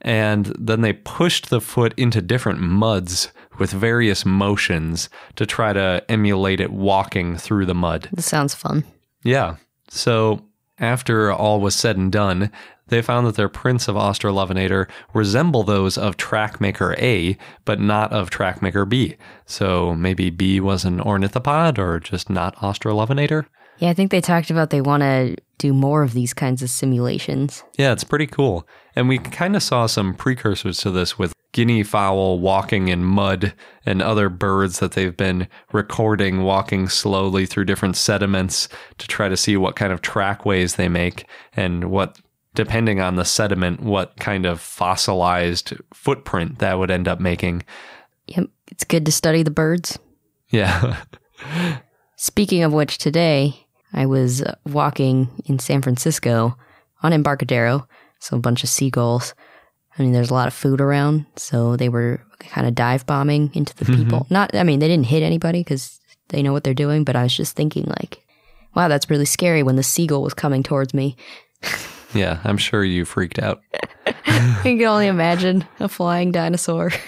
And 0.00 0.46
then 0.58 0.80
they 0.80 0.92
pushed 0.92 1.50
the 1.50 1.60
foot 1.60 1.94
into 1.96 2.20
different 2.20 2.60
muds 2.60 3.32
with 3.58 3.70
various 3.70 4.24
motions 4.24 5.08
to 5.36 5.46
try 5.46 5.72
to 5.72 6.04
emulate 6.08 6.60
it 6.60 6.72
walking 6.72 7.36
through 7.36 7.66
the 7.66 7.74
mud. 7.74 8.08
This 8.12 8.26
sounds 8.26 8.54
fun. 8.54 8.84
Yeah. 9.24 9.56
So 9.88 10.42
after 10.78 11.32
all 11.32 11.60
was 11.60 11.74
said 11.74 11.96
and 11.96 12.12
done, 12.12 12.50
they 12.88 13.02
found 13.02 13.26
that 13.26 13.36
their 13.36 13.48
prints 13.48 13.88
of 13.88 13.96
Australovenator 13.96 14.88
resemble 15.12 15.62
those 15.62 15.98
of 15.98 16.16
Trackmaker 16.16 16.96
A, 16.98 17.36
but 17.64 17.80
not 17.80 18.12
of 18.12 18.30
Trackmaker 18.30 18.88
B. 18.88 19.16
So 19.44 19.94
maybe 19.94 20.30
B 20.30 20.60
was 20.60 20.84
an 20.84 20.98
ornithopod 20.98 21.78
or 21.78 22.00
just 22.00 22.30
not 22.30 22.56
Australovenator. 22.56 23.46
Yeah, 23.78 23.90
I 23.90 23.94
think 23.94 24.10
they 24.10 24.20
talked 24.20 24.50
about 24.50 24.70
they 24.70 24.80
want 24.80 25.02
to 25.02 25.36
do 25.58 25.72
more 25.72 26.02
of 26.02 26.12
these 26.12 26.34
kinds 26.34 26.62
of 26.62 26.70
simulations. 26.70 27.62
Yeah, 27.76 27.92
it's 27.92 28.04
pretty 28.04 28.26
cool. 28.26 28.66
And 28.98 29.08
we 29.08 29.18
kind 29.18 29.54
of 29.54 29.62
saw 29.62 29.86
some 29.86 30.12
precursors 30.12 30.78
to 30.78 30.90
this 30.90 31.16
with 31.16 31.32
guinea 31.52 31.84
fowl 31.84 32.40
walking 32.40 32.88
in 32.88 33.04
mud 33.04 33.54
and 33.86 34.02
other 34.02 34.28
birds 34.28 34.80
that 34.80 34.90
they've 34.92 35.16
been 35.16 35.46
recording 35.72 36.42
walking 36.42 36.88
slowly 36.88 37.46
through 37.46 37.64
different 37.64 37.96
sediments 37.96 38.68
to 38.98 39.06
try 39.06 39.28
to 39.28 39.36
see 39.36 39.56
what 39.56 39.76
kind 39.76 39.92
of 39.92 40.02
trackways 40.02 40.74
they 40.74 40.88
make 40.88 41.26
and 41.52 41.84
what 41.92 42.18
depending 42.56 42.98
on 42.98 43.14
the 43.14 43.24
sediment 43.24 43.80
what 43.84 44.16
kind 44.16 44.44
of 44.44 44.60
fossilized 44.60 45.74
footprint 45.94 46.58
that 46.58 46.76
would 46.80 46.90
end 46.90 47.06
up 47.06 47.20
making. 47.20 47.62
Yep, 48.26 48.46
it's 48.66 48.82
good 48.82 49.06
to 49.06 49.12
study 49.12 49.44
the 49.44 49.50
birds. 49.52 49.96
Yeah. 50.48 50.96
Speaking 52.16 52.64
of 52.64 52.72
which, 52.72 52.98
today 52.98 53.64
I 53.92 54.06
was 54.06 54.42
walking 54.66 55.28
in 55.44 55.60
San 55.60 55.82
Francisco 55.82 56.56
on 57.00 57.12
Embarcadero, 57.12 57.86
so 58.18 58.36
a 58.36 58.40
bunch 58.40 58.62
of 58.62 58.68
seagulls. 58.68 59.34
I 59.98 60.02
mean, 60.02 60.12
there's 60.12 60.30
a 60.30 60.34
lot 60.34 60.46
of 60.46 60.54
food 60.54 60.80
around, 60.80 61.26
so 61.36 61.76
they 61.76 61.88
were 61.88 62.20
kind 62.38 62.66
of 62.66 62.74
dive 62.74 63.04
bombing 63.06 63.50
into 63.54 63.74
the 63.74 63.84
mm-hmm. 63.84 64.02
people. 64.02 64.26
Not, 64.30 64.54
I 64.54 64.62
mean, 64.62 64.78
they 64.78 64.88
didn't 64.88 65.06
hit 65.06 65.22
anybody 65.22 65.60
because 65.60 65.98
they 66.28 66.42
know 66.42 66.52
what 66.52 66.62
they're 66.62 66.74
doing, 66.74 67.04
but 67.04 67.16
I 67.16 67.24
was 67.24 67.36
just 67.36 67.56
thinking, 67.56 67.84
like, 67.84 68.24
wow, 68.74 68.88
that's 68.88 69.10
really 69.10 69.24
scary 69.24 69.62
when 69.62 69.76
the 69.76 69.82
seagull 69.82 70.22
was 70.22 70.34
coming 70.34 70.62
towards 70.62 70.94
me. 70.94 71.16
yeah, 72.14 72.40
I'm 72.44 72.58
sure 72.58 72.84
you 72.84 73.04
freaked 73.04 73.40
out. 73.40 73.60
I 74.06 74.60
can 74.62 74.82
only 74.84 75.08
imagine 75.08 75.66
a 75.80 75.88
flying 75.88 76.32
dinosaur. 76.32 76.90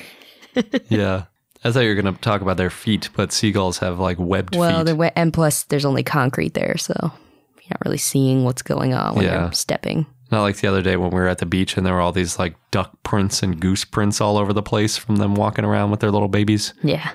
Yeah. 0.88 1.26
I 1.62 1.70
thought 1.70 1.80
you 1.80 1.90
were 1.90 2.02
going 2.02 2.12
to 2.12 2.20
talk 2.20 2.40
about 2.40 2.56
their 2.56 2.70
feet, 2.70 3.10
but 3.14 3.32
seagulls 3.32 3.78
have 3.78 4.00
like 4.00 4.18
webbed 4.18 4.56
Well, 4.56 4.78
feet. 4.78 4.86
the 4.86 4.96
we- 4.96 5.10
and 5.14 5.32
plus 5.32 5.62
there's 5.64 5.84
only 5.84 6.02
concrete 6.02 6.54
there, 6.54 6.76
so 6.76 6.92
you're 7.00 7.70
not 7.70 7.84
really 7.84 7.98
seeing 7.98 8.42
what's 8.42 8.62
going 8.62 8.92
on 8.92 9.14
when 9.14 9.26
Yeah. 9.26 9.42
you're 9.42 9.52
stepping. 9.52 10.06
Not 10.30 10.42
like 10.42 10.56
the 10.56 10.68
other 10.68 10.82
day 10.82 10.96
when 10.96 11.10
we 11.10 11.16
were 11.16 11.28
at 11.28 11.38
the 11.38 11.46
beach 11.46 11.76
and 11.76 11.84
there 11.84 11.94
were 11.94 12.00
all 12.00 12.12
these 12.12 12.38
like 12.38 12.54
duck 12.70 12.92
prints 13.02 13.42
and 13.42 13.60
goose 13.60 13.84
prints 13.84 14.20
all 14.20 14.38
over 14.38 14.52
the 14.52 14.62
place 14.62 14.96
from 14.96 15.16
them 15.16 15.34
walking 15.34 15.64
around 15.64 15.90
with 15.90 16.00
their 16.00 16.10
little 16.10 16.28
babies. 16.28 16.72
Yeah. 16.82 17.10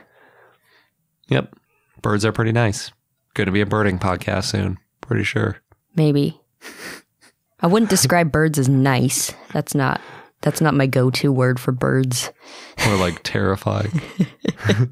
Yep. 1.29 1.55
Birds 2.01 2.25
are 2.25 2.33
pretty 2.33 2.51
nice. 2.51 2.91
Going 3.33 3.45
to 3.45 3.51
be 3.51 3.61
a 3.61 3.65
birding 3.65 3.99
podcast 3.99 4.45
soon. 4.45 4.77
Pretty 5.01 5.23
sure. 5.23 5.57
Maybe. 5.95 6.39
I 7.61 7.67
wouldn't 7.67 7.89
describe 7.89 8.31
birds 8.31 8.59
as 8.59 8.69
nice. 8.69 9.33
That's 9.53 9.73
not 9.73 10.01
that's 10.41 10.61
not 10.61 10.75
my 10.75 10.85
go-to 10.85 11.31
word 11.31 11.59
for 11.59 11.71
birds. 11.71 12.31
Or 12.85 12.95
like 12.97 13.23
terrifying. 13.23 14.01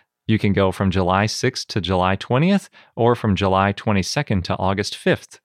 You 0.31 0.39
can 0.39 0.53
go 0.53 0.71
from 0.71 0.91
July 0.91 1.25
6th 1.25 1.65
to 1.67 1.81
July 1.81 2.15
20th 2.15 2.69
or 2.95 3.15
from 3.15 3.35
July 3.35 3.73
22nd 3.73 4.45
to 4.45 4.55
August 4.55 4.93
5th. 4.93 5.39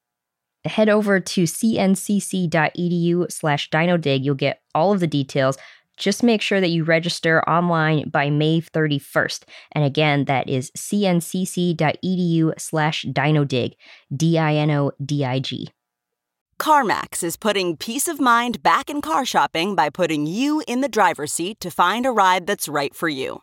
Head 0.64 0.88
over 0.88 1.18
to 1.18 1.42
cncc.edu 1.42 3.32
slash 3.32 3.68
dinodig. 3.70 4.22
You'll 4.22 4.36
get 4.36 4.62
all 4.76 4.92
of 4.92 5.00
the 5.00 5.08
details. 5.08 5.58
Just 5.96 6.22
make 6.22 6.40
sure 6.40 6.60
that 6.60 6.70
you 6.70 6.84
register 6.84 7.42
online 7.48 8.08
by 8.10 8.30
May 8.30 8.60
31st. 8.60 9.42
And 9.72 9.82
again, 9.82 10.26
that 10.26 10.48
is 10.48 10.70
cncc.edu 10.76 12.52
slash 12.56 13.04
dinodig, 13.06 13.72
D 14.16 14.38
I 14.38 14.54
N 14.54 14.70
O 14.70 14.92
D 15.04 15.24
I 15.24 15.40
G. 15.40 15.68
CarMax 16.60 17.24
is 17.24 17.36
putting 17.36 17.76
peace 17.76 18.06
of 18.06 18.20
mind 18.20 18.62
back 18.62 18.88
in 18.88 19.00
car 19.00 19.24
shopping 19.24 19.74
by 19.74 19.90
putting 19.90 20.26
you 20.26 20.62
in 20.68 20.80
the 20.80 20.88
driver's 20.88 21.32
seat 21.32 21.58
to 21.58 21.72
find 21.72 22.06
a 22.06 22.12
ride 22.12 22.46
that's 22.46 22.68
right 22.68 22.94
for 22.94 23.08
you. 23.08 23.42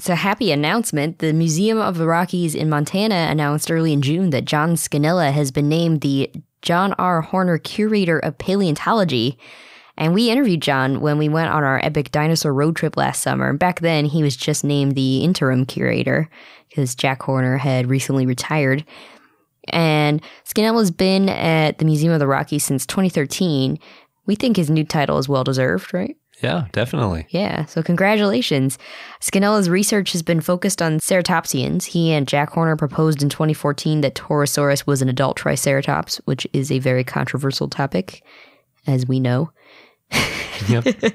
It's 0.00 0.08
a 0.08 0.14
happy 0.14 0.50
announcement. 0.50 1.18
The 1.18 1.34
Museum 1.34 1.76
of 1.76 1.98
the 1.98 2.06
Rockies 2.06 2.54
in 2.54 2.70
Montana 2.70 3.28
announced 3.30 3.70
early 3.70 3.92
in 3.92 4.00
June 4.00 4.30
that 4.30 4.46
John 4.46 4.72
Scannella 4.72 5.30
has 5.30 5.50
been 5.50 5.68
named 5.68 6.00
the 6.00 6.30
John 6.62 6.94
R. 6.94 7.20
Horner 7.20 7.58
Curator 7.58 8.18
of 8.18 8.38
Paleontology. 8.38 9.36
And 9.98 10.14
we 10.14 10.30
interviewed 10.30 10.62
John 10.62 11.02
when 11.02 11.18
we 11.18 11.28
went 11.28 11.52
on 11.52 11.64
our 11.64 11.84
epic 11.84 12.12
dinosaur 12.12 12.54
road 12.54 12.76
trip 12.76 12.96
last 12.96 13.20
summer. 13.20 13.52
Back 13.52 13.80
then, 13.80 14.06
he 14.06 14.22
was 14.22 14.36
just 14.36 14.64
named 14.64 14.94
the 14.94 15.22
interim 15.22 15.66
curator 15.66 16.30
because 16.70 16.94
Jack 16.94 17.20
Horner 17.20 17.58
had 17.58 17.90
recently 17.90 18.24
retired. 18.24 18.86
And 19.68 20.22
Scannella's 20.46 20.90
been 20.90 21.28
at 21.28 21.76
the 21.76 21.84
Museum 21.84 22.14
of 22.14 22.20
the 22.20 22.26
Rockies 22.26 22.64
since 22.64 22.86
2013. 22.86 23.78
We 24.24 24.34
think 24.34 24.56
his 24.56 24.70
new 24.70 24.84
title 24.84 25.18
is 25.18 25.28
well 25.28 25.44
deserved, 25.44 25.92
right? 25.92 26.16
Yeah, 26.42 26.66
definitely. 26.72 27.26
Yeah, 27.30 27.66
so 27.66 27.82
congratulations. 27.82 28.78
Scannella's 29.20 29.68
research 29.68 30.12
has 30.12 30.22
been 30.22 30.40
focused 30.40 30.80
on 30.80 30.98
ceratopsians. 31.00 31.84
He 31.84 32.12
and 32.12 32.26
Jack 32.26 32.50
Horner 32.50 32.76
proposed 32.76 33.22
in 33.22 33.28
2014 33.28 34.00
that 34.00 34.14
Torosaurus 34.14 34.86
was 34.86 35.02
an 35.02 35.08
adult 35.08 35.36
triceratops, 35.36 36.16
which 36.24 36.46
is 36.52 36.72
a 36.72 36.78
very 36.78 37.04
controversial 37.04 37.68
topic, 37.68 38.22
as 38.86 39.06
we 39.06 39.20
know. 39.20 39.50
Yep. 40.68 40.86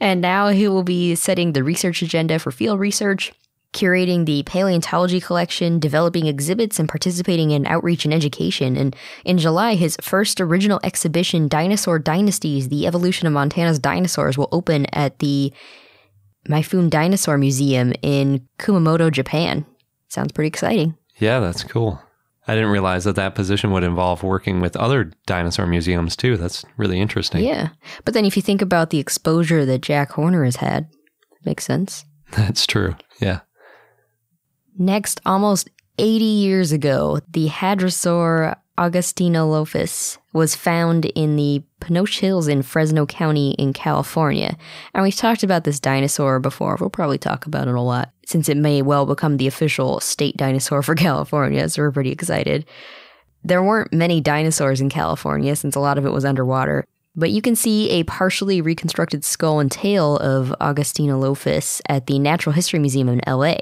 And 0.00 0.20
now 0.20 0.48
he 0.48 0.68
will 0.68 0.82
be 0.82 1.14
setting 1.14 1.52
the 1.52 1.64
research 1.64 2.02
agenda 2.02 2.38
for 2.38 2.50
field 2.50 2.78
research, 2.78 3.32
curating 3.72 4.26
the 4.26 4.42
paleontology 4.44 5.20
collection, 5.20 5.78
developing 5.78 6.26
exhibits, 6.26 6.78
and 6.78 6.88
participating 6.88 7.50
in 7.50 7.66
outreach 7.66 8.04
and 8.04 8.12
education. 8.12 8.76
And 8.76 8.96
in 9.24 9.38
July, 9.38 9.74
his 9.74 9.96
first 10.00 10.40
original 10.40 10.80
exhibition, 10.82 11.48
Dinosaur 11.48 11.98
Dynasties 11.98 12.68
The 12.68 12.86
Evolution 12.86 13.26
of 13.26 13.32
Montana's 13.32 13.78
Dinosaurs, 13.78 14.36
will 14.36 14.48
open 14.52 14.86
at 14.92 15.18
the 15.20 15.52
Mifune 16.48 16.90
Dinosaur 16.90 17.38
Museum 17.38 17.92
in 18.02 18.46
Kumamoto, 18.58 19.10
Japan. 19.12 19.64
Sounds 20.08 20.32
pretty 20.32 20.48
exciting. 20.48 20.96
yeah, 21.18 21.38
that's 21.38 21.62
cool. 21.62 22.00
I 22.48 22.54
didn't 22.54 22.70
realize 22.70 23.04
that 23.04 23.14
that 23.16 23.36
position 23.36 23.70
would 23.70 23.84
involve 23.84 24.24
working 24.24 24.60
with 24.60 24.74
other 24.74 25.12
dinosaur 25.26 25.66
museums 25.66 26.16
too. 26.16 26.36
That's 26.36 26.64
really 26.76 26.98
interesting. 26.98 27.44
Yeah. 27.44 27.68
But 28.04 28.14
then 28.14 28.24
if 28.24 28.34
you 28.34 28.42
think 28.42 28.60
about 28.60 28.90
the 28.90 28.98
exposure 28.98 29.64
that 29.66 29.82
Jack 29.82 30.10
Horner 30.12 30.44
has 30.44 30.56
had, 30.56 30.88
makes 31.44 31.64
sense. 31.64 32.04
That's 32.32 32.66
true. 32.66 32.96
Yeah. 33.20 33.40
Next, 34.78 35.20
almost 35.26 35.70
80 35.98 36.24
years 36.24 36.72
ago, 36.72 37.20
the 37.30 37.48
hadrosaur 37.48 38.56
Augustynolophus 38.78 40.16
was 40.32 40.56
found 40.56 41.04
in 41.04 41.36
the 41.36 41.62
Panoche 41.82 42.20
Hills 42.20 42.48
in 42.48 42.62
Fresno 42.62 43.04
County 43.04 43.50
in 43.58 43.74
California. 43.74 44.56
And 44.94 45.02
we've 45.02 45.14
talked 45.14 45.42
about 45.42 45.64
this 45.64 45.78
dinosaur 45.78 46.40
before. 46.40 46.78
We'll 46.80 46.88
probably 46.88 47.18
talk 47.18 47.44
about 47.44 47.68
it 47.68 47.74
a 47.74 47.80
lot 47.80 48.10
since 48.24 48.48
it 48.48 48.56
may 48.56 48.80
well 48.80 49.04
become 49.04 49.36
the 49.36 49.46
official 49.46 50.00
state 50.00 50.38
dinosaur 50.38 50.82
for 50.82 50.94
California, 50.96 51.68
so 51.68 51.82
we're 51.82 51.90
pretty 51.90 52.10
excited. 52.10 52.64
There 53.44 53.62
weren't 53.62 53.92
many 53.92 54.22
dinosaurs 54.22 54.80
in 54.80 54.88
California 54.88 55.54
since 55.56 55.76
a 55.76 55.80
lot 55.80 55.98
of 55.98 56.06
it 56.06 56.12
was 56.12 56.24
underwater. 56.24 56.86
But 57.14 57.32
you 57.32 57.42
can 57.42 57.56
see 57.56 57.90
a 57.90 58.04
partially 58.04 58.62
reconstructed 58.62 59.24
skull 59.24 59.60
and 59.60 59.70
tail 59.70 60.16
of 60.18 60.54
Augustynolophus 60.60 61.82
at 61.86 62.06
the 62.06 62.18
Natural 62.18 62.52
History 62.54 62.78
Museum 62.78 63.08
in 63.08 63.20
LA. 63.26 63.56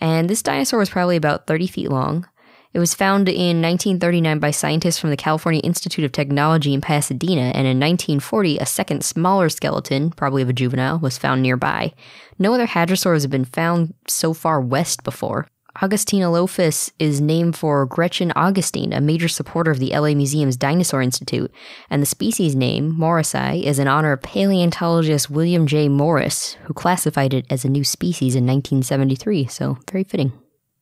And 0.00 0.28
this 0.28 0.42
dinosaur 0.42 0.78
was 0.78 0.90
probably 0.90 1.16
about 1.16 1.46
30 1.46 1.66
feet 1.66 1.90
long. 1.90 2.26
It 2.72 2.78
was 2.78 2.94
found 2.94 3.28
in 3.28 3.60
1939 3.60 4.38
by 4.38 4.52
scientists 4.52 4.98
from 4.98 5.10
the 5.10 5.16
California 5.16 5.60
Institute 5.62 6.04
of 6.04 6.12
Technology 6.12 6.72
in 6.72 6.80
Pasadena, 6.80 7.50
and 7.52 7.66
in 7.66 7.80
1940, 7.80 8.58
a 8.58 8.66
second 8.66 9.04
smaller 9.04 9.48
skeleton, 9.48 10.10
probably 10.10 10.42
of 10.42 10.48
a 10.48 10.52
juvenile, 10.52 11.00
was 11.00 11.18
found 11.18 11.42
nearby. 11.42 11.92
No 12.38 12.54
other 12.54 12.68
hadrosaurs 12.68 13.22
have 13.22 13.30
been 13.30 13.44
found 13.44 13.94
so 14.06 14.32
far 14.32 14.60
west 14.60 15.02
before. 15.02 15.48
Augustynolophus 15.76 16.90
is 16.98 17.20
named 17.20 17.56
for 17.56 17.86
Gretchen 17.86 18.32
Augustyn, 18.34 18.94
a 18.94 19.00
major 19.00 19.28
supporter 19.28 19.70
of 19.70 19.78
the 19.78 19.90
LA 19.90 20.14
Museum's 20.14 20.56
Dinosaur 20.56 21.00
Institute, 21.00 21.50
and 21.88 22.02
the 22.02 22.06
species 22.06 22.56
name, 22.56 22.92
Morrisii, 22.92 23.62
is 23.62 23.78
in 23.78 23.86
honor 23.86 24.12
of 24.12 24.22
paleontologist 24.22 25.30
William 25.30 25.66
J. 25.66 25.88
Morris, 25.88 26.54
who 26.64 26.74
classified 26.74 27.32
it 27.32 27.46
as 27.48 27.64
a 27.64 27.68
new 27.68 27.84
species 27.84 28.34
in 28.34 28.44
1973, 28.44 29.46
so 29.46 29.78
very 29.90 30.02
fitting. 30.02 30.32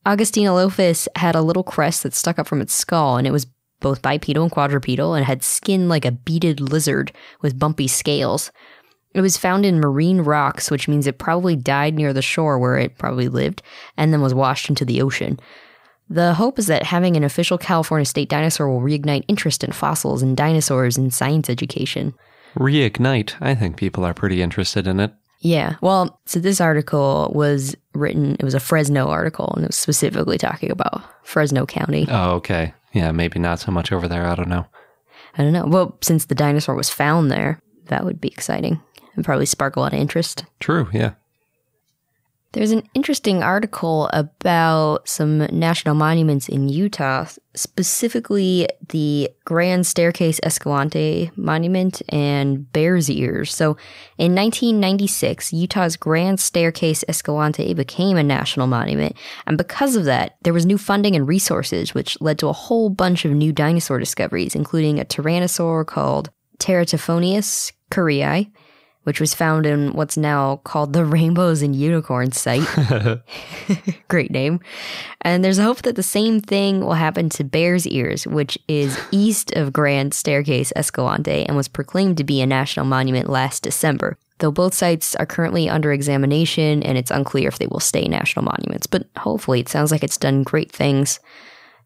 Augustynolophus 0.05 1.07
had 1.15 1.35
a 1.35 1.41
little 1.41 1.63
crest 1.63 2.03
that 2.03 2.15
stuck 2.15 2.39
up 2.39 2.47
from 2.47 2.61
its 2.61 2.73
skull, 2.73 3.17
and 3.17 3.27
it 3.27 3.31
was 3.31 3.45
both 3.79 4.01
bipedal 4.01 4.43
and 4.43 4.51
quadrupedal, 4.51 5.13
and 5.13 5.25
had 5.25 5.43
skin 5.43 5.87
like 5.87 6.03
a 6.03 6.11
beaded 6.11 6.59
lizard 6.59 7.11
with 7.41 7.59
bumpy 7.59 7.87
scales. 7.87 8.51
It 9.13 9.21
was 9.21 9.37
found 9.37 9.65
in 9.65 9.79
marine 9.79 10.21
rocks, 10.21 10.69
which 10.69 10.87
means 10.87 11.07
it 11.07 11.17
probably 11.17 11.55
died 11.55 11.95
near 11.95 12.13
the 12.13 12.21
shore 12.21 12.59
where 12.59 12.77
it 12.77 12.97
probably 12.97 13.27
lived, 13.27 13.61
and 13.97 14.13
then 14.13 14.21
was 14.21 14.33
washed 14.33 14.69
into 14.69 14.85
the 14.85 15.01
ocean. 15.01 15.39
The 16.09 16.35
hope 16.35 16.59
is 16.59 16.67
that 16.67 16.83
having 16.83 17.15
an 17.15 17.23
official 17.23 17.57
California 17.57 18.05
state 18.05 18.29
dinosaur 18.29 18.69
will 18.69 18.81
reignite 18.81 19.25
interest 19.27 19.63
in 19.63 19.71
fossils 19.71 20.21
and 20.21 20.37
dinosaurs 20.37 20.97
in 20.97 21.11
science 21.11 21.49
education. 21.49 22.13
Reignite. 22.55 23.35
I 23.41 23.55
think 23.55 23.77
people 23.77 24.03
are 24.03 24.13
pretty 24.13 24.41
interested 24.41 24.87
in 24.87 24.99
it. 24.99 25.13
Yeah, 25.41 25.75
well, 25.81 26.19
so 26.25 26.39
this 26.39 26.59
article 26.59 27.31
was 27.33 27.75
written, 27.93 28.35
it 28.39 28.43
was 28.43 28.55
a 28.55 28.59
Fresno 28.59 29.07
article, 29.07 29.53
and 29.55 29.63
it 29.63 29.69
was 29.69 29.77
specifically 29.77 30.37
talking 30.37 30.69
about 30.69 31.01
Fresno 31.23 31.65
County. 31.65 32.07
Oh, 32.09 32.31
okay. 32.33 32.73
Yeah, 32.91 33.11
maybe 33.11 33.39
not 33.39 33.59
so 33.59 33.71
much 33.71 33.91
over 33.91 34.07
there. 34.07 34.25
I 34.25 34.35
don't 34.35 34.49
know. 34.49 34.65
I 35.37 35.43
don't 35.43 35.53
know. 35.53 35.65
Well, 35.65 35.97
since 36.01 36.25
the 36.25 36.35
dinosaur 36.35 36.75
was 36.75 36.89
found 36.89 37.31
there, 37.31 37.61
that 37.85 38.03
would 38.03 38.19
be 38.19 38.27
exciting 38.27 38.81
and 39.19 39.25
probably 39.25 39.45
spark 39.45 39.75
a 39.75 39.81
lot 39.81 39.93
of 39.93 39.99
interest. 39.99 40.45
True. 40.61 40.87
Yeah. 40.93 41.11
There's 42.53 42.71
an 42.71 42.81
interesting 42.95 43.43
article 43.43 44.09
about 44.11 45.07
some 45.07 45.39
national 45.51 45.93
monuments 45.93 46.49
in 46.49 46.67
Utah, 46.67 47.27
specifically 47.53 48.67
the 48.87 49.29
Grand 49.45 49.85
Staircase 49.85 50.39
Escalante 50.41 51.29
Monument 51.35 52.01
and 52.09 52.71
Bears 52.71 53.07
Ears. 53.07 53.53
So 53.53 53.77
in 54.17 54.33
1996, 54.33 55.53
Utah's 55.53 55.95
Grand 55.95 56.39
Staircase 56.39 57.03
Escalante 57.07 57.75
became 57.75 58.17
a 58.17 58.23
national 58.23 58.65
monument. 58.65 59.15
And 59.45 59.55
because 59.55 59.95
of 59.95 60.05
that, 60.05 60.37
there 60.41 60.53
was 60.53 60.65
new 60.65 60.79
funding 60.79 61.15
and 61.15 61.27
resources, 61.27 61.93
which 61.93 62.19
led 62.19 62.39
to 62.39 62.47
a 62.47 62.53
whole 62.53 62.89
bunch 62.89 63.25
of 63.25 63.31
new 63.31 63.51
dinosaur 63.51 63.99
discoveries, 63.99 64.55
including 64.55 64.99
a 64.99 65.05
tyrannosaur 65.05 65.85
called 65.85 66.31
Teratophoneus 66.57 67.73
curriei, 67.91 68.51
which 69.03 69.19
was 69.19 69.33
found 69.33 69.65
in 69.65 69.93
what's 69.93 70.17
now 70.17 70.57
called 70.57 70.93
the 70.93 71.05
Rainbows 71.05 71.61
and 71.61 71.75
Unicorns 71.75 72.39
site. 72.39 72.67
Great 74.07 74.31
name. 74.31 74.59
And 75.21 75.43
there's 75.43 75.57
a 75.57 75.63
hope 75.63 75.81
that 75.83 75.95
the 75.95 76.03
same 76.03 76.41
thing 76.41 76.81
will 76.81 76.93
happen 76.93 77.29
to 77.29 77.43
Bear's 77.43 77.87
Ears, 77.87 78.27
which 78.27 78.57
is 78.67 78.99
east 79.11 79.51
of 79.53 79.73
Grand 79.73 80.13
Staircase 80.13 80.73
Escalante 80.75 81.45
and 81.45 81.55
was 81.55 81.67
proclaimed 81.67 82.17
to 82.17 82.23
be 82.23 82.41
a 82.41 82.45
national 82.45 82.85
monument 82.85 83.29
last 83.29 83.63
December. 83.63 84.17
Though 84.39 84.51
both 84.51 84.73
sites 84.73 85.15
are 85.15 85.25
currently 85.25 85.69
under 85.69 85.91
examination 85.91 86.81
and 86.83 86.97
it's 86.97 87.11
unclear 87.11 87.49
if 87.49 87.59
they 87.59 87.67
will 87.67 87.81
stay 87.81 88.07
national 88.07 88.45
monuments, 88.45 88.87
but 88.87 89.07
hopefully 89.17 89.59
it 89.59 89.69
sounds 89.69 89.91
like 89.91 90.03
it's 90.03 90.17
done 90.17 90.43
great 90.43 90.71
things. 90.71 91.19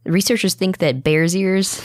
Researchers 0.05 0.53
think 0.53 0.79
that 0.79 1.03
Bear's 1.03 1.35
Ears. 1.35 1.81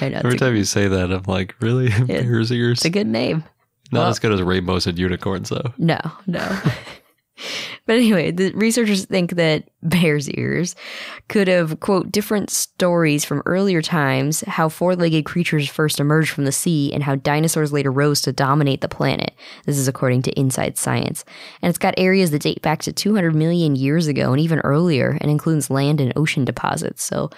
Every 0.00 0.38
time 0.38 0.56
you 0.56 0.64
say 0.64 0.88
that, 0.88 1.10
I'm 1.10 1.24
like, 1.24 1.56
really? 1.60 1.88
Bears 2.06 2.52
ears? 2.52 2.78
it's 2.78 2.84
a 2.84 2.90
good 2.90 3.06
name. 3.06 3.44
Not 3.92 4.08
as 4.08 4.18
good 4.18 4.32
as 4.32 4.42
rainbows 4.42 4.86
and 4.86 4.98
unicorns, 4.98 5.50
though. 5.50 5.72
No, 5.78 5.98
no. 6.26 6.38
but 7.86 7.96
anyway, 7.96 8.30
the 8.30 8.52
researchers 8.52 9.04
think 9.04 9.32
that 9.32 9.68
bear's 9.82 10.30
ears 10.30 10.74
could 11.28 11.48
have, 11.48 11.80
quote, 11.80 12.10
different 12.10 12.50
stories 12.50 13.24
from 13.24 13.42
earlier 13.44 13.82
times, 13.82 14.42
how 14.42 14.68
four 14.68 14.96
legged 14.96 15.24
creatures 15.24 15.68
first 15.68 16.00
emerged 16.00 16.30
from 16.30 16.44
the 16.44 16.52
sea, 16.52 16.92
and 16.92 17.02
how 17.02 17.16
dinosaurs 17.16 17.72
later 17.72 17.92
rose 17.92 18.22
to 18.22 18.32
dominate 18.32 18.80
the 18.80 18.88
planet. 18.88 19.32
This 19.66 19.78
is 19.78 19.88
according 19.88 20.22
to 20.22 20.38
Inside 20.38 20.78
Science. 20.78 21.24
And 21.60 21.68
it's 21.68 21.78
got 21.78 21.94
areas 21.96 22.30
that 22.30 22.42
date 22.42 22.62
back 22.62 22.82
to 22.82 22.92
200 22.92 23.34
million 23.34 23.76
years 23.76 24.06
ago 24.06 24.32
and 24.32 24.40
even 24.40 24.60
earlier, 24.60 25.18
and 25.20 25.30
includes 25.30 25.70
land 25.70 26.00
and 26.00 26.12
ocean 26.16 26.44
deposits. 26.44 27.02
So, 27.02 27.30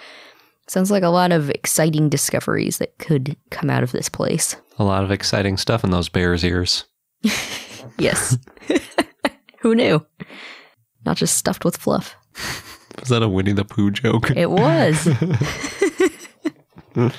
sounds 0.67 0.89
like 0.89 1.03
a 1.03 1.09
lot 1.09 1.31
of 1.31 1.49
exciting 1.49 2.09
discoveries 2.09 2.79
that 2.79 2.97
could 2.97 3.37
come 3.51 3.69
out 3.69 3.83
of 3.83 3.91
this 3.91 4.09
place. 4.09 4.55
A 4.77 4.83
lot 4.83 5.03
of 5.03 5.11
exciting 5.11 5.57
stuff 5.57 5.83
in 5.83 5.91
those 5.91 6.09
bears' 6.09 6.43
ears. 6.43 6.85
Yes. 7.97 8.37
Who 9.59 9.75
knew? 9.75 10.05
Not 11.05 11.17
just 11.17 11.37
stuffed 11.37 11.63
with 11.63 11.77
fluff. 11.77 12.15
Was 12.99 13.09
that 13.09 13.23
a 13.23 13.29
Winnie 13.29 13.53
the 13.53 13.63
Pooh 13.65 13.91
joke? 13.91 14.31
It 14.31 14.49
was. 14.49 15.07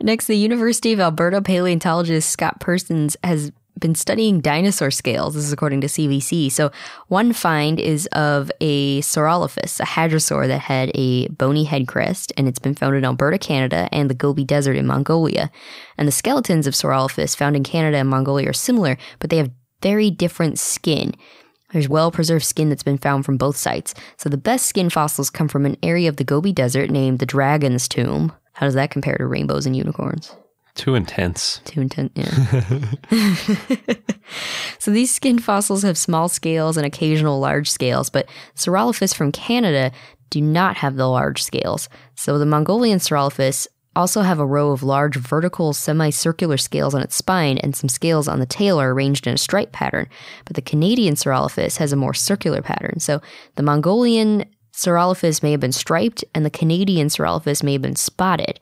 Next, 0.00 0.26
the 0.26 0.36
University 0.36 0.92
of 0.92 1.00
Alberta 1.00 1.42
paleontologist 1.42 2.30
Scott 2.30 2.60
Persons 2.60 3.16
has 3.22 3.52
been 3.78 3.94
studying 3.94 4.40
dinosaur 4.40 4.90
scales. 4.90 5.34
This 5.34 5.44
is 5.44 5.52
according 5.52 5.80
to 5.82 5.86
CBC. 5.86 6.50
So, 6.52 6.70
one 7.08 7.32
find 7.32 7.80
is 7.80 8.06
of 8.12 8.50
a 8.60 9.00
Saurolophus, 9.00 9.80
a 9.80 9.84
hadrosaur 9.84 10.46
that 10.46 10.60
had 10.60 10.90
a 10.94 11.28
bony 11.28 11.64
head 11.64 11.86
crest, 11.86 12.32
and 12.36 12.48
it's 12.48 12.58
been 12.58 12.74
found 12.74 12.96
in 12.96 13.04
Alberta, 13.04 13.38
Canada, 13.38 13.88
and 13.92 14.10
the 14.10 14.14
Gobi 14.14 14.44
Desert 14.44 14.76
in 14.76 14.86
Mongolia. 14.86 15.50
And 15.96 16.06
the 16.06 16.12
skeletons 16.12 16.66
of 16.66 16.74
Saurolophus 16.74 17.36
found 17.36 17.56
in 17.56 17.62
Canada 17.62 17.98
and 17.98 18.08
Mongolia 18.08 18.50
are 18.50 18.54
similar, 18.54 18.98
but 19.18 19.30
they 19.30 19.38
have 19.38 19.50
very 19.82 20.10
different 20.10 20.58
skin. 20.58 21.14
There's 21.72 21.88
well 21.88 22.10
preserved 22.10 22.44
skin 22.44 22.68
that's 22.68 22.82
been 22.82 22.98
found 22.98 23.24
from 23.24 23.36
both 23.36 23.56
sites. 23.56 23.94
So 24.16 24.28
the 24.28 24.36
best 24.36 24.66
skin 24.66 24.90
fossils 24.90 25.30
come 25.30 25.48
from 25.48 25.66
an 25.66 25.76
area 25.82 26.08
of 26.08 26.16
the 26.16 26.24
Gobi 26.24 26.52
Desert 26.52 26.90
named 26.90 27.18
the 27.18 27.26
Dragon's 27.26 27.88
Tomb. 27.88 28.32
How 28.54 28.66
does 28.66 28.74
that 28.74 28.90
compare 28.90 29.16
to 29.16 29.26
rainbows 29.26 29.66
and 29.66 29.76
unicorns? 29.76 30.34
Too 30.74 30.94
intense. 30.94 31.60
Too 31.64 31.80
intense, 31.80 32.12
yeah. 32.14 32.30
so 34.78 34.90
these 34.90 35.12
skin 35.14 35.38
fossils 35.38 35.82
have 35.82 35.98
small 35.98 36.28
scales 36.28 36.76
and 36.76 36.86
occasional 36.86 37.40
large 37.40 37.70
scales, 37.70 38.08
but 38.08 38.28
Saurolophus 38.54 39.14
from 39.14 39.32
Canada 39.32 39.92
do 40.30 40.40
not 40.40 40.76
have 40.76 40.96
the 40.96 41.08
large 41.08 41.42
scales. 41.42 41.88
So 42.14 42.38
the 42.38 42.46
Mongolian 42.46 42.98
Saurolophus 42.98 43.66
also 43.96 44.22
have 44.22 44.38
a 44.38 44.46
row 44.46 44.70
of 44.70 44.82
large 44.82 45.16
vertical 45.16 45.72
semicircular 45.72 46.56
scales 46.56 46.94
on 46.94 47.02
its 47.02 47.16
spine 47.16 47.58
and 47.58 47.74
some 47.74 47.88
scales 47.88 48.28
on 48.28 48.38
the 48.38 48.46
tail 48.46 48.80
are 48.80 48.92
arranged 48.92 49.26
in 49.26 49.34
a 49.34 49.38
stripe 49.38 49.72
pattern. 49.72 50.08
But 50.44 50.54
the 50.54 50.62
Canadian 50.62 51.14
Saurolophus 51.14 51.78
has 51.78 51.92
a 51.92 51.96
more 51.96 52.14
circular 52.14 52.62
pattern. 52.62 53.00
So 53.00 53.20
the 53.56 53.64
Mongolian 53.64 54.44
Saurolophus 54.72 55.42
may 55.42 55.50
have 55.50 55.60
been 55.60 55.72
striped 55.72 56.24
and 56.34 56.46
the 56.46 56.50
Canadian 56.50 57.08
Saurolophus 57.08 57.62
may 57.62 57.72
have 57.72 57.82
been 57.82 57.96
spotted. 57.96 58.60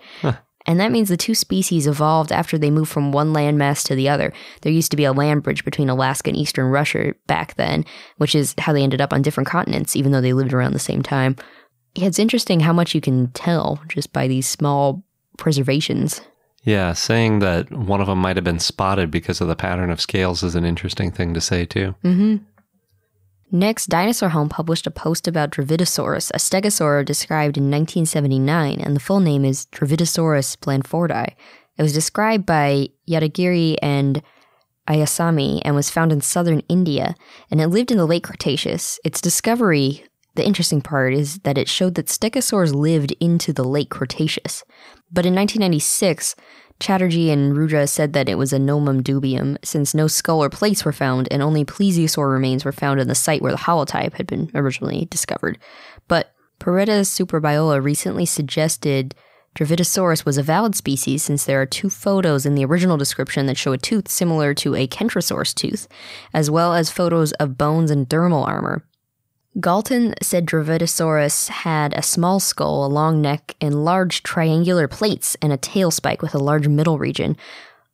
And 0.69 0.79
that 0.81 0.93
means 0.93 1.09
the 1.09 1.17
two 1.17 1.35
species 1.35 1.87
evolved 1.87 2.31
after 2.31 2.59
they 2.59 2.71
moved 2.71 2.91
from 2.91 3.11
one 3.11 3.33
landmass 3.33 3.83
to 3.87 3.95
the 3.95 4.11
other. 4.11 4.35
There 4.61 4.71
used 4.71 4.91
to 4.91 4.99
be 4.99 5.05
a 5.05 5.15
land 5.15 5.43
bridge 5.43 5.65
between 5.65 5.89
Alaska 5.89 6.29
and 6.29 6.37
eastern 6.37 6.67
Russia 6.67 7.15
back 7.27 7.55
then, 7.55 7.87
which 8.19 8.35
is 8.35 8.55
how 8.59 8.75
they 8.75 8.83
ended 8.83 9.01
up 9.01 9.15
on 9.15 9.23
different 9.23 9.49
continents, 9.49 9.97
even 9.97 10.13
though 10.13 10.21
they 10.21 10.35
lived 10.35 10.53
around 10.53 10.75
the 10.75 10.79
same 10.79 11.03
time. 11.03 11.37
Yeah, 11.95 12.07
it's 12.07 12.19
interesting 12.19 12.61
how 12.61 12.75
much 12.75 12.95
you 12.95 13.01
can 13.01 13.29
tell 13.29 13.81
just 13.89 14.13
by 14.13 14.29
these 14.29 14.47
small 14.47 15.03
preservations. 15.39 16.21
Yeah, 16.65 16.93
saying 16.93 17.39
that 17.39 17.73
one 17.73 18.03
of 18.03 18.07
them 18.07 18.19
might 18.19 18.37
have 18.37 18.45
been 18.45 18.59
spotted 18.59 19.11
because 19.11 19.41
of 19.41 19.49
the 19.49 19.57
pattern 19.57 19.89
of 19.89 20.03
scales 20.03 20.43
is 20.43 20.55
an 20.55 20.67
interesting 20.67 21.11
thing 21.11 21.33
to 21.33 21.41
say, 21.41 21.65
too. 21.65 21.95
Mm-hmm. 22.05 22.45
Next, 23.51 23.87
Dinosaur 23.87 24.29
Home 24.29 24.51
published 24.51 24.87
a 24.87 24.91
post 24.91 25.27
about 25.27 25.51
Dravidosaurus, 25.51 26.31
a 26.35 26.39
stegosaur 26.39 27.03
described 27.03 27.57
in 27.57 27.71
1979, 27.71 28.79
and 28.79 28.95
the 28.95 29.01
full 29.01 29.21
name 29.21 29.45
is 29.45 29.67
Dravidosaurus 29.73 30.59
blandfordi. 30.59 31.33
It 31.79 31.83
was 31.83 31.95
described 31.95 32.45
by 32.45 32.89
Yadagiri 33.09 33.77
and 33.81 34.23
Ayyasami 34.87 35.63
and 35.65 35.75
was 35.75 35.89
found 35.89 36.13
in 36.13 36.21
southern 36.21 36.61
India, 36.69 37.15
and 37.51 37.61
it 37.61 37.69
lived 37.69 37.91
in 37.91 37.97
the 37.97 38.07
late 38.07 38.25
Cretaceous. 38.25 39.01
Its 39.03 39.21
discovery, 39.21 40.05
the 40.35 40.45
interesting 40.45 40.83
part, 40.83 41.15
is 41.15 41.39
that 41.39 41.57
it 41.57 41.71
showed 41.71 41.95
that 41.95 42.07
stegosaurs 42.07 42.75
lived 42.75 43.13
into 43.19 43.55
the 43.55 43.65
late 43.65 43.89
Cretaceous. 43.89 44.63
But 45.11 45.25
in 45.25 45.35
1996, 45.35 46.37
Chatterjee 46.81 47.31
and 47.31 47.57
Rudra 47.57 47.87
said 47.87 48.13
that 48.13 48.29
it 48.29 48.39
was 48.39 48.53
a 48.53 48.59
nomen 48.59 49.03
dubium 49.03 49.57
since 49.65 49.95
no 49.95 50.07
skull 50.07 50.43
or 50.43 50.49
plates 50.49 50.85
were 50.85 50.93
found 50.93 51.27
and 51.31 51.43
only 51.43 51.65
plesiosaur 51.65 52.33
remains 52.33 52.65
were 52.65 52.73
found 52.73 53.01
in 53.01 53.09
the 53.09 53.15
site 53.15 53.43
where 53.43 53.53
the 53.53 53.59
holotype 53.59 54.15
had 54.15 54.27
been 54.27 54.51
originally 54.55 55.07
discovered. 55.11 55.59
But 56.07 56.33
Pereda 56.61 57.05
Suberbiola 57.05 57.83
recently 57.83 58.27
suggested 58.27 59.15
Dravidosaurus 59.57 60.25
was 60.25 60.39
a 60.39 60.43
valid 60.43 60.77
species 60.77 61.25
since 61.25 61.45
there 61.45 61.61
are 61.61 61.67
two 61.67 61.91
photos 61.91 62.47
in 62.47 62.55
the 62.55 62.65
original 62.65 62.97
description 62.97 63.47
that 63.47 63.57
show 63.57 63.73
a 63.73 63.79
tooth 63.79 64.09
similar 64.09 64.55
to 64.55 64.77
a 64.77 64.87
Kentrosaurus 64.87 65.53
tooth, 65.53 65.89
as 66.33 66.49
well 66.49 66.75
as 66.75 66.91
photos 66.91 67.33
of 67.33 67.59
bones 67.59 67.91
and 67.91 68.09
dermal 68.09 68.47
armor. 68.47 68.85
Galton 69.61 70.15
said 70.23 70.47
Dravidosaurus 70.47 71.49
had 71.49 71.93
a 71.95 72.03
small 72.03 72.39
skull, 72.39 72.85
a 72.85 72.87
long 72.87 73.21
neck, 73.21 73.57
and 73.61 73.85
large 73.85 74.23
triangular 74.23 74.87
plates, 74.87 75.37
and 75.43 75.53
a 75.53 75.57
tail 75.57 75.91
spike 75.91 76.23
with 76.23 76.33
a 76.33 76.39
large 76.39 76.69
middle 76.69 76.97
region 76.97 77.37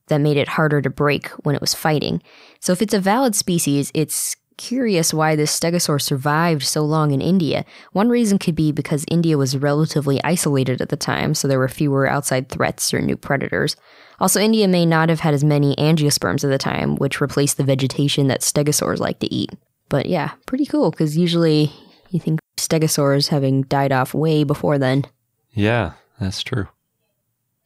that 0.09 0.20
made 0.20 0.37
it 0.37 0.48
harder 0.48 0.83
to 0.83 0.90
break 0.90 1.29
when 1.44 1.55
it 1.55 1.62
was 1.62 1.72
fighting. 1.72 2.22
So, 2.61 2.72
if 2.72 2.83
it's 2.83 2.92
a 2.92 3.00
valid 3.00 3.35
species, 3.35 3.90
it's 3.94 4.37
curious 4.59 5.14
why 5.14 5.37
this 5.37 5.59
stegosaur 5.59 6.03
survived 6.03 6.64
so 6.64 6.83
long 6.83 7.12
in 7.12 7.22
India. 7.22 7.64
One 7.92 8.11
reason 8.11 8.38
could 8.38 8.55
be 8.55 8.70
because 8.70 9.07
India 9.09 9.38
was 9.38 9.57
relatively 9.57 10.22
isolated 10.22 10.83
at 10.83 10.90
the 10.90 10.96
time, 10.96 11.35
so 11.35 11.48
there 11.48 11.59
were 11.59 11.68
fewer 11.68 12.07
outside 12.07 12.50
threats 12.50 12.92
or 12.92 13.00
new 13.00 13.16
predators. 13.16 13.74
Also, 14.20 14.38
India 14.38 14.68
may 14.68 14.85
not 14.85 15.09
have 15.09 15.20
had 15.20 15.33
as 15.33 15.42
many 15.42 15.74
angiosperms 15.77 16.44
at 16.44 16.50
the 16.50 16.59
time, 16.59 16.96
which 16.96 17.22
replaced 17.22 17.57
the 17.57 17.64
vegetation 17.64 18.29
that 18.29 18.42
stegosaurs 18.42 19.00
like 19.00 19.18
to 19.20 19.33
eat. 19.35 19.50
But 19.88 20.06
yeah, 20.06 20.32
pretty 20.46 20.66
cool 20.66 20.90
because 20.90 21.16
usually 21.16 21.72
you 22.10 22.20
think 22.20 22.40
stegosaurs 22.56 23.28
having 23.28 23.62
died 23.62 23.92
off 23.92 24.14
way 24.14 24.44
before 24.44 24.78
then. 24.78 25.04
Yeah, 25.52 25.92
that's 26.18 26.42
true. 26.42 26.68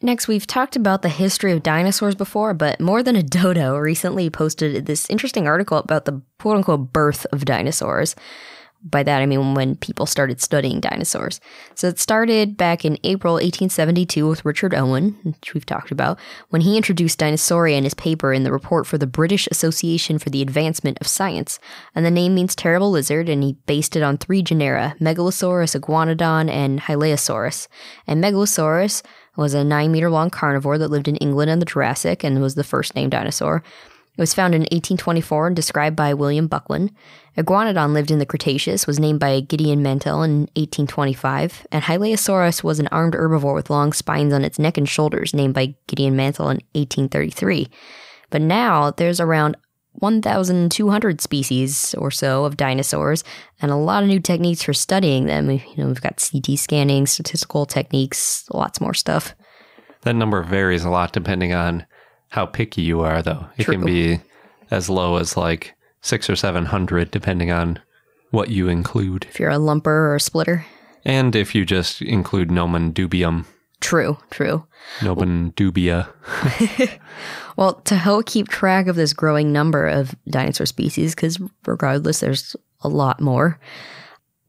Next, 0.00 0.28
we've 0.28 0.46
talked 0.46 0.76
about 0.76 1.02
the 1.02 1.08
history 1.08 1.52
of 1.52 1.64
dinosaurs 1.64 2.14
before, 2.14 2.54
but 2.54 2.80
More 2.80 3.02
Than 3.02 3.16
a 3.16 3.22
Dodo 3.22 3.76
recently 3.76 4.30
posted 4.30 4.86
this 4.86 5.10
interesting 5.10 5.48
article 5.48 5.78
about 5.78 6.04
the 6.04 6.22
quote 6.38 6.56
unquote 6.56 6.92
birth 6.92 7.26
of 7.32 7.44
dinosaurs. 7.44 8.14
By 8.82 9.02
that, 9.02 9.20
I 9.20 9.26
mean 9.26 9.54
when 9.54 9.74
people 9.76 10.06
started 10.06 10.40
studying 10.40 10.78
dinosaurs. 10.78 11.40
So 11.74 11.88
it 11.88 11.98
started 11.98 12.56
back 12.56 12.84
in 12.84 12.96
April 13.02 13.34
1872 13.34 14.28
with 14.28 14.44
Richard 14.44 14.72
Owen, 14.72 15.18
which 15.24 15.52
we've 15.52 15.66
talked 15.66 15.90
about, 15.90 16.18
when 16.50 16.62
he 16.62 16.76
introduced 16.76 17.18
Dinosauria 17.18 17.76
in 17.76 17.82
his 17.82 17.94
paper 17.94 18.32
in 18.32 18.44
the 18.44 18.52
report 18.52 18.86
for 18.86 18.96
the 18.96 19.06
British 19.06 19.48
Association 19.48 20.18
for 20.18 20.30
the 20.30 20.42
Advancement 20.42 20.96
of 21.00 21.08
Science. 21.08 21.58
And 21.94 22.06
the 22.06 22.10
name 22.10 22.36
means 22.36 22.54
terrible 22.54 22.92
lizard, 22.92 23.28
and 23.28 23.42
he 23.42 23.54
based 23.66 23.96
it 23.96 24.02
on 24.02 24.16
three 24.16 24.42
genera 24.42 24.94
Megalosaurus, 25.00 25.78
Iguanodon, 25.78 26.48
and 26.48 26.80
Hylaeosaurus. 26.80 27.66
And 28.06 28.22
Megalosaurus 28.22 29.02
was 29.36 29.54
a 29.54 29.64
nine 29.64 29.90
meter 29.90 30.10
long 30.10 30.30
carnivore 30.30 30.78
that 30.78 30.90
lived 30.90 31.08
in 31.08 31.16
England 31.16 31.50
in 31.50 31.58
the 31.58 31.66
Jurassic 31.66 32.22
and 32.22 32.40
was 32.40 32.54
the 32.54 32.64
first 32.64 32.94
named 32.94 33.12
dinosaur. 33.12 33.62
It 34.18 34.20
was 34.20 34.34
found 34.34 34.52
in 34.52 34.62
1824 34.62 35.46
and 35.46 35.54
described 35.54 35.94
by 35.94 36.12
William 36.12 36.48
Buckland. 36.48 36.90
Iguanodon 37.36 37.92
lived 37.92 38.10
in 38.10 38.18
the 38.18 38.26
Cretaceous, 38.26 38.84
was 38.84 38.98
named 38.98 39.20
by 39.20 39.38
Gideon 39.38 39.80
Mantell 39.80 40.24
in 40.24 40.40
1825, 40.56 41.68
and 41.70 41.84
Hylaeosaurus 41.84 42.64
was 42.64 42.80
an 42.80 42.88
armed 42.88 43.14
herbivore 43.14 43.54
with 43.54 43.70
long 43.70 43.92
spines 43.92 44.32
on 44.32 44.44
its 44.44 44.58
neck 44.58 44.76
and 44.76 44.88
shoulders, 44.88 45.32
named 45.32 45.54
by 45.54 45.76
Gideon 45.86 46.16
Mantell 46.16 46.50
in 46.50 46.56
1833. 46.72 47.68
But 48.30 48.42
now 48.42 48.90
there's 48.90 49.20
around 49.20 49.56
1,200 49.92 51.20
species 51.20 51.94
or 51.94 52.10
so 52.10 52.44
of 52.44 52.56
dinosaurs, 52.56 53.22
and 53.62 53.70
a 53.70 53.76
lot 53.76 54.02
of 54.02 54.08
new 54.08 54.18
techniques 54.18 54.64
for 54.64 54.74
studying 54.74 55.26
them. 55.26 55.48
You 55.48 55.60
know, 55.76 55.86
we've 55.86 56.00
got 56.00 56.20
CT 56.20 56.58
scanning, 56.58 57.06
statistical 57.06 57.66
techniques, 57.66 58.50
lots 58.52 58.80
more 58.80 58.94
stuff. 58.94 59.36
That 60.02 60.16
number 60.16 60.42
varies 60.42 60.84
a 60.84 60.90
lot 60.90 61.12
depending 61.12 61.52
on 61.52 61.86
how 62.28 62.46
picky 62.46 62.82
you 62.82 63.00
are, 63.00 63.22
though. 63.22 63.46
It 63.56 63.64
True. 63.64 63.74
can 63.76 63.84
be 63.84 64.20
as 64.70 64.88
low 64.90 65.16
as 65.16 65.36
like 65.36 65.74
six 66.00 66.28
or 66.30 66.36
seven 66.36 66.66
hundred, 66.66 67.10
depending 67.10 67.50
on 67.50 67.78
what 68.30 68.50
you 68.50 68.68
include, 68.68 69.26
If 69.30 69.40
you're 69.40 69.50
a 69.50 69.56
lumper 69.58 69.86
or 69.86 70.14
a 70.16 70.20
splitter. 70.20 70.66
and 71.04 71.34
if 71.34 71.54
you 71.54 71.64
just 71.64 72.02
include 72.02 72.50
nomen 72.50 72.92
dubium, 72.92 73.46
True, 73.80 74.18
true. 74.30 74.66
nomen 75.02 75.52
dubia. 75.56 76.08
Well, 77.56 77.74
to 77.86 77.96
help 77.96 78.26
keep 78.26 78.46
track 78.46 78.86
of 78.86 78.94
this 78.94 79.12
growing 79.12 79.52
number 79.52 79.88
of 79.88 80.14
dinosaur 80.30 80.64
species, 80.66 81.16
because 81.16 81.40
regardless, 81.66 82.20
there's 82.20 82.54
a 82.82 82.88
lot 82.88 83.20
more, 83.20 83.58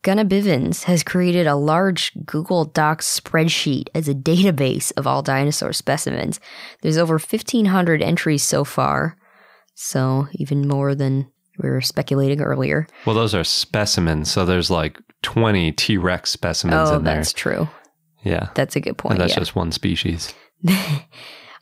Gunnar 0.02 0.24
Bivens 0.26 0.84
has 0.84 1.04
created 1.04 1.46
a 1.46 1.56
large 1.56 2.14
Google 2.26 2.66
Docs 2.66 3.20
spreadsheet 3.20 3.88
as 3.94 4.08
a 4.08 4.14
database 4.14 4.94
of 4.96 5.06
all 5.06 5.22
dinosaur 5.22 5.74
specimens. 5.74 6.40
There's 6.82 6.98
over 6.98 7.16
1,500 7.16 8.02
entries 8.02 8.44
so 8.44 8.64
far, 8.64 9.18
so 9.76 10.28
even 10.34 10.68
more 10.68 10.96
than 10.96 11.30
we 11.62 11.70
were 11.70 11.82
speculating 11.82 12.42
earlier. 12.42 12.88
Well, 13.06 13.16
those 13.16 13.36
are 13.36 13.44
specimens, 13.44 14.32
so 14.32 14.46
there's 14.46 14.72
like 14.72 14.98
twenty 15.22 15.74
T 15.74 15.98
Rex 15.98 16.32
specimens 16.32 16.90
oh, 16.90 16.96
in 16.96 17.04
there. 17.04 17.16
that's 17.16 17.34
true. 17.34 17.68
Yeah, 18.24 18.50
That's 18.54 18.76
a 18.76 18.82
good 18.82 18.98
point. 18.98 19.14
and 19.14 19.22
that's 19.22 19.34
yeah. 19.34 19.40
just 19.40 19.56
one 19.56 19.72
species. 19.72 20.34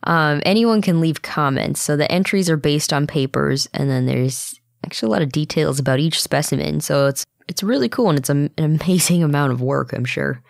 Um, 0.04 0.42
anyone 0.46 0.82
can 0.82 1.02
leave 1.02 1.22
comments. 1.22 1.82
So 1.82 1.98
the 1.98 2.10
entries 2.10 2.50
are 2.50 2.56
based 2.56 2.94
on 2.94 3.08
papers, 3.08 3.68
and 3.74 3.90
then 3.90 4.06
there's 4.06 4.58
actually 4.86 5.08
a 5.08 5.12
lot 5.12 5.22
of 5.22 5.32
details 5.32 5.80
about 5.80 6.00
each 6.00 6.22
specimen. 6.22 6.80
So 6.80 7.08
it's 7.08 7.26
it's 7.48 7.64
really 7.64 7.90
cool, 7.90 8.10
and 8.10 8.20
it's 8.20 8.30
a, 8.30 8.34
an 8.34 8.52
amazing 8.58 9.24
amount 9.24 9.52
of 9.54 9.62
work. 9.62 9.94
I'm 9.94 10.06
sure 10.06 10.42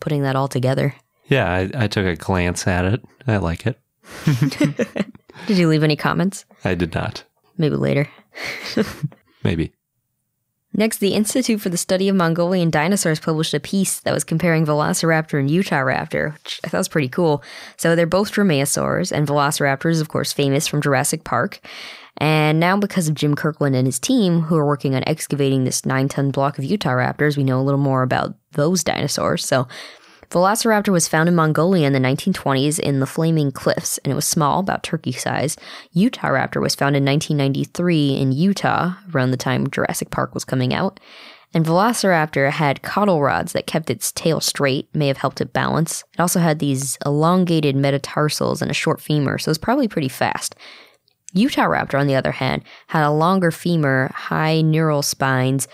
putting 0.00 0.22
that 0.22 0.36
all 0.36 0.48
together. 0.48 0.94
Yeah, 1.26 1.50
I, 1.50 1.70
I 1.74 1.86
took 1.88 2.06
a 2.06 2.16
glance 2.16 2.66
at 2.66 2.84
it. 2.84 3.04
I 3.26 3.36
like 3.36 3.66
it. 3.66 3.78
Did 5.46 5.58
you 5.58 5.68
leave 5.68 5.82
any 5.82 5.96
comments? 5.96 6.44
I 6.64 6.74
did 6.74 6.94
not. 6.94 7.24
Maybe 7.58 7.76
later. 7.76 8.08
Maybe. 9.44 9.72
Next, 10.74 10.98
the 10.98 11.14
Institute 11.14 11.60
for 11.60 11.70
the 11.70 11.76
Study 11.76 12.08
of 12.08 12.16
Mongolian 12.16 12.70
Dinosaurs 12.70 13.18
published 13.18 13.54
a 13.54 13.60
piece 13.60 14.00
that 14.00 14.12
was 14.12 14.22
comparing 14.22 14.66
Velociraptor 14.66 15.40
and 15.40 15.48
Utahraptor, 15.48 16.34
which 16.34 16.60
I 16.62 16.68
thought 16.68 16.78
was 16.78 16.88
pretty 16.88 17.08
cool. 17.08 17.42
So 17.76 17.96
they're 17.96 18.06
both 18.06 18.32
dromaeosaurs, 18.32 19.10
and 19.10 19.26
Velociraptor 19.26 19.90
is, 19.90 20.00
of 20.00 20.08
course, 20.08 20.32
famous 20.32 20.66
from 20.66 20.82
Jurassic 20.82 21.24
Park. 21.24 21.60
And 22.18 22.60
now, 22.60 22.76
because 22.76 23.08
of 23.08 23.14
Jim 23.14 23.34
Kirkland 23.34 23.76
and 23.76 23.86
his 23.86 23.98
team, 23.98 24.42
who 24.42 24.56
are 24.56 24.66
working 24.66 24.94
on 24.94 25.04
excavating 25.06 25.64
this 25.64 25.86
nine 25.86 26.08
ton 26.08 26.30
block 26.30 26.58
of 26.58 26.64
Utahraptors, 26.64 27.36
we 27.36 27.44
know 27.44 27.60
a 27.60 27.62
little 27.62 27.80
more 27.80 28.02
about 28.02 28.34
those 28.52 28.84
dinosaurs. 28.84 29.44
So, 29.44 29.68
Velociraptor 30.30 30.90
was 30.90 31.08
found 31.08 31.28
in 31.28 31.34
Mongolia 31.34 31.86
in 31.86 31.94
the 31.94 31.98
1920s 31.98 32.78
in 32.78 33.00
the 33.00 33.06
Flaming 33.06 33.50
Cliffs, 33.50 33.96
and 33.98 34.12
it 34.12 34.14
was 34.14 34.26
small, 34.26 34.60
about 34.60 34.82
turkey 34.82 35.12
size. 35.12 35.56
Utahraptor 35.96 36.60
was 36.60 36.74
found 36.74 36.96
in 36.96 37.04
1993 37.04 38.16
in 38.16 38.32
Utah, 38.32 38.94
around 39.14 39.30
the 39.30 39.38
time 39.38 39.70
Jurassic 39.70 40.10
Park 40.10 40.34
was 40.34 40.44
coming 40.44 40.74
out. 40.74 41.00
And 41.54 41.64
Velociraptor 41.64 42.50
had 42.50 42.82
caudal 42.82 43.22
rods 43.22 43.52
that 43.52 43.66
kept 43.66 43.88
its 43.88 44.12
tail 44.12 44.40
straight, 44.40 44.94
may 44.94 45.06
have 45.08 45.16
helped 45.16 45.40
it 45.40 45.54
balance. 45.54 46.04
It 46.12 46.20
also 46.20 46.40
had 46.40 46.58
these 46.58 46.98
elongated 47.06 47.74
metatarsals 47.74 48.60
and 48.60 48.70
a 48.70 48.74
short 48.74 49.00
femur, 49.00 49.38
so 49.38 49.48
it 49.48 49.52
was 49.52 49.58
probably 49.58 49.88
pretty 49.88 50.10
fast. 50.10 50.54
Utahraptor, 51.34 51.98
on 51.98 52.06
the 52.06 52.16
other 52.16 52.32
hand, 52.32 52.64
had 52.88 53.02
a 53.02 53.10
longer 53.10 53.50
femur, 53.50 54.10
high 54.14 54.60
neural 54.60 55.02
spines, 55.02 55.68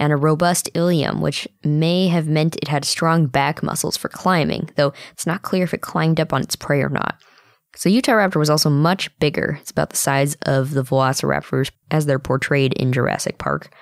and 0.00 0.12
a 0.12 0.16
robust 0.16 0.68
ilium, 0.74 1.20
which 1.20 1.46
may 1.62 2.08
have 2.08 2.26
meant 2.26 2.56
it 2.56 2.68
had 2.68 2.84
strong 2.84 3.26
back 3.26 3.62
muscles 3.62 3.96
for 3.96 4.08
climbing, 4.08 4.70
though 4.74 4.92
it's 5.12 5.26
not 5.26 5.42
clear 5.42 5.62
if 5.62 5.74
it 5.74 5.82
climbed 5.82 6.18
up 6.18 6.32
on 6.32 6.40
its 6.40 6.56
prey 6.56 6.82
or 6.82 6.88
not. 6.88 7.20
So 7.76 7.88
Utahraptor 7.88 8.36
was 8.36 8.50
also 8.50 8.70
much 8.70 9.16
bigger. 9.20 9.58
It's 9.60 9.70
about 9.70 9.90
the 9.90 9.96
size 9.96 10.34
of 10.46 10.72
the 10.72 10.82
velociraptors 10.82 11.70
as 11.90 12.06
they're 12.06 12.18
portrayed 12.18 12.72
in 12.72 12.92
Jurassic 12.92 13.38
Park. 13.38 13.72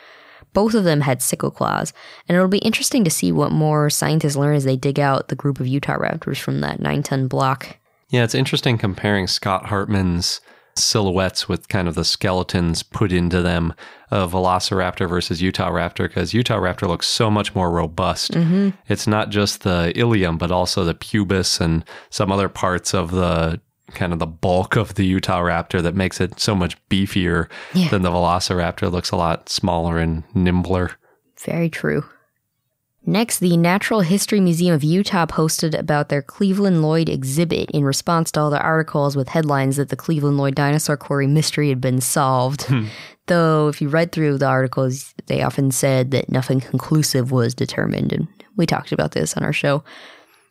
Both 0.53 0.75
of 0.75 0.85
them 0.85 1.03
had 1.03 1.23
sickle 1.23 1.51
claws, 1.51 1.93
and 2.29 2.37
it'll 2.37 2.49
be 2.49 2.59
interesting 2.59 3.05
to 3.05 3.11
see 3.11 3.31
what 3.31 3.53
more 3.53 3.89
scientists 3.89 4.37
learn 4.37 4.57
as 4.57 4.64
they 4.64 4.77
dig 4.77 4.99
out 4.99 5.29
the 5.29 5.37
group 5.37 5.61
of 5.61 5.66
Utahraptors 5.66 6.39
from 6.39 6.61
that 6.61 6.81
nine 6.81 7.03
ton 7.03 7.29
block. 7.29 7.79
Yeah, 8.11 8.25
it's 8.25 8.35
interesting 8.35 8.77
comparing 8.77 9.27
Scott 9.27 9.66
Hartman's 9.66 10.41
silhouettes 10.79 11.49
with 11.49 11.68
kind 11.68 11.89
of 11.89 11.95
the 11.95 12.05
skeletons 12.05 12.83
put 12.83 13.12
into 13.12 13.43
them 13.43 13.74
of 14.11 14.33
Velociraptor 14.33 15.09
versus 15.09 15.43
Utah 15.43 15.70
Raptor 15.70 16.09
because 16.09 16.33
Utah 16.33 16.59
Raptor 16.59 16.89
looks 16.89 17.07
so 17.07 17.31
much 17.31 17.55
more 17.55 17.70
robust. 17.70 18.33
Mm-hmm. 18.33 18.70
It's 18.89 19.07
not 19.07 19.31
just 19.31 19.62
the 19.62 19.93
ilium, 19.95 20.39
but 20.39 20.51
also 20.51 20.85
the 20.85 20.95
pubis 20.95 21.61
and 21.61 21.85
some 22.11 22.33
other 22.33 22.49
parts 22.49 22.95
of 22.95 23.11
the 23.11 23.61
kind 23.93 24.12
of 24.12 24.18
the 24.18 24.26
bulk 24.26 24.76
of 24.76 24.95
the 24.95 25.05
Utah 25.07 25.41
Raptor 25.41 25.83
that 25.83 25.95
makes 25.95 26.20
it 26.20 26.39
so 26.41 26.55
much 26.55 26.76
beefier 26.89 27.49
Yeah. 27.74 27.89
than 27.89 28.03
the 28.03 28.11
Velociraptor. 28.11 28.85
It 28.85 28.91
looks 28.91 29.11
a 29.11 29.16
lot 29.16 29.49
smaller 29.49 29.99
and 29.99 30.24
nimbler. 30.35 30.93
Very 31.45 31.68
true. 31.70 32.05
Next, 33.07 33.38
the 33.38 33.57
Natural 33.57 34.01
History 34.01 34.38
Museum 34.38 34.74
of 34.74 34.84
Utah 34.84 35.24
posted 35.24 35.74
about 35.74 36.09
their 36.09 36.20
Cleveland 36.20 36.82
Lloyd 36.82 37.09
exhibit 37.09 37.70
in 37.70 37.84
response 37.84 38.30
to 38.32 38.40
all 38.40 38.51
the 38.51 38.61
articles 38.61 39.16
with 39.16 39.28
headlines 39.28 39.76
that 39.76 39.88
the 39.88 39.96
Cleveland 39.96 40.36
Lloyd 40.36 40.55
dinosaur 40.55 40.96
quarry 40.96 41.26
mystery 41.26 41.70
had 41.70 41.80
been 41.80 42.01
solved. 42.01 42.64
Hmm. 42.64 42.86
Though, 43.26 43.68
if 43.68 43.80
you 43.80 43.88
read 43.88 44.12
through 44.12 44.38
the 44.38 44.46
articles, 44.46 45.14
they 45.26 45.42
often 45.42 45.70
said 45.70 46.11
that 46.11 46.30
nothing 46.30 46.61
conclusive 46.61 47.30
was 47.30 47.55
determined, 47.55 48.12
and 48.12 48.26
we 48.57 48.66
talked 48.66 48.92
about 48.92 49.12
this 49.12 49.36
on 49.36 49.42
our 49.42 49.53
show. 49.53 49.84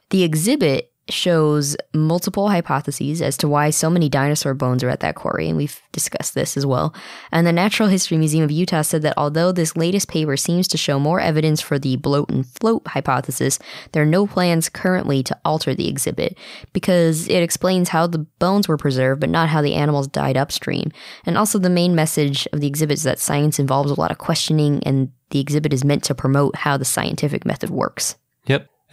The 0.10 0.24
exhibit 0.24 0.92
shows 1.10 1.76
multiple 1.94 2.50
hypotheses 2.50 3.22
as 3.22 3.38
to 3.38 3.48
why 3.48 3.70
so 3.70 3.90
many 3.90 4.10
dinosaur 4.10 4.54
bones 4.54 4.84
are 4.84 4.90
at 4.90 5.00
that 5.00 5.16
quarry, 5.16 5.48
and 5.48 5.58
we've 5.58 5.82
discussed 5.92 6.34
this 6.34 6.58
as 6.58 6.66
well. 6.66 6.94
And 7.32 7.46
the 7.46 7.54
Natural 7.54 7.90
History 7.90 8.18
Museum 8.18 8.44
of 8.44 8.52
Utah 8.52 8.82
said 8.82 9.02
that 9.04 9.14
although 9.18 9.52
this 9.52 9.78
latest 9.78 10.08
paper 10.08 10.38
seems 10.38 10.68
to 10.70 10.78
show 10.78 11.00
more 11.00 11.20
evidence 11.20 11.62
for 11.62 11.80
the 11.80 11.96
bloat 11.96 12.30
and 12.30 12.46
float 12.46 12.88
hypothesis, 12.88 13.60
there 13.92 14.04
are 14.04 14.08
no 14.08 14.28
plans 14.28 14.70
currently 14.70 15.24
to 15.24 15.38
alter 15.46 15.74
the 15.74 15.88
exhibit 15.88 16.38
because 16.74 17.28
it 17.28 17.44
explains 17.44 17.90
how 17.90 18.08
the 18.08 18.20
bones 18.40 18.68
were 18.68 18.78
preserved, 18.78 19.22
but 19.22 19.30
not 19.30 19.50
how 19.50 19.62
the 19.62 19.76
animals 19.76 20.08
died 20.08 20.38
upstream. 20.38 20.92
And 21.26 21.38
also, 21.38 21.60
the 21.60 21.70
main 21.70 21.96
message 21.96 22.48
of 22.54 22.62
the 22.62 22.68
exhibit 22.68 22.98
is 22.98 23.04
that 23.04 23.20
science 23.20 23.60
involves 23.60 23.92
a 23.92 24.00
lot 24.00 24.12
of 24.12 24.18
questioning, 24.18 24.84
and 24.84 25.12
the 25.30 25.40
exhibit 25.40 25.74
is 25.74 25.84
meant 25.84 26.04
to 26.06 26.16
promote 26.16 26.56
how 26.56 26.78
the 26.78 26.86
scientific 26.86 27.46
method 27.46 27.70
works. 27.70 28.16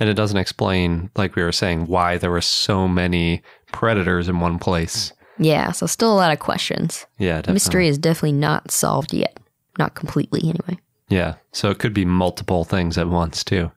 And 0.00 0.08
it 0.08 0.14
doesn't 0.14 0.38
explain, 0.38 1.10
like 1.16 1.36
we 1.36 1.42
were 1.42 1.52
saying, 1.52 1.86
why 1.86 2.18
there 2.18 2.30
were 2.30 2.40
so 2.40 2.88
many 2.88 3.42
predators 3.72 4.28
in 4.28 4.40
one 4.40 4.58
place. 4.58 5.12
Yeah, 5.38 5.72
so 5.72 5.86
still 5.86 6.12
a 6.12 6.16
lot 6.16 6.32
of 6.32 6.38
questions. 6.38 7.06
Yeah, 7.18 7.36
definitely. 7.36 7.54
mystery 7.54 7.88
is 7.88 7.98
definitely 7.98 8.32
not 8.32 8.70
solved 8.70 9.12
yet. 9.12 9.38
Not 9.78 9.94
completely, 9.94 10.40
anyway. 10.42 10.78
Yeah. 11.08 11.34
So 11.52 11.70
it 11.70 11.78
could 11.78 11.94
be 11.94 12.04
multiple 12.04 12.64
things 12.64 12.96
at 12.98 13.08
once, 13.08 13.44
too. 13.44 13.70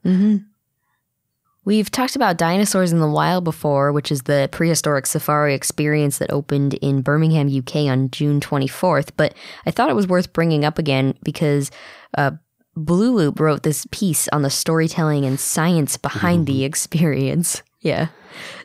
We've 1.68 1.90
talked 1.90 2.16
about 2.16 2.38
Dinosaurs 2.38 2.92
in 2.92 3.00
the 3.00 3.10
Wild 3.10 3.44
before, 3.44 3.92
which 3.92 4.10
is 4.10 4.22
the 4.22 4.48
prehistoric 4.50 5.06
safari 5.06 5.54
experience 5.54 6.16
that 6.16 6.30
opened 6.30 6.74
in 6.74 7.02
Birmingham, 7.02 7.46
UK 7.46 7.90
on 7.90 8.10
June 8.10 8.40
24th, 8.40 9.10
but 9.18 9.34
I 9.66 9.70
thought 9.70 9.90
it 9.90 9.94
was 9.94 10.06
worth 10.06 10.32
bringing 10.32 10.64
up 10.64 10.78
again 10.78 11.14
because 11.22 11.70
uh, 12.16 12.30
Blooloop 12.78 13.40
wrote 13.40 13.62
this 13.62 13.86
piece 13.90 14.28
on 14.28 14.42
the 14.42 14.50
storytelling 14.50 15.24
and 15.24 15.38
science 15.38 15.96
behind 15.96 16.46
the 16.46 16.58
mm-hmm. 16.58 16.66
experience. 16.66 17.62
Yeah. 17.80 18.08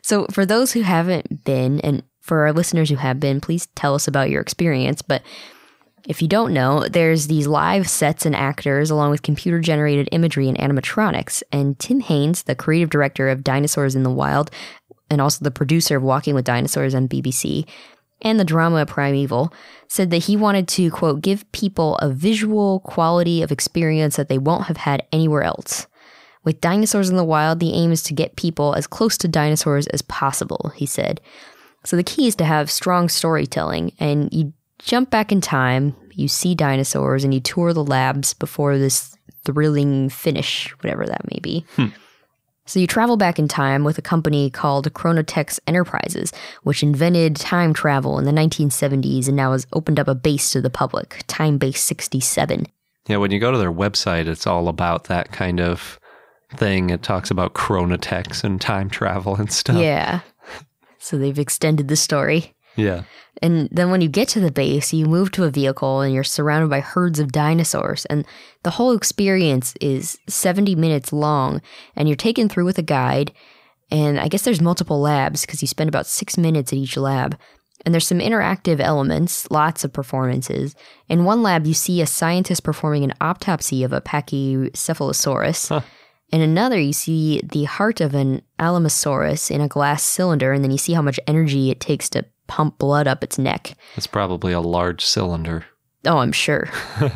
So 0.02 0.26
for 0.32 0.44
those 0.44 0.72
who 0.72 0.80
haven't 0.80 1.44
been, 1.44 1.78
and 1.82 2.02
for 2.20 2.40
our 2.40 2.52
listeners 2.52 2.90
who 2.90 2.96
have 2.96 3.20
been, 3.20 3.40
please 3.40 3.68
tell 3.76 3.94
us 3.94 4.08
about 4.08 4.28
your 4.28 4.40
experience. 4.40 5.02
But 5.02 5.22
if 6.08 6.20
you 6.20 6.26
don't 6.26 6.52
know, 6.52 6.80
there's 6.88 7.28
these 7.28 7.46
live 7.46 7.88
sets 7.88 8.26
and 8.26 8.34
actors 8.34 8.90
along 8.90 9.12
with 9.12 9.22
computer 9.22 9.60
generated 9.60 10.08
imagery 10.10 10.48
and 10.48 10.58
animatronics. 10.58 11.44
And 11.52 11.78
Tim 11.78 12.00
Haines, 12.00 12.42
the 12.42 12.56
creative 12.56 12.90
director 12.90 13.28
of 13.28 13.44
Dinosaurs 13.44 13.94
in 13.94 14.02
the 14.02 14.10
Wild, 14.10 14.50
and 15.10 15.20
also 15.20 15.44
the 15.44 15.50
producer 15.52 15.96
of 15.96 16.02
Walking 16.02 16.34
with 16.34 16.44
Dinosaurs 16.44 16.94
on 16.94 17.08
BBC, 17.08 17.66
and 18.24 18.40
the 18.40 18.44
drama 18.44 18.84
Primeval, 18.86 19.52
said 19.86 20.10
that 20.10 20.24
he 20.24 20.36
wanted 20.36 20.66
to, 20.68 20.90
quote, 20.90 21.20
give 21.20 21.50
people 21.52 21.96
a 21.98 22.08
visual 22.10 22.80
quality 22.80 23.42
of 23.42 23.52
experience 23.52 24.16
that 24.16 24.28
they 24.28 24.38
won't 24.38 24.64
have 24.64 24.78
had 24.78 25.06
anywhere 25.12 25.42
else. 25.42 25.86
With 26.42 26.60
Dinosaurs 26.60 27.10
in 27.10 27.16
the 27.16 27.24
Wild, 27.24 27.60
the 27.60 27.72
aim 27.72 27.92
is 27.92 28.02
to 28.04 28.14
get 28.14 28.36
people 28.36 28.74
as 28.74 28.86
close 28.86 29.16
to 29.18 29.28
dinosaurs 29.28 29.86
as 29.88 30.02
possible, 30.02 30.72
he 30.74 30.86
said. 30.86 31.20
So 31.84 31.96
the 31.96 32.02
key 32.02 32.26
is 32.26 32.36
to 32.36 32.44
have 32.44 32.70
strong 32.70 33.08
storytelling, 33.08 33.92
and 34.00 34.32
you 34.32 34.52
jump 34.78 35.10
back 35.10 35.32
in 35.32 35.40
time, 35.40 35.94
you 36.12 36.28
see 36.28 36.54
dinosaurs, 36.54 37.24
and 37.24 37.32
you 37.32 37.40
tour 37.40 37.72
the 37.72 37.84
labs 37.84 38.34
before 38.34 38.78
this 38.78 39.16
thrilling 39.44 40.08
finish, 40.08 40.70
whatever 40.82 41.06
that 41.06 41.30
may 41.30 41.40
be. 41.40 41.64
Hmm. 41.76 41.86
So 42.66 42.80
you 42.80 42.86
travel 42.86 43.18
back 43.18 43.38
in 43.38 43.46
time 43.46 43.84
with 43.84 43.98
a 43.98 44.02
company 44.02 44.48
called 44.48 44.90
Chronotex 44.94 45.60
Enterprises, 45.66 46.32
which 46.62 46.82
invented 46.82 47.36
time 47.36 47.74
travel 47.74 48.18
in 48.18 48.24
the 48.24 48.32
1970s 48.32 49.28
and 49.28 49.36
now 49.36 49.52
has 49.52 49.66
opened 49.74 50.00
up 50.00 50.08
a 50.08 50.14
base 50.14 50.50
to 50.52 50.62
the 50.62 50.70
public, 50.70 51.24
Time 51.26 51.58
Base 51.58 51.82
67. 51.82 52.66
Yeah, 53.06 53.18
when 53.18 53.30
you 53.30 53.38
go 53.38 53.52
to 53.52 53.58
their 53.58 53.72
website, 53.72 54.26
it's 54.26 54.46
all 54.46 54.68
about 54.68 55.04
that 55.04 55.30
kind 55.30 55.60
of 55.60 56.00
thing. 56.56 56.88
It 56.88 57.02
talks 57.02 57.30
about 57.30 57.52
chronotex 57.52 58.42
and 58.42 58.58
time 58.58 58.88
travel 58.88 59.36
and 59.36 59.52
stuff. 59.52 59.76
Yeah. 59.76 60.20
So 60.98 61.18
they've 61.18 61.38
extended 61.38 61.88
the 61.88 61.96
story. 61.96 62.53
Yeah. 62.76 63.04
And 63.42 63.68
then 63.70 63.90
when 63.90 64.00
you 64.00 64.08
get 64.08 64.28
to 64.28 64.40
the 64.40 64.52
base, 64.52 64.92
you 64.92 65.06
move 65.06 65.30
to 65.32 65.44
a 65.44 65.50
vehicle 65.50 66.00
and 66.00 66.14
you're 66.14 66.24
surrounded 66.24 66.70
by 66.70 66.80
herds 66.80 67.18
of 67.18 67.32
dinosaurs. 67.32 68.04
And 68.06 68.24
the 68.62 68.70
whole 68.70 68.92
experience 68.92 69.74
is 69.80 70.18
70 70.28 70.74
minutes 70.76 71.12
long. 71.12 71.60
And 71.96 72.08
you're 72.08 72.16
taken 72.16 72.48
through 72.48 72.64
with 72.64 72.78
a 72.78 72.82
guide. 72.82 73.32
And 73.90 74.18
I 74.18 74.28
guess 74.28 74.42
there's 74.42 74.60
multiple 74.60 75.00
labs 75.00 75.42
because 75.42 75.62
you 75.62 75.68
spend 75.68 75.88
about 75.88 76.06
six 76.06 76.38
minutes 76.38 76.72
at 76.72 76.78
each 76.78 76.96
lab. 76.96 77.38
And 77.84 77.92
there's 77.92 78.06
some 78.06 78.20
interactive 78.20 78.80
elements, 78.80 79.50
lots 79.50 79.84
of 79.84 79.92
performances. 79.92 80.74
In 81.08 81.24
one 81.24 81.42
lab, 81.42 81.66
you 81.66 81.74
see 81.74 82.00
a 82.00 82.06
scientist 82.06 82.62
performing 82.62 83.04
an 83.04 83.12
autopsy 83.20 83.84
of 83.84 83.92
a 83.92 84.00
Pachycephalosaurus. 84.00 85.84
In 86.32 86.40
another, 86.40 86.80
you 86.80 86.94
see 86.94 87.42
the 87.44 87.64
heart 87.64 88.00
of 88.00 88.14
an 88.14 88.42
Alamosaurus 88.58 89.50
in 89.50 89.60
a 89.60 89.68
glass 89.68 90.02
cylinder, 90.02 90.52
and 90.52 90.64
then 90.64 90.70
you 90.70 90.78
see 90.78 90.94
how 90.94 91.02
much 91.02 91.20
energy 91.26 91.70
it 91.70 91.78
takes 91.78 92.08
to 92.10 92.24
pump 92.46 92.78
blood 92.78 93.06
up 93.06 93.22
its 93.22 93.38
neck. 93.38 93.76
It's 93.96 94.06
probably 94.06 94.52
a 94.52 94.60
large 94.60 95.04
cylinder. 95.04 95.64
Oh, 96.06 96.18
I'm 96.18 96.32
sure. 96.32 96.68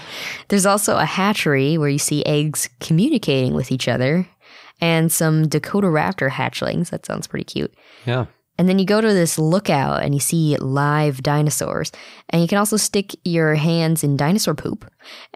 There's 0.48 0.66
also 0.66 0.96
a 0.96 1.04
hatchery 1.04 1.78
where 1.78 1.88
you 1.88 1.98
see 1.98 2.24
eggs 2.26 2.68
communicating 2.80 3.54
with 3.54 3.72
each 3.72 3.88
other, 3.88 4.28
and 4.80 5.10
some 5.10 5.48
Dakota 5.48 5.86
raptor 5.86 6.30
hatchlings. 6.30 6.90
That 6.90 7.06
sounds 7.06 7.26
pretty 7.26 7.44
cute. 7.44 7.74
Yeah. 8.04 8.26
And 8.56 8.68
then 8.68 8.78
you 8.78 8.84
go 8.84 9.00
to 9.00 9.08
this 9.08 9.38
lookout 9.38 10.02
and 10.02 10.14
you 10.14 10.20
see 10.20 10.56
live 10.58 11.22
dinosaurs. 11.22 11.90
And 12.30 12.40
you 12.40 12.46
can 12.46 12.58
also 12.58 12.76
stick 12.76 13.14
your 13.24 13.56
hands 13.56 14.04
in 14.04 14.16
dinosaur 14.16 14.54
poop. 14.54 14.88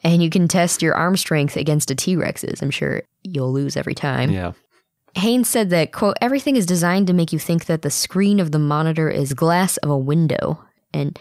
And 0.04 0.22
you 0.22 0.30
can 0.30 0.46
test 0.46 0.82
your 0.82 0.94
arm 0.94 1.16
strength 1.16 1.56
against 1.56 1.90
a 1.90 1.96
T 1.96 2.14
Rex's. 2.14 2.62
I'm 2.62 2.70
sure 2.70 3.02
you'll 3.22 3.52
lose 3.52 3.76
every 3.76 3.94
time. 3.94 4.30
Yeah. 4.30 4.52
Haines 5.14 5.48
said 5.48 5.70
that, 5.70 5.92
quote, 5.92 6.16
everything 6.20 6.56
is 6.56 6.66
designed 6.66 7.06
to 7.06 7.12
make 7.12 7.32
you 7.32 7.38
think 7.38 7.66
that 7.66 7.82
the 7.82 7.90
screen 7.90 8.40
of 8.40 8.52
the 8.52 8.58
monitor 8.58 9.08
is 9.08 9.34
glass 9.34 9.76
of 9.78 9.90
a 9.90 9.98
window. 9.98 10.64
And 10.92 11.18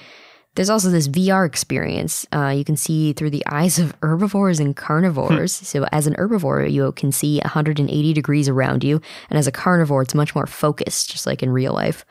there's 0.56 0.70
also 0.70 0.90
this 0.90 1.08
VR 1.08 1.46
experience. 1.46 2.26
Uh, 2.34 2.50
you 2.50 2.66
can 2.66 2.76
see 2.76 3.14
through 3.14 3.30
the 3.30 3.46
eyes 3.46 3.78
of 3.78 3.96
herbivores 4.02 4.60
and 4.60 4.76
carnivores. 4.76 5.54
so, 5.54 5.86
as 5.92 6.08
an 6.08 6.16
herbivore, 6.16 6.70
you 6.70 6.92
can 6.94 7.12
see 7.12 7.40
180 7.40 8.14
degrees 8.14 8.50
around 8.50 8.84
you. 8.84 9.00
And 9.30 9.38
as 9.38 9.46
a 9.48 9.52
carnivore, 9.52 10.02
it's 10.02 10.16
much 10.16 10.34
more 10.34 10.48
focused, 10.48 11.12
just 11.12 11.26
like 11.28 11.44
in 11.44 11.52
real 11.52 11.74
life. 11.74 12.06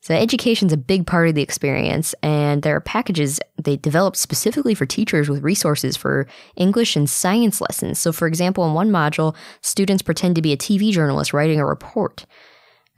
So, 0.00 0.14
education's 0.14 0.72
a 0.72 0.76
big 0.76 1.06
part 1.06 1.28
of 1.28 1.34
the 1.34 1.42
experience. 1.42 2.14
And 2.22 2.62
there 2.62 2.76
are 2.76 2.80
packages 2.80 3.40
they 3.60 3.76
developed 3.76 4.16
specifically 4.16 4.74
for 4.74 4.86
teachers 4.86 5.28
with 5.28 5.42
resources 5.42 5.96
for 5.96 6.26
English 6.56 6.96
and 6.96 7.10
science 7.10 7.60
lessons. 7.60 7.98
So, 7.98 8.12
for 8.12 8.26
example, 8.26 8.66
in 8.66 8.74
one 8.74 8.90
module, 8.90 9.34
students 9.60 10.02
pretend 10.02 10.36
to 10.36 10.42
be 10.42 10.52
a 10.52 10.56
TV 10.56 10.92
journalist 10.92 11.32
writing 11.32 11.58
a 11.58 11.66
report. 11.66 12.26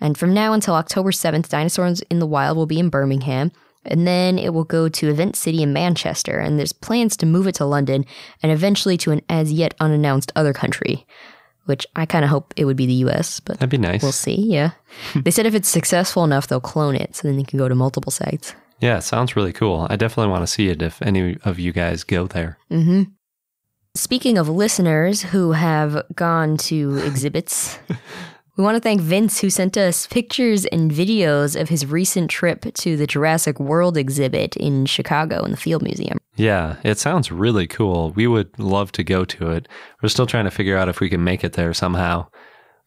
And 0.00 0.16
from 0.16 0.32
now 0.32 0.52
until 0.52 0.74
October 0.74 1.10
7th, 1.10 1.48
Dinosaurs 1.48 2.00
in 2.02 2.18
the 2.18 2.26
Wild 2.26 2.56
will 2.56 2.66
be 2.66 2.78
in 2.78 2.88
Birmingham. 2.88 3.52
And 3.84 4.06
then 4.06 4.38
it 4.38 4.52
will 4.52 4.64
go 4.64 4.88
to 4.88 5.08
Event 5.08 5.36
City 5.36 5.62
in 5.62 5.72
Manchester, 5.72 6.38
and 6.38 6.58
there's 6.58 6.72
plans 6.72 7.16
to 7.16 7.26
move 7.26 7.46
it 7.46 7.54
to 7.56 7.64
London 7.64 8.04
and 8.42 8.52
eventually 8.52 8.98
to 8.98 9.10
an 9.10 9.22
as 9.28 9.52
yet 9.52 9.74
unannounced 9.80 10.32
other 10.36 10.52
country, 10.52 11.06
which 11.70 11.86
I 11.96 12.04
kind 12.04 12.24
of 12.24 12.30
hope 12.30 12.52
it 12.56 12.66
would 12.66 12.76
be 12.76 12.84
the 12.84 13.00
US, 13.08 13.40
but 13.40 13.56
That'd 13.58 13.70
be 13.70 13.78
nice. 13.78 14.02
we'll 14.02 14.12
see. 14.12 14.34
Yeah. 14.34 14.72
they 15.14 15.30
said 15.30 15.46
if 15.46 15.54
it's 15.54 15.68
successful 15.70 16.24
enough, 16.24 16.48
they'll 16.48 16.60
clone 16.60 16.94
it 16.96 17.16
so 17.16 17.26
then 17.26 17.38
they 17.38 17.44
can 17.44 17.58
go 17.58 17.68
to 17.68 17.74
multiple 17.74 18.12
sites. 18.12 18.54
Yeah, 18.80 18.98
sounds 18.98 19.36
really 19.36 19.52
cool. 19.52 19.86
I 19.88 19.96
definitely 19.96 20.30
want 20.30 20.42
to 20.42 20.46
see 20.46 20.68
it 20.68 20.82
if 20.82 21.00
any 21.00 21.38
of 21.44 21.58
you 21.58 21.72
guys 21.72 22.04
go 22.04 22.26
there. 22.26 22.58
hmm 22.68 23.04
Speaking 23.96 24.38
of 24.38 24.48
listeners 24.48 25.22
who 25.22 25.52
have 25.52 26.04
gone 26.14 26.56
to 26.58 26.96
exhibits, 27.04 27.78
we 28.60 28.64
want 28.64 28.76
to 28.76 28.80
thank 28.80 29.00
Vince 29.00 29.40
who 29.40 29.48
sent 29.48 29.78
us 29.78 30.06
pictures 30.08 30.66
and 30.66 30.90
videos 30.90 31.58
of 31.58 31.70
his 31.70 31.86
recent 31.86 32.30
trip 32.30 32.66
to 32.74 32.94
the 32.94 33.06
Jurassic 33.06 33.58
World 33.58 33.96
exhibit 33.96 34.54
in 34.56 34.84
Chicago 34.84 35.42
in 35.44 35.50
the 35.50 35.56
Field 35.56 35.82
Museum. 35.82 36.18
Yeah, 36.36 36.76
it 36.84 36.98
sounds 36.98 37.32
really 37.32 37.66
cool. 37.66 38.10
We 38.10 38.26
would 38.26 38.58
love 38.58 38.92
to 38.92 39.02
go 39.02 39.24
to 39.24 39.50
it. 39.52 39.66
We're 40.02 40.10
still 40.10 40.26
trying 40.26 40.44
to 40.44 40.50
figure 40.50 40.76
out 40.76 40.90
if 40.90 41.00
we 41.00 41.08
can 41.08 41.24
make 41.24 41.42
it 41.42 41.54
there 41.54 41.72
somehow. 41.72 42.26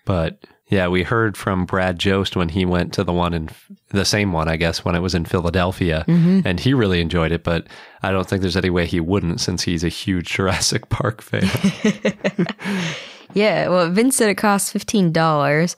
But 0.05 0.45
yeah, 0.67 0.89
we 0.89 1.01
heard 1.01 1.36
from 1.36 1.65
Brad 1.65 1.97
Jost 1.97 2.36
when 2.36 2.49
he 2.49 2.65
went 2.65 2.93
to 2.93 3.03
the 3.03 3.11
one 3.11 3.34
in 3.34 3.49
the 3.89 4.05
same 4.05 4.32
one, 4.32 4.47
I 4.47 4.57
guess, 4.57 4.86
when 4.86 4.93
it 4.93 5.01
was 5.01 5.15
in 5.15 5.26
Philadelphia, 5.26 6.05
mm-hmm. 6.07 6.41
and 6.45 6.59
he 6.59 6.76
really 6.76 7.01
enjoyed 7.01 7.32
it. 7.32 7.43
But 7.43 7.65
I 8.03 8.11
don't 8.11 8.30
think 8.30 8.43
there's 8.43 8.57
any 8.57 8.69
way 8.69 8.86
he 8.86 8.99
wouldn't 8.99 9.41
since 9.41 9.63
he's 9.63 9.84
a 9.84 9.89
huge 9.89 10.28
Jurassic 10.34 10.89
Park 10.89 11.24
fan. 11.24 11.49
Yeah, 13.34 13.67
well, 13.69 13.89
Vince 13.89 14.15
said 14.15 14.29
it 14.29 14.36
costs 14.36 14.71
$15. 14.73 15.75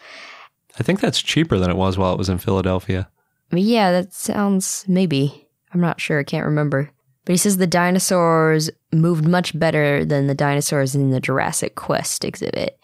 I 0.78 0.84
think 0.84 1.00
that's 1.00 1.22
cheaper 1.22 1.58
than 1.58 1.70
it 1.70 1.78
was 1.78 1.98
while 1.98 2.14
it 2.14 2.18
was 2.18 2.30
in 2.30 2.38
Philadelphia. 2.38 3.10
But 3.50 3.62
yeah, 3.62 3.92
that 3.92 4.14
sounds 4.14 4.84
maybe. 4.88 5.48
I'm 5.74 5.82
not 5.82 6.02
sure. 6.02 6.20
I 6.20 6.24
can't 6.24 6.46
remember. 6.46 6.92
But 7.26 7.34
he 7.34 7.38
says 7.38 7.58
the 7.58 7.68
dinosaurs 7.68 8.70
moved 8.94 9.28
much 9.28 9.58
better 9.58 10.06
than 10.06 10.28
the 10.28 10.36
dinosaurs 10.36 10.96
in 10.96 11.10
the 11.10 11.20
Jurassic 11.20 11.76
Quest 11.76 12.24
exhibit. 12.24 12.78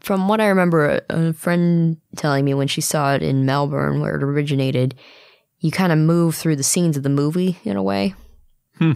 From 0.00 0.28
what 0.28 0.40
I 0.40 0.46
remember, 0.46 1.02
a 1.10 1.32
friend 1.32 1.98
telling 2.16 2.44
me 2.44 2.54
when 2.54 2.68
she 2.68 2.80
saw 2.80 3.14
it 3.14 3.22
in 3.22 3.46
Melbourne, 3.46 4.00
where 4.00 4.16
it 4.16 4.22
originated, 4.22 4.94
you 5.60 5.70
kind 5.70 5.92
of 5.92 5.98
move 5.98 6.34
through 6.34 6.56
the 6.56 6.62
scenes 6.62 6.96
of 6.96 7.02
the 7.02 7.08
movie 7.08 7.58
in 7.64 7.76
a 7.76 7.82
way. 7.82 8.14
Hmm. 8.78 8.92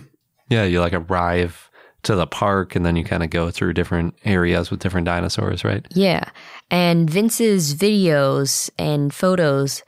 Yeah, 0.48 0.64
you 0.64 0.80
like 0.80 0.94
arrive 0.94 1.70
to 2.06 2.16
the 2.16 2.26
park 2.26 2.74
and 2.74 2.84
then 2.86 2.96
you 2.96 3.04
kind 3.04 3.22
of 3.22 3.30
go 3.30 3.50
through 3.50 3.72
different 3.74 4.14
areas 4.24 4.70
with 4.70 4.80
different 4.80 5.04
dinosaurs, 5.04 5.64
right? 5.64 5.86
Yeah. 5.94 6.28
And 6.70 7.08
Vince's 7.08 7.74
videos 7.74 8.70
and 8.78 9.12
photos, 9.14 9.82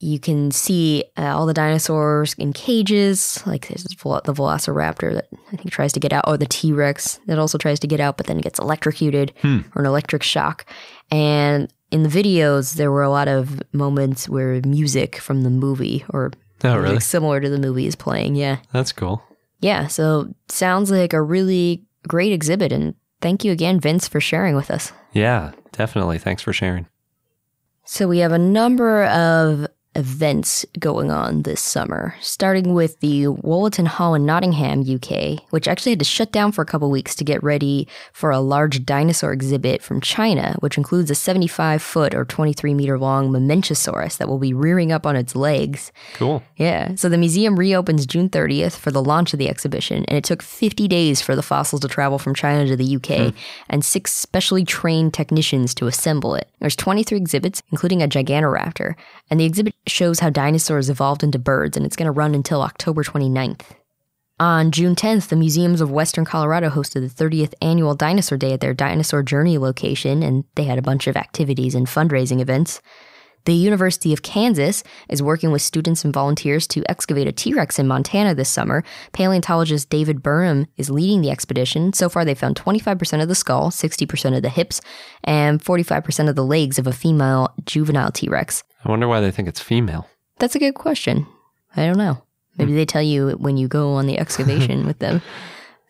you 0.00 0.18
can 0.18 0.50
see 0.50 1.04
uh, 1.18 1.36
all 1.36 1.46
the 1.46 1.54
dinosaurs 1.54 2.34
in 2.34 2.52
cages, 2.52 3.42
like 3.46 3.68
there's 3.68 3.86
vel- 3.94 4.20
the 4.24 4.32
velociraptor 4.32 5.12
that 5.14 5.28
I 5.52 5.56
think 5.56 5.70
tries 5.70 5.92
to 5.92 6.00
get 6.00 6.12
out, 6.12 6.24
or 6.26 6.36
the 6.38 6.46
T 6.46 6.72
Rex 6.72 7.20
that 7.26 7.38
also 7.38 7.58
tries 7.58 7.78
to 7.80 7.86
get 7.86 8.00
out, 8.00 8.16
but 8.16 8.26
then 8.26 8.38
gets 8.38 8.58
electrocuted 8.58 9.32
or 9.44 9.48
an 9.82 9.86
electric 9.86 10.22
shock. 10.22 10.64
And 11.10 11.72
in 11.90 12.02
the 12.02 12.08
videos, 12.08 12.74
there 12.74 12.90
were 12.90 13.02
a 13.02 13.10
lot 13.10 13.28
of 13.28 13.62
moments 13.74 14.28
where 14.28 14.60
music 14.64 15.16
from 15.16 15.42
the 15.42 15.50
movie 15.50 16.04
or 16.10 16.32
Oh, 16.62 16.76
really? 16.76 17.00
similar 17.00 17.40
to 17.40 17.48
the 17.48 17.58
movie 17.58 17.86
is 17.86 17.96
playing. 17.96 18.36
Yeah. 18.36 18.58
That's 18.72 18.92
cool. 18.92 19.22
Yeah. 19.60 19.86
So 19.86 20.34
sounds 20.48 20.90
like 20.90 21.12
a 21.12 21.22
really 21.22 21.84
great 22.08 22.32
exhibit. 22.32 22.72
And 22.72 22.94
thank 23.20 23.44
you 23.44 23.52
again, 23.52 23.80
Vince, 23.80 24.08
for 24.08 24.20
sharing 24.20 24.56
with 24.56 24.70
us. 24.70 24.92
Yeah, 25.12 25.52
definitely. 25.72 26.18
Thanks 26.18 26.42
for 26.42 26.52
sharing. 26.52 26.86
So 27.84 28.08
we 28.08 28.18
have 28.18 28.32
a 28.32 28.38
number 28.38 29.04
of 29.06 29.66
events 29.96 30.64
going 30.78 31.10
on 31.10 31.42
this 31.42 31.60
summer, 31.60 32.14
starting 32.20 32.74
with 32.74 33.00
the 33.00 33.24
Wollaton 33.24 33.86
Hall 33.86 34.14
in 34.14 34.24
Nottingham, 34.24 34.82
UK, 34.82 35.42
which 35.50 35.66
actually 35.66 35.92
had 35.92 35.98
to 35.98 36.04
shut 36.04 36.30
down 36.30 36.52
for 36.52 36.62
a 36.62 36.66
couple 36.66 36.90
weeks 36.90 37.14
to 37.16 37.24
get 37.24 37.42
ready 37.42 37.88
for 38.12 38.30
a 38.30 38.38
large 38.38 38.84
dinosaur 38.84 39.32
exhibit 39.32 39.82
from 39.82 40.00
China, 40.00 40.56
which 40.60 40.78
includes 40.78 41.10
a 41.10 41.14
75 41.14 41.82
foot 41.82 42.14
or 42.14 42.24
23 42.24 42.72
meter 42.74 42.98
long 42.98 43.30
Mamenchisaurus 43.30 44.18
that 44.18 44.28
will 44.28 44.38
be 44.38 44.54
rearing 44.54 44.92
up 44.92 45.06
on 45.06 45.16
its 45.16 45.34
legs. 45.34 45.90
Cool. 46.14 46.42
Yeah. 46.56 46.94
So 46.94 47.08
the 47.08 47.18
museum 47.18 47.58
reopens 47.58 48.06
June 48.06 48.28
30th 48.28 48.76
for 48.76 48.90
the 48.90 49.02
launch 49.02 49.32
of 49.32 49.38
the 49.38 49.48
exhibition, 49.48 50.04
and 50.06 50.16
it 50.16 50.24
took 50.24 50.42
50 50.42 50.86
days 50.86 51.20
for 51.20 51.34
the 51.34 51.42
fossils 51.42 51.80
to 51.80 51.88
travel 51.88 52.18
from 52.18 52.34
China 52.34 52.66
to 52.66 52.76
the 52.76 52.96
UK 52.96 53.32
hmm. 53.32 53.38
and 53.68 53.84
six 53.84 54.12
specially 54.12 54.64
trained 54.64 55.14
technicians 55.14 55.74
to 55.74 55.86
assemble 55.86 56.34
it. 56.34 56.49
There's 56.60 56.76
23 56.76 57.16
exhibits, 57.16 57.62
including 57.72 58.02
a 58.02 58.08
Gigantoraptor, 58.08 58.94
and 59.30 59.40
the 59.40 59.46
exhibit 59.46 59.74
shows 59.86 60.20
how 60.20 60.30
dinosaurs 60.30 60.90
evolved 60.90 61.22
into 61.22 61.38
birds, 61.38 61.76
and 61.76 61.86
it's 61.86 61.96
going 61.96 62.06
to 62.06 62.12
run 62.12 62.34
until 62.34 62.62
October 62.62 63.02
29th. 63.02 63.62
On 64.38 64.70
June 64.70 64.94
10th, 64.94 65.28
the 65.28 65.36
Museums 65.36 65.80
of 65.80 65.90
Western 65.90 66.24
Colorado 66.24 66.70
hosted 66.70 67.06
the 67.06 67.24
30th 67.24 67.52
annual 67.60 67.94
Dinosaur 67.94 68.38
Day 68.38 68.52
at 68.52 68.60
their 68.60 68.72
Dinosaur 68.72 69.22
Journey 69.22 69.58
location, 69.58 70.22
and 70.22 70.44
they 70.54 70.64
had 70.64 70.78
a 70.78 70.82
bunch 70.82 71.06
of 71.06 71.16
activities 71.16 71.74
and 71.74 71.86
fundraising 71.86 72.40
events. 72.40 72.80
The 73.44 73.54
University 73.54 74.12
of 74.12 74.22
Kansas 74.22 74.82
is 75.08 75.22
working 75.22 75.50
with 75.50 75.62
students 75.62 76.04
and 76.04 76.12
volunteers 76.12 76.66
to 76.68 76.84
excavate 76.88 77.26
a 77.26 77.32
T 77.32 77.54
Rex 77.54 77.78
in 77.78 77.88
Montana 77.88 78.34
this 78.34 78.48
summer. 78.48 78.84
Paleontologist 79.12 79.88
David 79.88 80.22
Burnham 80.22 80.66
is 80.76 80.90
leading 80.90 81.22
the 81.22 81.30
expedition. 81.30 81.92
So 81.92 82.08
far, 82.08 82.24
they 82.24 82.34
found 82.34 82.56
25% 82.56 83.22
of 83.22 83.28
the 83.28 83.34
skull, 83.34 83.70
60% 83.70 84.36
of 84.36 84.42
the 84.42 84.48
hips, 84.48 84.80
and 85.24 85.62
45% 85.62 86.28
of 86.28 86.36
the 86.36 86.44
legs 86.44 86.78
of 86.78 86.86
a 86.86 86.92
female 86.92 87.54
juvenile 87.64 88.12
T 88.12 88.28
Rex. 88.28 88.62
I 88.84 88.90
wonder 88.90 89.08
why 89.08 89.20
they 89.20 89.30
think 89.30 89.48
it's 89.48 89.60
female. 89.60 90.06
That's 90.38 90.54
a 90.54 90.58
good 90.58 90.74
question. 90.74 91.26
I 91.76 91.86
don't 91.86 91.98
know. 91.98 92.22
Maybe 92.56 92.72
hmm. 92.72 92.76
they 92.76 92.86
tell 92.86 93.02
you 93.02 93.30
when 93.32 93.56
you 93.56 93.68
go 93.68 93.92
on 93.92 94.06
the 94.06 94.18
excavation 94.20 94.86
with 94.86 94.98
them. 94.98 95.22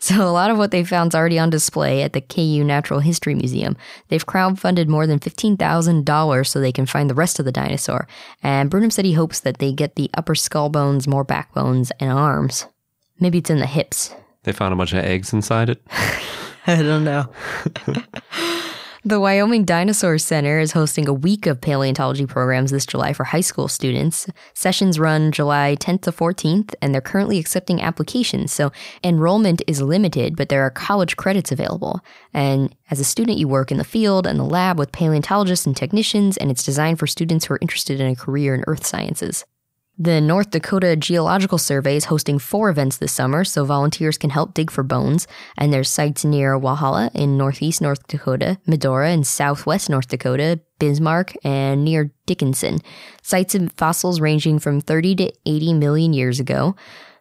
So 0.02 0.22
a 0.26 0.32
lot 0.32 0.50
of 0.50 0.56
what 0.56 0.70
they 0.70 0.82
found 0.82 1.12
is 1.12 1.14
already 1.14 1.38
on 1.38 1.50
display 1.50 2.02
at 2.02 2.14
the 2.14 2.22
KU 2.22 2.64
Natural 2.64 3.00
History 3.00 3.34
Museum. 3.34 3.76
They've 4.08 4.24
crowdfunded 4.24 4.88
more 4.88 5.06
than 5.06 5.20
$15,000 5.20 6.46
so 6.46 6.58
they 6.58 6.72
can 6.72 6.86
find 6.86 7.10
the 7.10 7.14
rest 7.14 7.38
of 7.38 7.44
the 7.44 7.52
dinosaur. 7.52 8.08
And 8.42 8.70
Burnham 8.70 8.90
said 8.90 9.04
he 9.04 9.12
hopes 9.12 9.40
that 9.40 9.58
they 9.58 9.72
get 9.72 9.96
the 9.96 10.10
upper 10.14 10.34
skull 10.34 10.70
bones, 10.70 11.06
more 11.06 11.22
backbones, 11.22 11.92
and 12.00 12.10
arms. 12.10 12.66
Maybe 13.20 13.38
it's 13.38 13.50
in 13.50 13.58
the 13.58 13.66
hips. 13.66 14.14
They 14.44 14.52
found 14.52 14.72
a 14.72 14.76
bunch 14.76 14.94
of 14.94 15.04
eggs 15.04 15.34
inside 15.34 15.68
it. 15.68 15.82
I 16.66 16.82
don't 16.82 17.04
know. 17.04 17.28
the 19.02 19.18
Wyoming 19.18 19.64
Dinosaur 19.64 20.18
Center 20.18 20.58
is 20.58 20.72
hosting 20.72 21.08
a 21.08 21.12
week 21.14 21.46
of 21.46 21.60
paleontology 21.60 22.26
programs 22.26 22.70
this 22.70 22.84
July 22.84 23.14
for 23.14 23.24
high 23.24 23.40
school 23.40 23.66
students. 23.66 24.28
Sessions 24.52 24.98
run 24.98 25.32
July 25.32 25.76
10th 25.80 26.02
to 26.02 26.12
14th, 26.12 26.74
and 26.82 26.92
they're 26.92 27.00
currently 27.00 27.38
accepting 27.38 27.80
applications. 27.80 28.52
So 28.52 28.72
enrollment 29.02 29.62
is 29.66 29.80
limited, 29.80 30.36
but 30.36 30.50
there 30.50 30.62
are 30.62 30.70
college 30.70 31.16
credits 31.16 31.50
available. 31.50 32.00
And 32.34 32.74
as 32.90 33.00
a 33.00 33.04
student, 33.04 33.38
you 33.38 33.48
work 33.48 33.70
in 33.70 33.78
the 33.78 33.84
field 33.84 34.26
and 34.26 34.38
the 34.38 34.44
lab 34.44 34.78
with 34.78 34.92
paleontologists 34.92 35.66
and 35.66 35.76
technicians, 35.76 36.36
and 36.36 36.50
it's 36.50 36.64
designed 36.64 36.98
for 36.98 37.06
students 37.06 37.46
who 37.46 37.54
are 37.54 37.58
interested 37.62 38.00
in 38.00 38.06
a 38.06 38.16
career 38.16 38.54
in 38.54 38.64
earth 38.66 38.84
sciences. 38.84 39.46
The 40.02 40.18
North 40.18 40.48
Dakota 40.48 40.96
Geological 40.96 41.58
Survey 41.58 41.94
is 41.94 42.06
hosting 42.06 42.38
four 42.38 42.70
events 42.70 42.96
this 42.96 43.12
summer, 43.12 43.44
so 43.44 43.66
volunteers 43.66 44.16
can 44.16 44.30
help 44.30 44.54
dig 44.54 44.70
for 44.70 44.82
bones. 44.82 45.28
And 45.58 45.74
there's 45.74 45.90
sites 45.90 46.24
near 46.24 46.58
Walhalla 46.58 47.14
in 47.14 47.36
northeast 47.36 47.82
North 47.82 48.08
Dakota, 48.08 48.58
Medora 48.66 49.10
in 49.10 49.24
southwest 49.24 49.90
North 49.90 50.08
Dakota, 50.08 50.58
Bismarck, 50.78 51.34
and 51.44 51.84
near 51.84 52.12
Dickinson. 52.24 52.78
Sites 53.20 53.54
of 53.54 53.72
fossils 53.72 54.22
ranging 54.22 54.58
from 54.58 54.80
30 54.80 55.16
to 55.16 55.32
80 55.44 55.74
million 55.74 56.14
years 56.14 56.40
ago. 56.40 56.74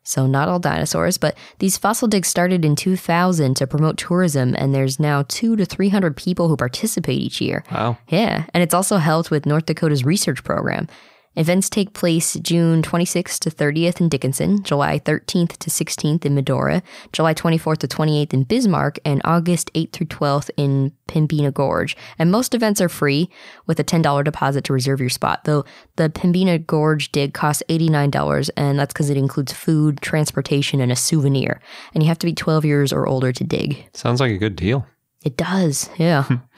So, 0.04 0.26
not 0.26 0.48
all 0.48 0.60
dinosaurs, 0.60 1.18
but 1.18 1.38
these 1.58 1.78
fossil 1.78 2.08
digs 2.08 2.30
started 2.30 2.64
in 2.64 2.78
2000 2.78 3.56
to 3.56 3.68
promote 3.68 3.98
tourism, 3.98 4.56
and 4.58 4.74
there's 4.74 5.02
now 5.02 5.26
two 5.28 5.58
to 5.58 5.66
300 5.66 6.16
people 6.16 6.48
who 6.48 6.56
participate 6.56 7.20
each 7.20 7.42
year. 7.42 7.62
Wow. 7.74 7.98
Yeah, 8.08 8.46
and 8.54 8.64
it's 8.64 8.74
also 8.74 8.98
helped 8.98 9.32
with 9.32 9.46
North 9.46 9.66
Dakota's 9.66 10.06
research 10.06 10.46
program. 10.46 10.88
Events 11.36 11.70
take 11.70 11.94
place 11.94 12.34
June 12.42 12.82
26th 12.82 13.40
to 13.40 13.52
30th 13.52 14.02
in 14.02 14.10
Dickinson, 14.10 14.64
July 14.64 15.00
13th 15.00 15.58
to 15.58 15.70
16th 15.70 16.26
in 16.26 16.34
Medora, 16.34 16.82
July 17.14 17.34
24th 17.36 17.78
to 17.78 17.88
28th 17.88 18.34
in 18.34 18.44
Bismarck, 18.44 18.98
and 19.06 19.22
August 19.24 19.72
8th 19.74 19.92
through 19.92 20.08
12th 20.08 20.50
in 20.58 20.92
Pembina 21.08 21.54
Gorge. 21.54 21.96
And 22.18 22.32
most 22.32 22.56
events 22.56 22.82
are 22.82 22.90
free 22.90 23.30
with 23.68 23.80
a 23.80 23.84
$10 23.84 24.24
deposit 24.24 24.64
to 24.66 24.74
reserve 24.74 25.00
your 25.00 25.10
spot, 25.10 25.44
though 25.44 25.66
the 25.98 26.10
Pembina 26.10 26.58
Gorge 26.66 27.12
dig 27.12 27.34
costs 27.34 27.64
$89, 27.70 28.50
and 28.58 28.80
that's 28.80 28.92
because 28.94 29.10
it 29.12 29.18
includes 29.18 29.54
food, 29.54 30.02
transportation, 30.02 30.82
and 30.82 30.92
a 30.92 30.96
souvenir. 30.96 31.62
And 31.94 32.02
you 32.02 32.08
have 32.10 32.20
to 32.20 32.26
be 32.26 32.34
12 32.34 32.66
years 32.66 32.92
or 32.92 33.08
older 33.08 33.32
to 33.32 33.44
dig. 33.44 33.88
Sounds 33.94 34.20
like 34.20 34.32
a 34.32 34.38
good 34.38 34.56
deal, 34.56 34.88
It 35.24 35.38
does, 35.38 35.90
yeah. 35.98 36.28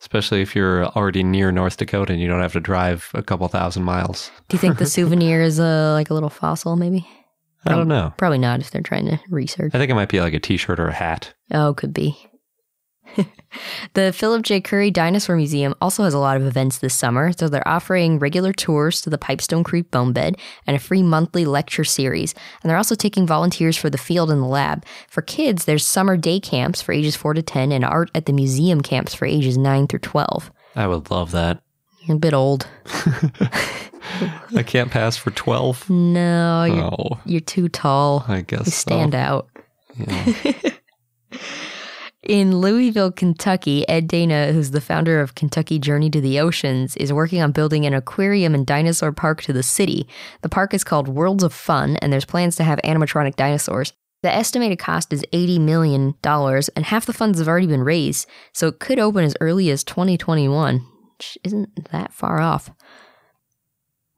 especially 0.00 0.42
if 0.42 0.54
you're 0.54 0.86
already 0.86 1.22
near 1.22 1.52
North 1.52 1.76
Dakota 1.76 2.12
and 2.12 2.20
you 2.22 2.28
don't 2.28 2.40
have 2.40 2.52
to 2.54 2.60
drive 2.60 3.10
a 3.14 3.22
couple 3.22 3.46
thousand 3.48 3.84
miles. 3.84 4.30
Do 4.48 4.56
you 4.56 4.60
think 4.60 4.78
the 4.78 4.86
souvenir 4.96 5.42
is 5.42 5.60
uh, 5.60 5.92
like 5.92 6.10
a 6.10 6.14
little 6.14 6.30
fossil, 6.30 6.76
maybe? 6.76 7.06
I 7.66 7.74
don't 7.74 7.88
know. 7.88 8.12
Probably 8.18 8.38
not 8.38 8.60
if 8.60 8.70
they're 8.70 8.82
trying 8.82 9.06
to 9.06 9.18
research. 9.30 9.74
I 9.74 9.78
think 9.78 9.90
it 9.90 9.94
might 9.94 10.10
be 10.10 10.20
like 10.20 10.34
a 10.34 10.40
t 10.40 10.56
shirt 10.56 10.78
or 10.78 10.88
a 10.88 10.92
hat. 10.92 11.32
Oh, 11.50 11.72
could 11.74 11.94
be. 11.94 12.16
The 13.94 14.12
Philip 14.12 14.42
J. 14.42 14.60
Currie 14.60 14.90
Dinosaur 14.90 15.36
Museum 15.36 15.74
also 15.80 16.02
has 16.02 16.12
a 16.14 16.18
lot 16.18 16.36
of 16.36 16.44
events 16.44 16.78
this 16.78 16.94
summer, 16.94 17.30
so 17.32 17.48
they're 17.48 17.66
offering 17.68 18.18
regular 18.18 18.52
tours 18.52 19.00
to 19.02 19.10
the 19.10 19.18
Pipestone 19.18 19.62
Creek 19.62 19.90
Bone 19.92 20.12
Bed 20.12 20.36
and 20.66 20.74
a 20.76 20.80
free 20.80 21.02
monthly 21.04 21.44
lecture 21.44 21.84
series. 21.84 22.34
And 22.62 22.68
they're 22.70 22.76
also 22.76 22.96
taking 22.96 23.26
volunteers 23.28 23.76
for 23.76 23.88
the 23.90 23.98
field 23.98 24.30
and 24.32 24.42
the 24.42 24.46
lab. 24.46 24.84
For 25.08 25.22
kids, 25.22 25.64
there's 25.66 25.86
summer 25.86 26.16
day 26.16 26.40
camps 26.40 26.82
for 26.82 26.90
ages 26.92 27.14
4 27.14 27.34
to 27.34 27.42
10 27.42 27.70
and 27.70 27.84
art 27.84 28.10
at 28.14 28.26
the 28.26 28.32
museum 28.32 28.80
camps 28.80 29.14
for 29.14 29.26
ages 29.26 29.56
9 29.56 29.86
through 29.86 30.00
12. 30.00 30.50
I 30.74 30.88
would 30.88 31.10
love 31.12 31.30
that. 31.30 31.62
You're 32.02 32.16
a 32.16 32.20
bit 32.20 32.34
old. 32.34 32.66
I 34.56 34.62
can't 34.64 34.90
pass 34.90 35.16
for 35.16 35.30
12. 35.30 35.88
No, 35.90 36.64
you're, 36.64 36.84
Oh, 36.84 37.20
you're 37.24 37.40
too 37.40 37.68
tall. 37.68 38.24
I 38.28 38.40
guess 38.42 38.66
You 38.66 38.72
stand 38.72 39.12
so. 39.12 39.18
out. 39.18 39.48
Yeah. 39.96 40.52
In 42.24 42.56
Louisville, 42.56 43.12
Kentucky, 43.12 43.86
Ed 43.86 44.08
Dana, 44.08 44.50
who's 44.50 44.70
the 44.70 44.80
founder 44.80 45.20
of 45.20 45.34
Kentucky 45.34 45.78
Journey 45.78 46.08
to 46.08 46.22
the 46.22 46.40
Oceans, 46.40 46.96
is 46.96 47.12
working 47.12 47.42
on 47.42 47.52
building 47.52 47.84
an 47.84 47.92
aquarium 47.92 48.54
and 48.54 48.66
dinosaur 48.66 49.12
park 49.12 49.42
to 49.42 49.52
the 49.52 49.62
city. 49.62 50.08
The 50.40 50.48
park 50.48 50.72
is 50.72 50.84
called 50.84 51.06
Worlds 51.06 51.42
of 51.42 51.52
Fun, 51.52 51.98
and 51.98 52.10
there's 52.10 52.24
plans 52.24 52.56
to 52.56 52.64
have 52.64 52.80
animatronic 52.82 53.36
dinosaurs. 53.36 53.92
The 54.22 54.34
estimated 54.34 54.78
cost 54.78 55.12
is 55.12 55.22
$80 55.34 55.60
million, 55.60 56.14
and 56.24 56.84
half 56.86 57.04
the 57.04 57.12
funds 57.12 57.40
have 57.40 57.48
already 57.48 57.66
been 57.66 57.84
raised, 57.84 58.26
so 58.54 58.68
it 58.68 58.78
could 58.78 58.98
open 58.98 59.22
as 59.22 59.36
early 59.42 59.68
as 59.68 59.84
2021, 59.84 60.76
which 61.12 61.36
isn't 61.44 61.90
that 61.92 62.14
far 62.14 62.40
off. 62.40 62.70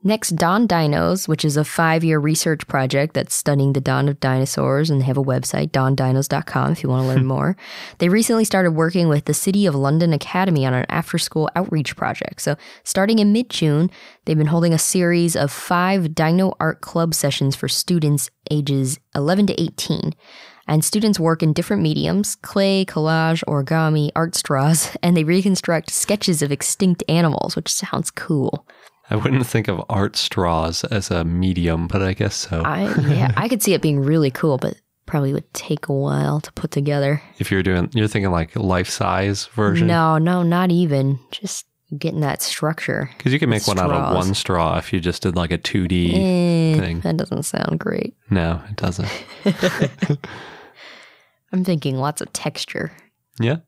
Next, 0.06 0.36
Dawn 0.36 0.68
Dinos, 0.68 1.26
which 1.26 1.44
is 1.44 1.56
a 1.56 1.64
five 1.64 2.04
year 2.04 2.20
research 2.20 2.68
project 2.68 3.14
that's 3.14 3.34
studying 3.34 3.72
the 3.72 3.80
dawn 3.80 4.08
of 4.08 4.20
dinosaurs, 4.20 4.88
and 4.88 5.00
they 5.00 5.04
have 5.04 5.16
a 5.16 5.22
website, 5.22 5.72
dawndinos.com, 5.72 6.70
if 6.70 6.84
you 6.84 6.88
want 6.88 7.02
to 7.02 7.08
learn 7.08 7.26
more. 7.34 7.56
They 7.98 8.08
recently 8.08 8.44
started 8.44 8.70
working 8.70 9.08
with 9.08 9.24
the 9.24 9.34
City 9.34 9.66
of 9.66 9.74
London 9.74 10.12
Academy 10.12 10.64
on 10.64 10.74
an 10.74 10.86
after 10.88 11.18
school 11.18 11.50
outreach 11.56 11.96
project. 11.96 12.40
So, 12.40 12.54
starting 12.84 13.18
in 13.18 13.32
mid 13.32 13.50
June, 13.50 13.90
they've 14.26 14.38
been 14.38 14.46
holding 14.46 14.72
a 14.72 14.78
series 14.78 15.34
of 15.34 15.50
five 15.50 16.14
Dino 16.14 16.54
Art 16.60 16.82
Club 16.82 17.12
sessions 17.12 17.56
for 17.56 17.66
students 17.66 18.30
ages 18.48 19.00
11 19.16 19.48
to 19.48 19.60
18. 19.60 20.14
And 20.68 20.84
students 20.84 21.18
work 21.18 21.42
in 21.42 21.52
different 21.52 21.82
mediums 21.82 22.36
clay, 22.36 22.84
collage, 22.84 23.42
origami, 23.46 24.10
art 24.14 24.36
straws, 24.36 24.96
and 25.02 25.16
they 25.16 25.24
reconstruct 25.24 25.90
sketches 25.90 26.42
of 26.42 26.52
extinct 26.52 27.02
animals, 27.08 27.56
which 27.56 27.72
sounds 27.72 28.12
cool. 28.12 28.68
I 29.10 29.16
wouldn't 29.16 29.46
think 29.46 29.68
of 29.68 29.82
art 29.88 30.16
straws 30.16 30.82
as 30.84 31.10
a 31.10 31.24
medium, 31.24 31.86
but 31.86 32.02
I 32.02 32.12
guess 32.12 32.34
so. 32.34 32.62
I 32.64 32.92
yeah, 33.08 33.32
I 33.36 33.48
could 33.48 33.62
see 33.62 33.72
it 33.74 33.80
being 33.82 34.00
really 34.00 34.30
cool, 34.30 34.58
but 34.58 34.74
probably 35.06 35.32
would 35.32 35.52
take 35.54 35.88
a 35.88 35.92
while 35.92 36.40
to 36.40 36.52
put 36.54 36.72
together. 36.72 37.22
if 37.38 37.50
you're 37.52 37.62
doing, 37.62 37.88
you're 37.94 38.08
thinking 38.08 38.32
like 38.32 38.56
life 38.56 38.88
size 38.90 39.46
version. 39.46 39.86
No, 39.86 40.18
no, 40.18 40.42
not 40.42 40.72
even. 40.72 41.20
Just 41.30 41.66
getting 41.96 42.18
that 42.20 42.42
structure. 42.42 43.08
Because 43.16 43.32
you 43.32 43.38
can 43.38 43.48
make 43.48 43.68
one 43.68 43.78
out 43.78 43.92
of 43.92 44.16
one 44.16 44.34
straw 44.34 44.76
if 44.76 44.92
you 44.92 44.98
just 44.98 45.22
did 45.22 45.36
like 45.36 45.52
a 45.52 45.58
2D 45.58 46.08
Eh, 46.14 46.80
thing. 46.80 46.98
that 47.02 47.16
doesn't 47.16 47.44
sound 47.44 47.78
great. 47.78 48.16
No, 48.28 48.60
it 48.68 48.74
doesn't. 48.74 49.08
I'm 51.52 51.64
thinking 51.64 51.96
lots 51.96 52.20
of 52.20 52.32
texture. 52.32 52.90
Yeah. 53.38 53.58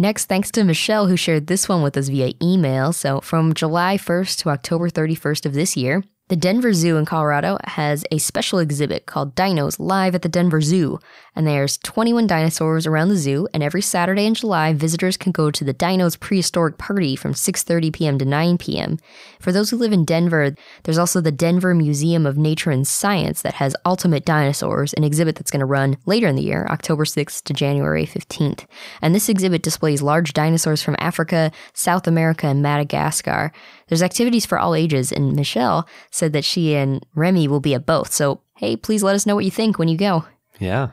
Next, 0.00 0.30
thanks 0.30 0.50
to 0.52 0.64
Michelle, 0.64 1.08
who 1.08 1.16
shared 1.18 1.46
this 1.46 1.68
one 1.68 1.82
with 1.82 1.94
us 1.94 2.08
via 2.08 2.32
email. 2.42 2.94
So, 2.94 3.20
from 3.20 3.52
July 3.52 3.98
1st 3.98 4.38
to 4.38 4.48
October 4.48 4.88
31st 4.88 5.44
of 5.44 5.52
this 5.52 5.76
year, 5.76 6.02
the 6.30 6.36
Denver 6.36 6.72
Zoo 6.72 6.96
in 6.96 7.06
Colorado 7.06 7.58
has 7.64 8.04
a 8.12 8.18
special 8.18 8.60
exhibit 8.60 9.04
called 9.04 9.34
Dinos 9.34 9.80
Live 9.80 10.14
at 10.14 10.22
the 10.22 10.28
Denver 10.28 10.60
Zoo. 10.60 11.00
And 11.34 11.44
there's 11.44 11.76
21 11.78 12.28
dinosaurs 12.28 12.86
around 12.86 13.08
the 13.08 13.16
zoo, 13.16 13.48
and 13.52 13.64
every 13.64 13.82
Saturday 13.82 14.26
in 14.26 14.34
July, 14.34 14.72
visitors 14.72 15.16
can 15.16 15.32
go 15.32 15.50
to 15.50 15.64
the 15.64 15.74
Dinos 15.74 16.18
Prehistoric 16.18 16.78
Party 16.78 17.16
from 17.16 17.34
6:30 17.34 17.92
p.m. 17.92 18.18
to 18.18 18.24
9 18.24 18.58
p.m. 18.58 18.98
For 19.40 19.50
those 19.50 19.70
who 19.70 19.76
live 19.76 19.92
in 19.92 20.04
Denver, 20.04 20.54
there's 20.84 20.98
also 20.98 21.20
the 21.20 21.32
Denver 21.32 21.74
Museum 21.74 22.26
of 22.26 22.38
Nature 22.38 22.70
and 22.70 22.86
Science 22.86 23.42
that 23.42 23.54
has 23.54 23.74
Ultimate 23.84 24.24
Dinosaurs, 24.24 24.92
an 24.94 25.02
exhibit 25.02 25.34
that's 25.34 25.50
going 25.50 25.60
to 25.60 25.66
run 25.66 25.96
later 26.06 26.28
in 26.28 26.36
the 26.36 26.42
year, 26.42 26.66
October 26.70 27.04
6th 27.04 27.42
to 27.42 27.52
January 27.52 28.06
15th. 28.06 28.66
And 29.02 29.14
this 29.14 29.28
exhibit 29.28 29.62
displays 29.62 30.00
large 30.00 30.32
dinosaurs 30.32 30.82
from 30.82 30.96
Africa, 31.00 31.50
South 31.74 32.06
America, 32.06 32.46
and 32.46 32.62
Madagascar. 32.62 33.52
There's 33.90 34.02
activities 34.02 34.46
for 34.46 34.56
all 34.56 34.76
ages, 34.76 35.10
and 35.10 35.34
Michelle 35.34 35.86
said 36.12 36.32
that 36.32 36.44
she 36.44 36.76
and 36.76 37.04
Remy 37.16 37.48
will 37.48 37.58
be 37.58 37.74
at 37.74 37.86
both. 37.86 38.12
So, 38.12 38.40
hey, 38.56 38.76
please 38.76 39.02
let 39.02 39.16
us 39.16 39.26
know 39.26 39.34
what 39.34 39.44
you 39.44 39.50
think 39.50 39.80
when 39.80 39.88
you 39.88 39.98
go. 39.98 40.24
Yeah. 40.60 40.90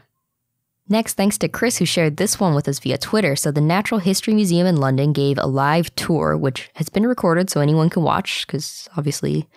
Next, 0.90 1.14
thanks 1.14 1.38
to 1.40 1.48
Chris, 1.48 1.78
who 1.78 1.86
shared 1.86 2.18
this 2.18 2.40
one 2.40 2.56
with 2.56 2.68
us 2.68 2.80
via 2.80 2.98
Twitter. 2.98 3.36
So, 3.36 3.52
the 3.52 3.62
Natural 3.62 4.00
History 4.00 4.34
Museum 4.34 4.66
in 4.66 4.78
London 4.78 5.14
gave 5.14 5.38
a 5.38 5.46
live 5.46 5.94
tour, 5.94 6.36
which 6.36 6.72
has 6.74 6.90
been 6.90 7.06
recorded 7.06 7.52
so 7.52 7.62
anyone 7.62 7.92
can 7.92 8.02
watch, 8.02 8.48
because 8.48 8.90
obviously 8.98 9.48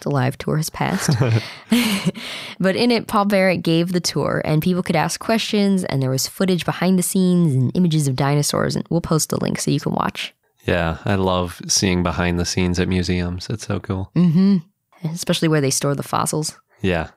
the 0.00 0.10
live 0.10 0.36
tour 0.36 0.56
has 0.56 0.68
passed. 0.68 1.10
but 2.58 2.74
in 2.74 2.90
it, 2.90 3.06
Paul 3.06 3.26
Barrett 3.26 3.62
gave 3.62 3.92
the 3.92 4.00
tour, 4.00 4.42
and 4.44 4.62
people 4.62 4.82
could 4.82 4.96
ask 4.96 5.20
questions, 5.20 5.84
and 5.84 6.02
there 6.02 6.10
was 6.10 6.26
footage 6.26 6.64
behind 6.64 6.98
the 6.98 7.04
scenes 7.04 7.54
and 7.54 7.70
images 7.76 8.08
of 8.08 8.16
dinosaurs. 8.16 8.74
And 8.74 8.84
we'll 8.90 9.00
post 9.00 9.28
the 9.28 9.38
link 9.40 9.60
so 9.60 9.70
you 9.70 9.78
can 9.78 9.92
watch. 9.92 10.34
Yeah. 10.70 10.98
I 11.04 11.16
love 11.16 11.60
seeing 11.68 12.02
behind 12.02 12.38
the 12.38 12.44
scenes 12.44 12.78
at 12.78 12.88
museums. 12.88 13.48
It's 13.50 13.66
so 13.66 13.80
cool. 13.80 14.10
Mm-hmm. 14.16 14.58
Especially 15.08 15.48
where 15.48 15.60
they 15.60 15.70
store 15.70 15.94
the 15.94 16.02
fossils. 16.02 16.58
Yeah. 16.80 17.10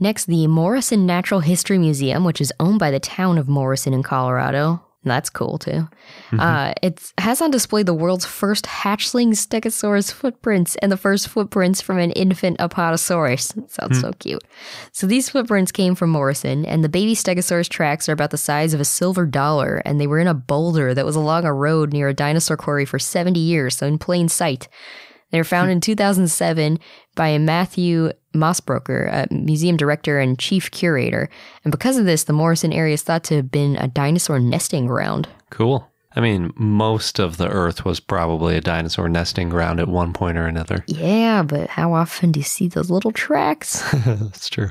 Next, 0.00 0.24
the 0.26 0.46
Morrison 0.46 1.06
Natural 1.06 1.40
History 1.40 1.78
Museum, 1.78 2.24
which 2.24 2.40
is 2.40 2.52
owned 2.58 2.78
by 2.78 2.90
the 2.90 3.00
town 3.00 3.38
of 3.38 3.48
Morrison 3.48 3.94
in 3.94 4.02
Colorado. 4.02 4.83
That's 5.04 5.30
cool 5.30 5.58
too. 5.58 5.86
Uh, 6.40 6.72
it 6.82 7.12
has 7.18 7.40
on 7.40 7.50
display 7.50 7.82
the 7.82 7.94
world's 7.94 8.24
first 8.24 8.64
hatchling 8.64 9.28
Stegosaurus 9.34 10.10
footprints 10.12 10.76
and 10.76 10.90
the 10.90 10.96
first 10.96 11.28
footprints 11.28 11.80
from 11.80 11.98
an 11.98 12.10
infant 12.12 12.58
Apatosaurus. 12.58 13.52
Sounds 13.70 14.00
so 14.00 14.12
cute. 14.18 14.42
So 14.92 15.06
these 15.06 15.28
footprints 15.28 15.70
came 15.72 15.94
from 15.94 16.10
Morrison, 16.10 16.64
and 16.64 16.82
the 16.82 16.88
baby 16.88 17.14
Stegosaurus 17.14 17.68
tracks 17.68 18.08
are 18.08 18.12
about 18.12 18.30
the 18.30 18.38
size 18.38 18.74
of 18.74 18.80
a 18.80 18.84
silver 18.84 19.26
dollar, 19.26 19.82
and 19.84 20.00
they 20.00 20.06
were 20.06 20.18
in 20.18 20.26
a 20.26 20.34
boulder 20.34 20.94
that 20.94 21.06
was 21.06 21.16
along 21.16 21.44
a 21.44 21.52
road 21.52 21.92
near 21.92 22.08
a 22.08 22.14
dinosaur 22.14 22.56
quarry 22.56 22.84
for 22.84 22.98
70 22.98 23.38
years, 23.38 23.76
so 23.76 23.86
in 23.86 23.98
plain 23.98 24.28
sight. 24.28 24.68
They 25.34 25.40
were 25.40 25.44
found 25.44 25.68
in 25.68 25.80
2007 25.80 26.78
by 27.16 27.38
Matthew 27.38 28.12
Mossbrucker, 28.36 29.08
a 29.12 29.34
museum 29.34 29.76
director 29.76 30.20
and 30.20 30.38
chief 30.38 30.70
curator. 30.70 31.28
And 31.64 31.72
because 31.72 31.98
of 31.98 32.04
this, 32.04 32.22
the 32.22 32.32
Morrison 32.32 32.72
area 32.72 32.94
is 32.94 33.02
thought 33.02 33.24
to 33.24 33.34
have 33.34 33.50
been 33.50 33.74
a 33.74 33.88
dinosaur 33.88 34.38
nesting 34.38 34.86
ground. 34.86 35.26
Cool. 35.50 35.90
I 36.14 36.20
mean, 36.20 36.52
most 36.54 37.18
of 37.18 37.36
the 37.36 37.48
Earth 37.48 37.84
was 37.84 37.98
probably 37.98 38.56
a 38.56 38.60
dinosaur 38.60 39.08
nesting 39.08 39.48
ground 39.48 39.80
at 39.80 39.88
one 39.88 40.12
point 40.12 40.38
or 40.38 40.46
another. 40.46 40.84
Yeah, 40.86 41.42
but 41.42 41.68
how 41.68 41.94
often 41.94 42.30
do 42.30 42.38
you 42.38 42.44
see 42.44 42.68
those 42.68 42.88
little 42.88 43.10
tracks? 43.10 43.82
That's 44.06 44.48
true. 44.48 44.70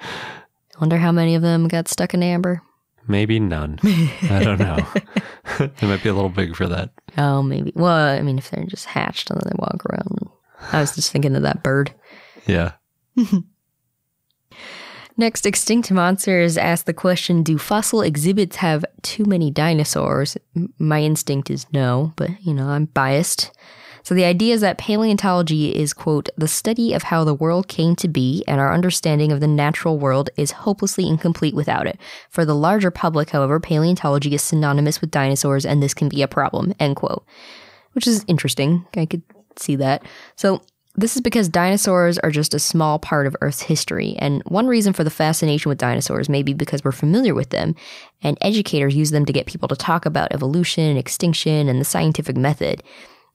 I 0.00 0.80
Wonder 0.80 0.96
how 0.96 1.12
many 1.12 1.34
of 1.34 1.42
them 1.42 1.68
got 1.68 1.88
stuck 1.88 2.14
in 2.14 2.22
amber. 2.22 2.62
Maybe 3.08 3.40
none. 3.40 3.78
I 3.82 4.42
don't 4.44 4.60
know. 4.60 4.78
it 5.58 5.82
might 5.82 6.02
be 6.02 6.08
a 6.08 6.14
little 6.14 6.30
big 6.30 6.54
for 6.54 6.68
that. 6.68 6.90
Oh, 7.18 7.42
maybe. 7.42 7.72
Well, 7.74 7.92
I 7.92 8.22
mean, 8.22 8.38
if 8.38 8.50
they're 8.50 8.64
just 8.64 8.86
hatched 8.86 9.30
and 9.30 9.40
then 9.40 9.52
they 9.52 9.56
walk 9.58 9.84
around. 9.86 10.30
I 10.72 10.80
was 10.80 10.94
just 10.94 11.10
thinking 11.10 11.34
of 11.36 11.42
that 11.42 11.62
bird. 11.62 11.92
Yeah. 12.46 12.72
Next, 15.16 15.44
Extinct 15.44 15.90
Monsters 15.90 16.56
asked 16.56 16.86
the 16.86 16.94
question 16.94 17.42
Do 17.42 17.58
fossil 17.58 18.00
exhibits 18.00 18.56
have 18.56 18.84
too 19.02 19.24
many 19.24 19.50
dinosaurs? 19.50 20.38
My 20.78 21.02
instinct 21.02 21.50
is 21.50 21.66
no, 21.72 22.12
but 22.16 22.30
you 22.44 22.54
know, 22.54 22.68
I'm 22.68 22.86
biased. 22.86 23.50
So 24.02 24.14
the 24.14 24.24
idea 24.24 24.54
is 24.54 24.60
that 24.60 24.78
paleontology 24.78 25.74
is, 25.74 25.92
quote, 25.92 26.28
the 26.36 26.48
study 26.48 26.92
of 26.92 27.04
how 27.04 27.24
the 27.24 27.34
world 27.34 27.68
came 27.68 27.96
to 27.96 28.08
be, 28.08 28.44
and 28.48 28.60
our 28.60 28.72
understanding 28.72 29.32
of 29.32 29.40
the 29.40 29.46
natural 29.46 29.98
world 29.98 30.30
is 30.36 30.50
hopelessly 30.52 31.06
incomplete 31.06 31.54
without 31.54 31.86
it. 31.86 31.98
For 32.30 32.44
the 32.44 32.54
larger 32.54 32.90
public, 32.90 33.30
however, 33.30 33.60
paleontology 33.60 34.34
is 34.34 34.42
synonymous 34.42 35.00
with 35.00 35.10
dinosaurs, 35.10 35.66
and 35.66 35.82
this 35.82 35.94
can 35.94 36.08
be 36.08 36.22
a 36.22 36.28
problem, 36.28 36.74
end 36.80 36.96
quote. 36.96 37.24
Which 37.92 38.06
is 38.06 38.24
interesting. 38.28 38.86
I 38.96 39.06
could 39.06 39.22
see 39.56 39.76
that. 39.76 40.02
So 40.36 40.62
this 40.96 41.14
is 41.14 41.22
because 41.22 41.48
dinosaurs 41.48 42.18
are 42.18 42.30
just 42.30 42.52
a 42.52 42.58
small 42.58 42.98
part 42.98 43.26
of 43.26 43.36
Earth's 43.40 43.62
history, 43.62 44.16
and 44.18 44.42
one 44.46 44.66
reason 44.66 44.92
for 44.92 45.04
the 45.04 45.10
fascination 45.10 45.68
with 45.68 45.78
dinosaurs 45.78 46.28
may 46.28 46.42
be 46.42 46.52
because 46.52 46.82
we're 46.84 46.92
familiar 46.92 47.34
with 47.34 47.50
them, 47.50 47.76
and 48.22 48.36
educators 48.40 48.96
use 48.96 49.10
them 49.10 49.24
to 49.24 49.32
get 49.32 49.46
people 49.46 49.68
to 49.68 49.76
talk 49.76 50.04
about 50.04 50.32
evolution, 50.32 50.96
extinction, 50.96 51.68
and 51.68 51.80
the 51.80 51.84
scientific 51.84 52.36
method. 52.36 52.82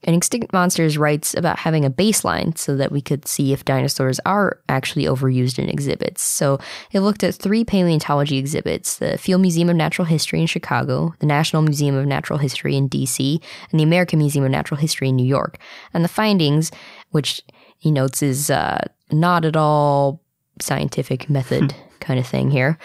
And 0.04 0.14
Extinct 0.14 0.52
Monsters 0.52 0.98
writes 0.98 1.34
about 1.34 1.58
having 1.58 1.84
a 1.84 1.90
baseline 1.90 2.56
so 2.56 2.76
that 2.76 2.92
we 2.92 3.00
could 3.00 3.26
see 3.26 3.52
if 3.52 3.64
dinosaurs 3.64 4.20
are 4.26 4.60
actually 4.68 5.04
overused 5.04 5.58
in 5.58 5.68
exhibits. 5.68 6.22
So 6.22 6.58
it 6.92 7.00
looked 7.00 7.24
at 7.24 7.34
three 7.34 7.64
paleontology 7.64 8.38
exhibits 8.38 8.98
the 8.98 9.18
Field 9.18 9.40
Museum 9.40 9.68
of 9.68 9.76
Natural 9.76 10.06
History 10.06 10.40
in 10.40 10.46
Chicago, 10.46 11.14
the 11.18 11.26
National 11.26 11.62
Museum 11.62 11.96
of 11.96 12.06
Natural 12.06 12.38
History 12.38 12.76
in 12.76 12.88
DC, 12.88 13.42
and 13.70 13.80
the 13.80 13.84
American 13.84 14.18
Museum 14.18 14.44
of 14.44 14.50
Natural 14.50 14.78
History 14.78 15.08
in 15.08 15.16
New 15.16 15.26
York. 15.26 15.58
And 15.92 16.04
the 16.04 16.08
findings, 16.08 16.70
which 17.10 17.42
he 17.78 17.90
notes 17.90 18.22
is 18.22 18.50
uh, 18.50 18.80
not 19.10 19.44
at 19.44 19.56
all 19.56 20.20
scientific 20.60 21.28
method 21.28 21.72
hmm. 21.72 21.78
kind 22.00 22.18
of 22.18 22.26
thing 22.26 22.50
here, 22.50 22.78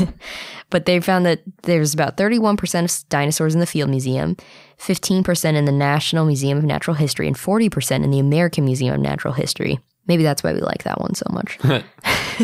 but 0.70 0.86
they 0.86 1.00
found 1.00 1.26
that 1.26 1.42
there's 1.62 1.94
about 1.94 2.16
31% 2.16 2.84
of 2.84 3.08
dinosaurs 3.08 3.54
in 3.54 3.60
the 3.60 3.66
Field 3.66 3.90
Museum, 3.90 4.36
15% 4.78 5.54
in 5.54 5.64
the 5.64 5.72
National 5.72 6.26
Museum 6.26 6.58
of 6.58 6.64
Natural 6.64 6.94
History, 6.94 7.26
and 7.26 7.36
40% 7.36 8.04
in 8.04 8.10
the 8.10 8.18
American 8.18 8.64
Museum 8.64 8.94
of 8.94 9.00
Natural 9.00 9.34
History. 9.34 9.78
Maybe 10.08 10.22
that's 10.22 10.42
why 10.42 10.54
we 10.54 10.60
like 10.60 10.84
that 10.84 11.00
one 11.00 11.14
so 11.14 11.26
much. 11.30 11.58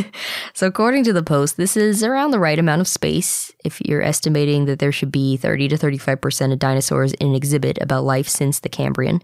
so, 0.55 0.67
according 0.67 1.05
to 1.05 1.13
the 1.13 1.23
post, 1.23 1.57
this 1.57 1.77
is 1.77 2.05
around 2.05 2.31
the 2.31 2.39
right 2.39 2.59
amount 2.59 2.83
of 2.83 2.89
space 2.89 3.53
if 3.65 3.81
you're 3.81 4.03
estimating 4.03 4.67
that 4.67 4.79
there 4.79 4.93
should 4.93 5.11
be 5.11 5.39
30 5.39 5.69
to 5.69 5.77
35% 5.77 6.53
of 6.53 6.59
dinosaurs 6.59 7.15
in 7.15 7.29
an 7.29 7.35
exhibit 7.35 7.79
about 7.81 8.05
life 8.05 8.29
since 8.29 8.61
the 8.61 8.69
Cambrian. 8.69 9.23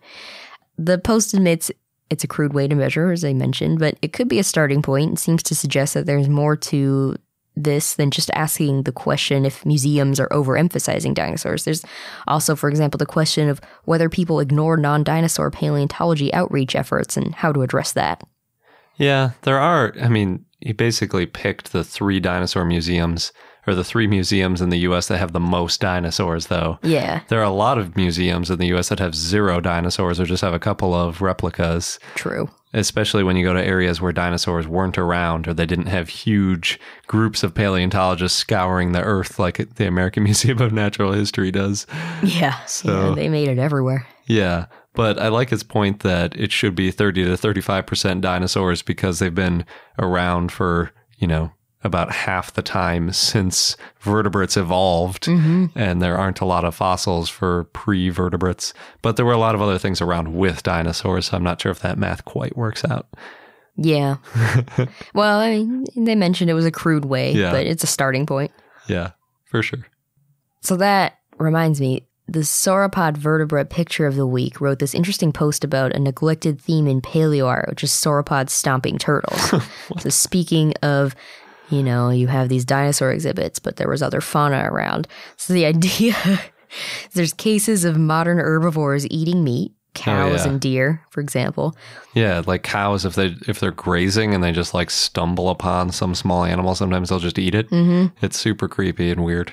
The 0.79 0.99
post 0.99 1.35
admits 1.35 1.71
it's 2.11 2.25
a 2.25 2.29
crude 2.29 2.53
way 2.53 2.69
to 2.69 2.75
measure, 2.75 3.13
as 3.13 3.25
I 3.25 3.33
mentioned, 3.33 3.79
but 3.79 3.97
it 4.03 4.13
could 4.13 4.29
be 4.29 4.39
a 4.39 4.45
starting 4.45 4.83
point. 4.83 5.13
It 5.13 5.19
seems 5.19 5.43
to 5.45 5.55
suggest 5.55 5.95
that 5.95 6.07
there's 6.07 6.29
more 6.29 6.57
to 6.57 7.17
this 7.57 7.95
than 7.95 8.11
just 8.11 8.31
asking 8.35 8.85
the 8.85 8.93
question 8.93 9.45
if 9.45 9.65
museums 9.67 10.21
are 10.21 10.29
overemphasizing 10.29 11.15
dinosaurs. 11.15 11.65
There's 11.65 11.85
also, 12.27 12.57
for 12.57 12.69
example, 12.69 12.99
the 12.99 13.07
question 13.07 13.49
of 13.49 13.61
whether 13.85 14.09
people 14.09 14.41
ignore 14.41 14.77
non 14.77 15.05
dinosaur 15.05 15.51
paleontology 15.51 16.33
outreach 16.33 16.75
efforts 16.75 17.17
and 17.17 17.35
how 17.35 17.53
to 17.53 17.63
address 17.63 17.93
that. 17.93 18.23
Yeah, 18.97 19.31
there 19.43 19.59
are. 19.59 19.95
I 20.01 20.09
mean, 20.09 20.45
he 20.61 20.73
basically 20.73 21.27
picked 21.27 21.73
the 21.73 21.85
three 21.85 22.21
dinosaur 22.21 22.65
museums 22.65 23.33
or 23.67 23.75
the 23.75 23.85
three 23.85 24.07
museums 24.07 24.61
in 24.61 24.71
the 24.71 24.79
US 24.81 25.09
that 25.09 25.19
have 25.19 25.33
the 25.33 25.41
most 25.41 25.81
dinosaurs, 25.81 26.47
though. 26.47 26.79
Yeah, 26.83 27.21
There 27.29 27.41
are 27.41 27.45
a 27.45 27.51
lot 27.51 27.79
of 27.79 27.97
museums 27.97 28.51
in 28.51 28.59
the 28.59 28.69
US 28.75 28.89
that 28.89 28.99
have 28.99 29.15
zero 29.15 29.61
dinosaurs 29.61 30.19
or 30.19 30.25
just 30.25 30.43
have 30.43 30.55
a 30.55 30.59
couple 30.59 30.95
of 30.95 31.21
replicas, 31.21 31.99
true. 32.15 32.49
especially 32.73 33.23
when 33.23 33.37
you 33.37 33.45
go 33.45 33.53
to 33.53 33.63
areas 33.65 34.01
where 34.01 34.13
dinosaurs 34.13 34.67
weren't 34.67 34.97
around 34.99 35.47
or 35.49 35.55
they 35.55 35.67
didn't 35.67 35.87
have 35.87 36.09
huge 36.09 36.79
groups 37.07 37.43
of 37.43 37.55
paleontologists 37.55 38.39
scouring 38.39 38.93
the 38.93 39.03
earth 39.03 39.39
like 39.39 39.75
the 39.77 39.87
American 39.87 40.23
Museum 40.31 40.61
of 40.61 40.73
Natural 40.73 41.13
History 41.13 41.51
does. 41.51 41.87
Yeah, 42.23 42.65
So- 42.65 43.11
yeah, 43.11 43.15
they 43.15 43.29
made 43.29 43.49
it 43.49 43.59
everywhere. 43.59 44.07
Yeah, 44.27 44.67
but 44.95 45.19
I 45.19 45.27
like 45.29 45.51
his 45.51 45.65
point 45.65 46.01
that 46.01 46.37
it 46.37 46.53
should 46.53 46.75
be 46.77 46.91
30 46.93 47.25
to 47.25 47.31
35% 47.33 48.21
dinosaurs 48.21 48.81
because 48.83 49.19
they've 49.19 49.35
been 49.35 49.65
around 49.99 50.53
for, 50.53 50.93
you 51.19 51.27
know, 51.27 51.51
about 51.83 52.13
half 52.13 52.53
the 52.53 52.63
time 52.63 53.13
since 53.13 53.77
vertebrates 54.01 54.57
evolved. 54.57 55.25
Mm-hmm. 55.25 55.67
And 55.79 56.03
there 56.03 56.19
aren't 56.19 56.41
a 56.41 56.45
lot 56.45 56.65
of 56.65 56.75
fossils 56.75 57.29
for 57.29 57.65
pre 57.73 58.11
vertebrates. 58.11 58.75
But 59.03 59.17
there 59.17 59.25
were 59.25 59.33
a 59.33 59.39
lot 59.39 59.55
of 59.55 59.63
other 59.63 59.79
things 59.79 60.01
around 60.01 60.35
with 60.35 60.63
dinosaurs. 60.63 61.27
So 61.27 61.37
I'm 61.37 61.45
not 61.45 61.61
sure 61.61 61.73
if 61.73 61.81
that 61.81 61.99
math 61.99 62.25
quite 62.25 62.57
works 62.57 62.85
out. 62.85 63.07
Yeah. 63.77 64.17
well, 65.15 65.39
I 65.39 65.51
mean, 65.59 65.87
they 65.97 66.15
mentioned 66.15 66.51
it 66.51 66.55
was 66.55 66.67
a 66.67 66.71
crude 66.71 67.07
way, 67.07 67.33
Yeah. 67.33 67.51
but 67.51 67.67
it's 67.67 67.85
a 67.85 67.87
starting 67.87 68.27
point. 68.27 68.51
Yeah, 68.89 69.13
for 69.47 69.63
sure. 69.63 69.87
So 70.61 70.77
that 70.77 71.19
reminds 71.39 71.81
me, 71.81 72.07
the 72.29 72.41
sauropod 72.41 73.17
vertebrate 73.17 73.71
picture 73.71 74.07
of 74.07 74.17
the 74.17 74.27
week 74.27 74.61
wrote 74.61 74.79
this 74.79 74.95
interesting 74.95 75.33
post 75.33 75.65
about 75.65 75.95
a 75.95 75.99
neglected 75.99 76.61
theme 76.61 76.87
in 76.87 77.01
paleoart, 77.01 77.69
which 77.71 77.83
is 77.83 77.91
sauropods 77.91 78.51
stomping 78.51 78.99
turtles. 78.99 79.41
so 79.99 80.11
speaking 80.11 80.75
of, 80.83 81.17
you 81.71 81.83
know, 81.83 82.11
you 82.11 82.27
have 82.29 82.49
these 82.49 82.65
dinosaur 82.65 83.13
exhibits, 83.13 83.59
but 83.59 83.77
there 83.77 83.89
was 83.89 84.03
other 84.03 84.21
fauna 84.21 84.69
around. 84.71 85.09
So 85.37 85.53
the 85.53 85.65
idea 85.67 86.15
there's 87.15 87.33
cases 87.33 87.85
of 87.85 87.97
modern 87.97 88.39
herbivores 88.39 89.07
eating 89.11 89.43
meat, 89.43 89.73
cows 89.95 90.45
yeah. 90.45 90.53
and 90.53 90.61
deer, 90.61 91.05
for 91.11 91.21
example. 91.21 91.77
Yeah, 92.15 92.43
like 92.47 92.63
cows, 92.63 93.05
if 93.05 93.15
they 93.15 93.35
if 93.49 93.61
they're 93.61 93.71
grazing 93.71 94.35
and 94.35 94.43
they 94.43 94.53
just 94.53 94.75
like 94.75 94.91
stumble 94.91 95.49
upon 95.51 95.91
some 95.91 96.15
small 96.15 96.45
animal, 96.45 96.75
sometimes 96.75 97.09
they'll 97.09 97.19
just 97.19 97.39
eat 97.39 97.55
it. 97.55 97.69
Mm-hmm. 97.71 98.25
It's 98.25 98.39
super 98.39 98.69
creepy 98.69 99.11
and 99.11 99.25
weird. 99.25 99.53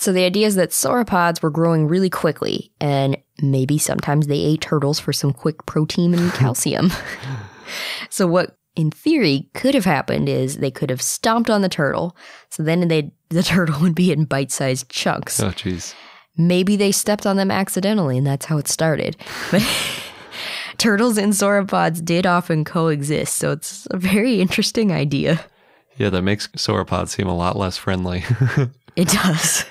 So 0.00 0.12
the 0.12 0.24
idea 0.24 0.46
is 0.46 0.56
that 0.56 0.70
sauropods 0.70 1.40
were 1.40 1.50
growing 1.50 1.86
really 1.86 2.10
quickly, 2.10 2.72
and 2.80 3.16
maybe 3.40 3.78
sometimes 3.78 4.26
they 4.26 4.40
ate 4.40 4.60
turtles 4.60 4.98
for 4.98 5.12
some 5.12 5.32
quick 5.32 5.66
protein 5.66 6.14
and 6.14 6.32
calcium. 6.34 6.90
so 8.10 8.26
what 8.26 8.56
in 8.76 8.90
theory 8.90 9.48
could 9.54 9.74
have 9.74 9.84
happened 9.84 10.28
is 10.28 10.58
they 10.58 10.70
could 10.70 10.90
have 10.90 11.02
stomped 11.02 11.50
on 11.50 11.62
the 11.62 11.68
turtle, 11.68 12.16
so 12.50 12.62
then 12.62 12.88
they 12.88 13.12
the 13.28 13.42
turtle 13.54 13.80
would 13.80 13.94
be 13.94 14.12
in 14.12 14.24
bite-sized 14.24 14.88
chunks. 14.88 15.40
Oh, 15.40 15.50
jeez. 15.50 15.94
Maybe 16.36 16.76
they 16.76 16.90
stepped 16.90 17.26
on 17.26 17.36
them 17.36 17.50
accidentally, 17.50 18.18
and 18.18 18.26
that's 18.26 18.46
how 18.46 18.58
it 18.58 18.66
started. 18.66 19.16
But 19.50 19.62
turtles 20.78 21.16
and 21.16 21.32
sauropods 21.32 22.04
did 22.04 22.26
often 22.26 22.64
coexist, 22.64 23.36
so 23.36 23.52
it's 23.52 23.86
a 23.92 23.96
very 23.96 24.40
interesting 24.40 24.90
idea. 24.90 25.44
Yeah, 25.96 26.10
that 26.10 26.22
makes 26.22 26.48
sauropods 26.48 27.10
seem 27.10 27.28
a 27.28 27.36
lot 27.36 27.56
less 27.56 27.76
friendly. 27.76 28.24
It 28.96 29.08
does. 29.08 29.64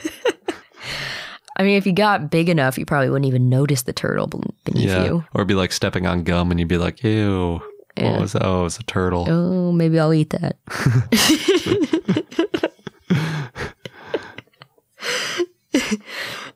I 1.55 1.63
mean, 1.63 1.77
if 1.77 1.85
you 1.85 1.93
got 1.93 2.29
big 2.29 2.49
enough, 2.49 2.77
you 2.77 2.85
probably 2.85 3.09
wouldn't 3.09 3.27
even 3.27 3.47
notice 3.47 3.83
the 3.83 3.93
turtle 3.93 4.27
be- 4.27 4.39
beneath 4.65 4.89
yeah. 4.89 5.05
you. 5.05 5.25
Or 5.33 5.45
be 5.45 5.53
like 5.53 5.71
stepping 5.71 6.05
on 6.05 6.23
gum 6.23 6.51
and 6.51 6.59
you'd 6.59 6.67
be 6.67 6.77
like, 6.77 7.03
ew. 7.03 7.61
Yeah. 7.97 8.11
What 8.11 8.21
was 8.21 8.33
that? 8.33 8.45
Oh, 8.45 8.61
it 8.61 8.63
was 8.63 8.79
a 8.79 8.83
turtle. 8.83 9.25
Oh, 9.29 9.71
maybe 9.71 9.99
I'll 9.99 10.13
eat 10.13 10.31
that. 10.31 10.57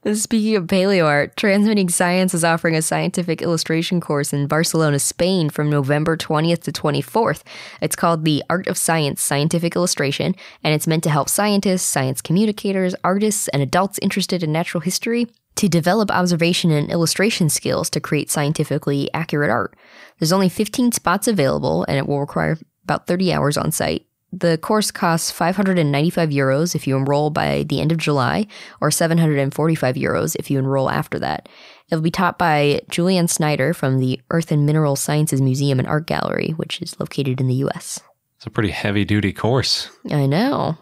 And 0.07 0.17
Speaking 0.17 0.55
of 0.55 0.67
paleo 0.67 1.05
art, 1.05 1.35
Transmitting 1.35 1.89
Science 1.89 2.33
is 2.33 2.45
offering 2.45 2.75
a 2.75 2.81
scientific 2.81 3.41
illustration 3.41 3.99
course 3.99 4.31
in 4.31 4.47
Barcelona, 4.47 4.99
Spain 4.99 5.49
from 5.49 5.69
November 5.69 6.15
20th 6.15 6.63
to 6.63 6.71
24th. 6.71 7.41
It's 7.81 7.97
called 7.97 8.23
The 8.23 8.41
Art 8.49 8.67
of 8.67 8.77
Science 8.77 9.21
Scientific 9.21 9.75
Illustration, 9.75 10.33
and 10.63 10.73
it's 10.73 10.87
meant 10.87 11.03
to 11.03 11.09
help 11.09 11.27
scientists, 11.27 11.81
science 11.81 12.21
communicators, 12.21 12.95
artists, 13.03 13.49
and 13.49 13.61
adults 13.61 13.99
interested 14.01 14.43
in 14.43 14.53
natural 14.53 14.79
history 14.79 15.27
to 15.57 15.67
develop 15.67 16.11
observation 16.11 16.71
and 16.71 16.89
illustration 16.89 17.49
skills 17.49 17.89
to 17.89 17.99
create 17.99 18.29
scientifically 18.29 19.09
accurate 19.13 19.49
art. 19.49 19.75
There's 20.19 20.31
only 20.31 20.49
15 20.49 20.91
spots 20.91 21.27
available, 21.27 21.85
and 21.87 21.97
it 21.97 22.07
will 22.07 22.19
require 22.19 22.57
about 22.83 23.07
30 23.07 23.33
hours 23.33 23.57
on 23.57 23.71
site. 23.71 24.05
The 24.31 24.57
course 24.57 24.91
costs 24.91 25.31
595 25.31 26.29
euros 26.29 26.75
if 26.75 26.85
you 26.85 26.97
enroll 26.97 27.29
by 27.29 27.63
the 27.63 27.79
end 27.79 27.91
of 27.91 27.97
July, 27.97 28.45
or 28.81 28.91
745 28.91 29.95
euros 29.95 30.35
if 30.37 30.51
you 30.51 30.59
enroll 30.59 30.89
after 30.89 31.17
that. 31.19 31.47
It'll 31.89 32.01
be 32.01 32.11
taught 32.11 32.37
by 32.37 32.81
Julianne 32.91 33.29
Snyder 33.29 33.73
from 33.73 33.99
the 33.99 34.21
Earth 34.29 34.51
and 34.51 34.65
Mineral 34.65 34.95
Sciences 34.95 35.41
Museum 35.41 35.79
and 35.79 35.87
Art 35.87 36.07
Gallery, 36.07 36.49
which 36.57 36.81
is 36.81 36.99
located 36.99 37.39
in 37.39 37.47
the 37.47 37.55
US. 37.55 38.01
It's 38.35 38.45
a 38.45 38.51
pretty 38.51 38.71
heavy 38.71 39.05
duty 39.05 39.33
course. 39.33 39.89
I 40.11 40.25
know. 40.25 40.77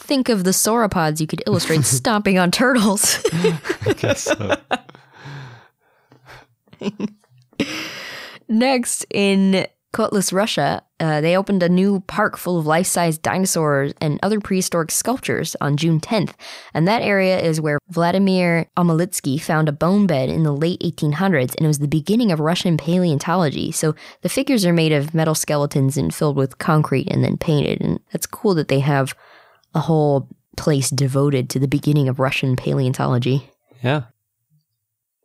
Think 0.00 0.28
of 0.28 0.44
the 0.44 0.50
sauropods 0.50 1.20
you 1.20 1.26
could 1.26 1.42
illustrate 1.46 1.84
stomping 1.84 2.38
on 2.38 2.50
turtles. 2.50 3.22
I 3.32 3.94
guess 3.96 4.22
so. 4.22 4.56
Next, 8.48 9.06
in 9.10 9.66
Kotlas, 9.92 10.32
Russia, 10.32 10.82
uh, 11.00 11.20
they 11.20 11.36
opened 11.36 11.62
a 11.62 11.68
new 11.68 12.00
park 12.00 12.36
full 12.36 12.58
of 12.58 12.66
life 12.66 12.86
size 12.86 13.18
dinosaurs 13.18 13.92
and 14.00 14.18
other 14.22 14.40
prehistoric 14.40 14.90
sculptures 14.90 15.54
on 15.60 15.76
June 15.76 16.00
10th. 16.00 16.34
And 16.72 16.88
that 16.88 17.02
area 17.02 17.40
is 17.40 17.60
where 17.60 17.78
Vladimir 17.88 18.66
Amalitsky 18.76 19.40
found 19.40 19.68
a 19.68 19.72
bone 19.72 20.06
bed 20.06 20.28
in 20.28 20.44
the 20.44 20.52
late 20.52 20.80
1800s, 20.80 21.54
and 21.56 21.64
it 21.64 21.68
was 21.68 21.80
the 21.80 21.88
beginning 21.88 22.32
of 22.32 22.40
Russian 22.40 22.76
paleontology. 22.76 23.70
So 23.70 23.94
the 24.22 24.28
figures 24.28 24.64
are 24.64 24.72
made 24.72 24.92
of 24.92 25.14
metal 25.14 25.34
skeletons 25.34 25.96
and 25.96 26.14
filled 26.14 26.36
with 26.36 26.58
concrete 26.58 27.08
and 27.10 27.22
then 27.22 27.36
painted. 27.36 27.80
And 27.80 28.00
it's 28.12 28.26
cool 28.26 28.54
that 28.54 28.68
they 28.68 28.80
have 28.80 29.14
a 29.74 29.80
whole 29.80 30.28
place 30.56 30.90
devoted 30.90 31.48
to 31.50 31.58
the 31.58 31.68
beginning 31.68 32.08
of 32.08 32.18
Russian 32.18 32.56
paleontology. 32.56 33.50
Yeah. 33.82 34.04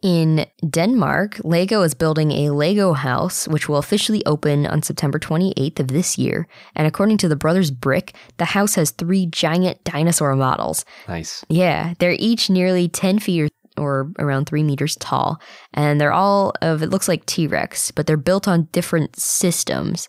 In 0.06 0.46
Denmark, 0.70 1.42
Lego 1.44 1.82
is 1.82 1.96
building 1.96 2.32
a 2.32 2.52
Lego 2.52 2.94
house, 2.94 3.48
which 3.48 3.68
will 3.68 3.78
officially 3.78 4.24
open 4.26 4.68
on 4.68 4.84
September 4.84 5.18
28th 5.18 5.80
of 5.80 5.88
this 5.88 6.18
year. 6.18 6.48
And 6.76 6.86
according 6.86 7.18
to 7.18 7.28
the 7.28 7.36
Brothers 7.36 7.72
Brick, 7.72 8.14
the 8.38 8.46
house 8.46 8.76
has 8.76 8.92
three 8.92 9.26
giant 9.26 9.84
dinosaur 9.84 10.36
models. 10.36 10.86
Nice. 11.08 11.44
Yeah, 11.50 11.96
they're 11.98 12.16
each 12.20 12.52
nearly 12.52 12.88
10 12.88 13.18
feet 13.18 13.52
or, 13.78 13.84
or 13.84 14.12
around 14.20 14.46
three 14.46 14.62
meters 14.62 14.96
tall. 14.98 15.42
And 15.74 16.00
they're 16.00 16.14
all 16.14 16.54
of, 16.62 16.84
it 16.84 16.92
looks 16.92 17.08
like 17.08 17.26
T 17.26 17.48
Rex, 17.48 17.90
but 17.90 18.06
they're 18.06 18.16
built 18.16 18.48
on 18.48 18.70
different 18.72 19.16
systems 19.16 20.08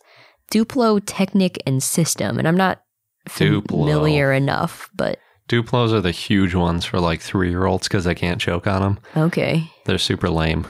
Duplo, 0.52 1.02
Technic, 1.04 1.58
and 1.66 1.82
System. 1.82 2.38
And 2.38 2.46
I'm 2.46 2.56
not 2.56 2.82
Duplo. 3.28 3.68
familiar 3.86 4.32
enough, 4.32 4.88
but 4.94 5.18
Duplos 5.48 5.92
are 5.92 6.00
the 6.00 6.10
huge 6.10 6.54
ones 6.54 6.84
for 6.84 6.98
like 7.00 7.20
three 7.20 7.50
year 7.50 7.66
olds 7.66 7.86
because 7.88 8.04
they 8.04 8.14
can't 8.14 8.40
choke 8.40 8.66
on 8.66 8.82
them. 8.82 8.98
okay. 9.16 9.70
They're 9.84 9.98
super 9.98 10.28
lame. 10.30 10.66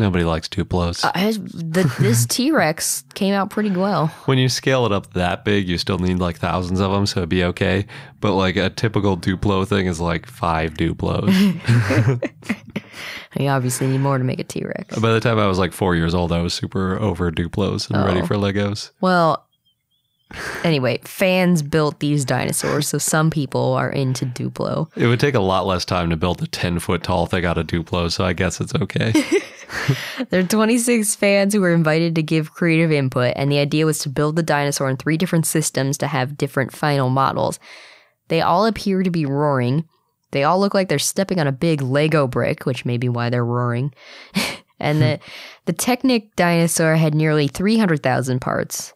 Nobody 0.00 0.22
likes 0.22 0.46
Duplos. 0.48 1.04
Uh, 1.04 1.10
I, 1.12 1.32
the, 1.32 1.92
this 1.98 2.24
T 2.28 2.52
Rex 2.52 3.02
came 3.14 3.34
out 3.34 3.50
pretty 3.50 3.70
well. 3.72 4.06
when 4.26 4.38
you 4.38 4.48
scale 4.48 4.86
it 4.86 4.92
up 4.92 5.12
that 5.14 5.44
big, 5.44 5.68
you 5.68 5.76
still 5.76 5.98
need 5.98 6.20
like 6.20 6.36
thousands 6.38 6.78
of 6.78 6.92
them, 6.92 7.04
so 7.04 7.18
it'd 7.20 7.28
be 7.30 7.42
okay. 7.42 7.84
But 8.20 8.34
like 8.34 8.54
a 8.54 8.70
typical 8.70 9.16
Duplo 9.16 9.66
thing 9.66 9.86
is 9.86 9.98
like 10.00 10.26
five 10.26 10.74
Duplos. 10.74 11.32
You 13.38 13.48
obviously 13.50 13.86
need 13.86 13.98
more 13.98 14.18
to 14.18 14.24
make 14.24 14.40
a 14.40 14.44
T 14.44 14.64
Rex. 14.64 14.98
By 14.98 15.12
the 15.12 15.20
time 15.20 15.38
I 15.38 15.46
was 15.46 15.58
like 15.58 15.72
four 15.72 15.94
years 15.94 16.14
old, 16.14 16.32
I 16.32 16.40
was 16.40 16.54
super 16.54 16.98
over 16.98 17.30
Duplos 17.30 17.88
and 17.90 18.02
ready 18.04 18.20
Oh. 18.22 18.26
for 18.26 18.34
Legos. 18.36 18.90
Well, 19.00 19.46
Anyway, 20.62 21.00
fans 21.04 21.62
built 21.62 22.00
these 22.00 22.24
dinosaurs, 22.24 22.88
so 22.88 22.98
some 22.98 23.30
people 23.30 23.72
are 23.72 23.90
into 23.90 24.26
Duplo. 24.26 24.90
It 24.94 25.06
would 25.06 25.20
take 25.20 25.34
a 25.34 25.40
lot 25.40 25.66
less 25.66 25.84
time 25.84 26.10
to 26.10 26.16
build 26.16 26.42
a 26.42 26.46
10 26.46 26.80
foot 26.80 27.02
tall 27.02 27.26
thing 27.26 27.46
out 27.46 27.56
of 27.56 27.66
Duplo, 27.66 28.10
so 28.10 28.24
I 28.24 28.34
guess 28.34 28.60
it's 28.60 28.74
okay. 28.74 29.12
There 30.30 30.40
are 30.40 30.46
26 30.46 31.14
fans 31.16 31.54
who 31.54 31.60
were 31.60 31.74
invited 31.74 32.14
to 32.14 32.22
give 32.22 32.54
creative 32.54 32.90
input, 32.90 33.34
and 33.36 33.50
the 33.50 33.58
idea 33.58 33.86
was 33.86 33.98
to 34.00 34.08
build 34.08 34.36
the 34.36 34.42
dinosaur 34.42 34.88
in 34.88 34.96
three 34.96 35.16
different 35.16 35.46
systems 35.46 35.98
to 35.98 36.06
have 36.06 36.36
different 36.36 36.72
final 36.72 37.10
models. 37.10 37.58
They 38.28 38.40
all 38.40 38.66
appear 38.66 39.02
to 39.02 39.10
be 39.10 39.26
roaring. 39.26 39.88
They 40.30 40.44
all 40.44 40.60
look 40.60 40.74
like 40.74 40.88
they're 40.88 40.98
stepping 40.98 41.38
on 41.38 41.46
a 41.46 41.52
big 41.52 41.80
Lego 41.80 42.26
brick, 42.26 42.66
which 42.66 42.84
may 42.84 42.98
be 42.98 43.08
why 43.08 43.30
they're 43.30 43.44
roaring. 43.44 43.94
and 44.80 45.00
the, 45.00 45.20
the 45.66 45.72
Technic 45.72 46.34
dinosaur 46.36 46.96
had 46.96 47.14
nearly 47.14 47.48
300,000 47.48 48.40
parts. 48.40 48.92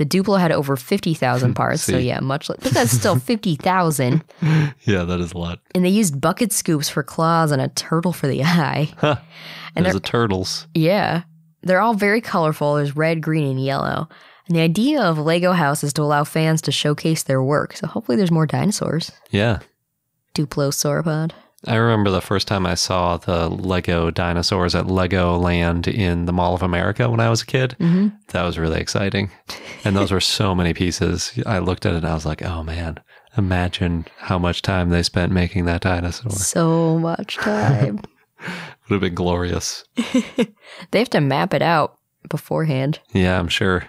The 0.00 0.06
Duplo 0.06 0.40
had 0.40 0.50
over 0.50 0.76
50,000 0.76 1.52
parts, 1.60 1.82
so 1.82 1.98
yeah, 1.98 2.20
much 2.20 2.48
like, 2.48 2.60
but 2.60 2.72
that's 2.72 2.90
still 2.90 3.16
50,000. 3.18 4.24
yeah, 4.84 5.04
that 5.04 5.20
is 5.20 5.32
a 5.32 5.38
lot. 5.38 5.60
And 5.74 5.84
they 5.84 5.90
used 5.90 6.18
bucket 6.22 6.54
scoops 6.54 6.88
for 6.88 7.02
claws 7.02 7.50
and 7.52 7.60
a 7.60 7.68
turtle 7.68 8.14
for 8.14 8.26
the 8.26 8.42
eye. 8.44 8.88
And 9.76 9.84
There's 9.84 9.92
the 9.92 10.00
turtles. 10.00 10.66
Yeah. 10.74 11.24
They're 11.62 11.82
all 11.82 11.92
very 11.92 12.22
colorful. 12.22 12.76
There's 12.76 12.96
red, 12.96 13.20
green, 13.20 13.46
and 13.46 13.62
yellow. 13.62 14.08
And 14.48 14.56
the 14.56 14.62
idea 14.62 15.02
of 15.02 15.18
Lego 15.18 15.52
House 15.52 15.84
is 15.84 15.92
to 15.92 16.02
allow 16.02 16.24
fans 16.24 16.62
to 16.62 16.72
showcase 16.72 17.22
their 17.22 17.42
work. 17.42 17.76
So 17.76 17.86
hopefully 17.86 18.16
there's 18.16 18.30
more 18.30 18.46
dinosaurs. 18.46 19.12
Yeah. 19.30 19.58
Duplo 20.34 20.72
sauropod. 20.72 21.32
I 21.66 21.76
remember 21.76 22.10
the 22.10 22.22
first 22.22 22.48
time 22.48 22.64
I 22.64 22.74
saw 22.74 23.18
the 23.18 23.48
Lego 23.48 24.10
dinosaurs 24.10 24.74
at 24.74 24.86
Lego 24.86 25.36
Land 25.36 25.86
in 25.86 26.24
the 26.24 26.32
Mall 26.32 26.54
of 26.54 26.62
America 26.62 27.10
when 27.10 27.20
I 27.20 27.28
was 27.28 27.42
a 27.42 27.46
kid. 27.46 27.76
Mm-hmm. 27.78 28.08
That 28.28 28.44
was 28.44 28.58
really 28.58 28.80
exciting. 28.80 29.30
And 29.84 29.94
those 29.94 30.10
were 30.10 30.20
so 30.20 30.54
many 30.54 30.72
pieces. 30.72 31.38
I 31.44 31.58
looked 31.58 31.84
at 31.84 31.92
it 31.92 31.98
and 31.98 32.06
I 32.06 32.14
was 32.14 32.24
like, 32.24 32.42
oh 32.42 32.62
man, 32.62 32.98
imagine 33.36 34.06
how 34.16 34.38
much 34.38 34.62
time 34.62 34.88
they 34.88 35.02
spent 35.02 35.32
making 35.32 35.66
that 35.66 35.82
dinosaur. 35.82 36.30
So 36.30 36.98
much 36.98 37.36
time. 37.36 38.00
Would 38.88 38.94
have 38.96 39.00
been 39.00 39.14
glorious. 39.14 39.84
they 40.90 40.98
have 40.98 41.10
to 41.10 41.20
map 41.20 41.52
it 41.52 41.62
out 41.62 41.98
beforehand. 42.28 43.00
Yeah, 43.12 43.38
I'm 43.38 43.48
sure. 43.48 43.84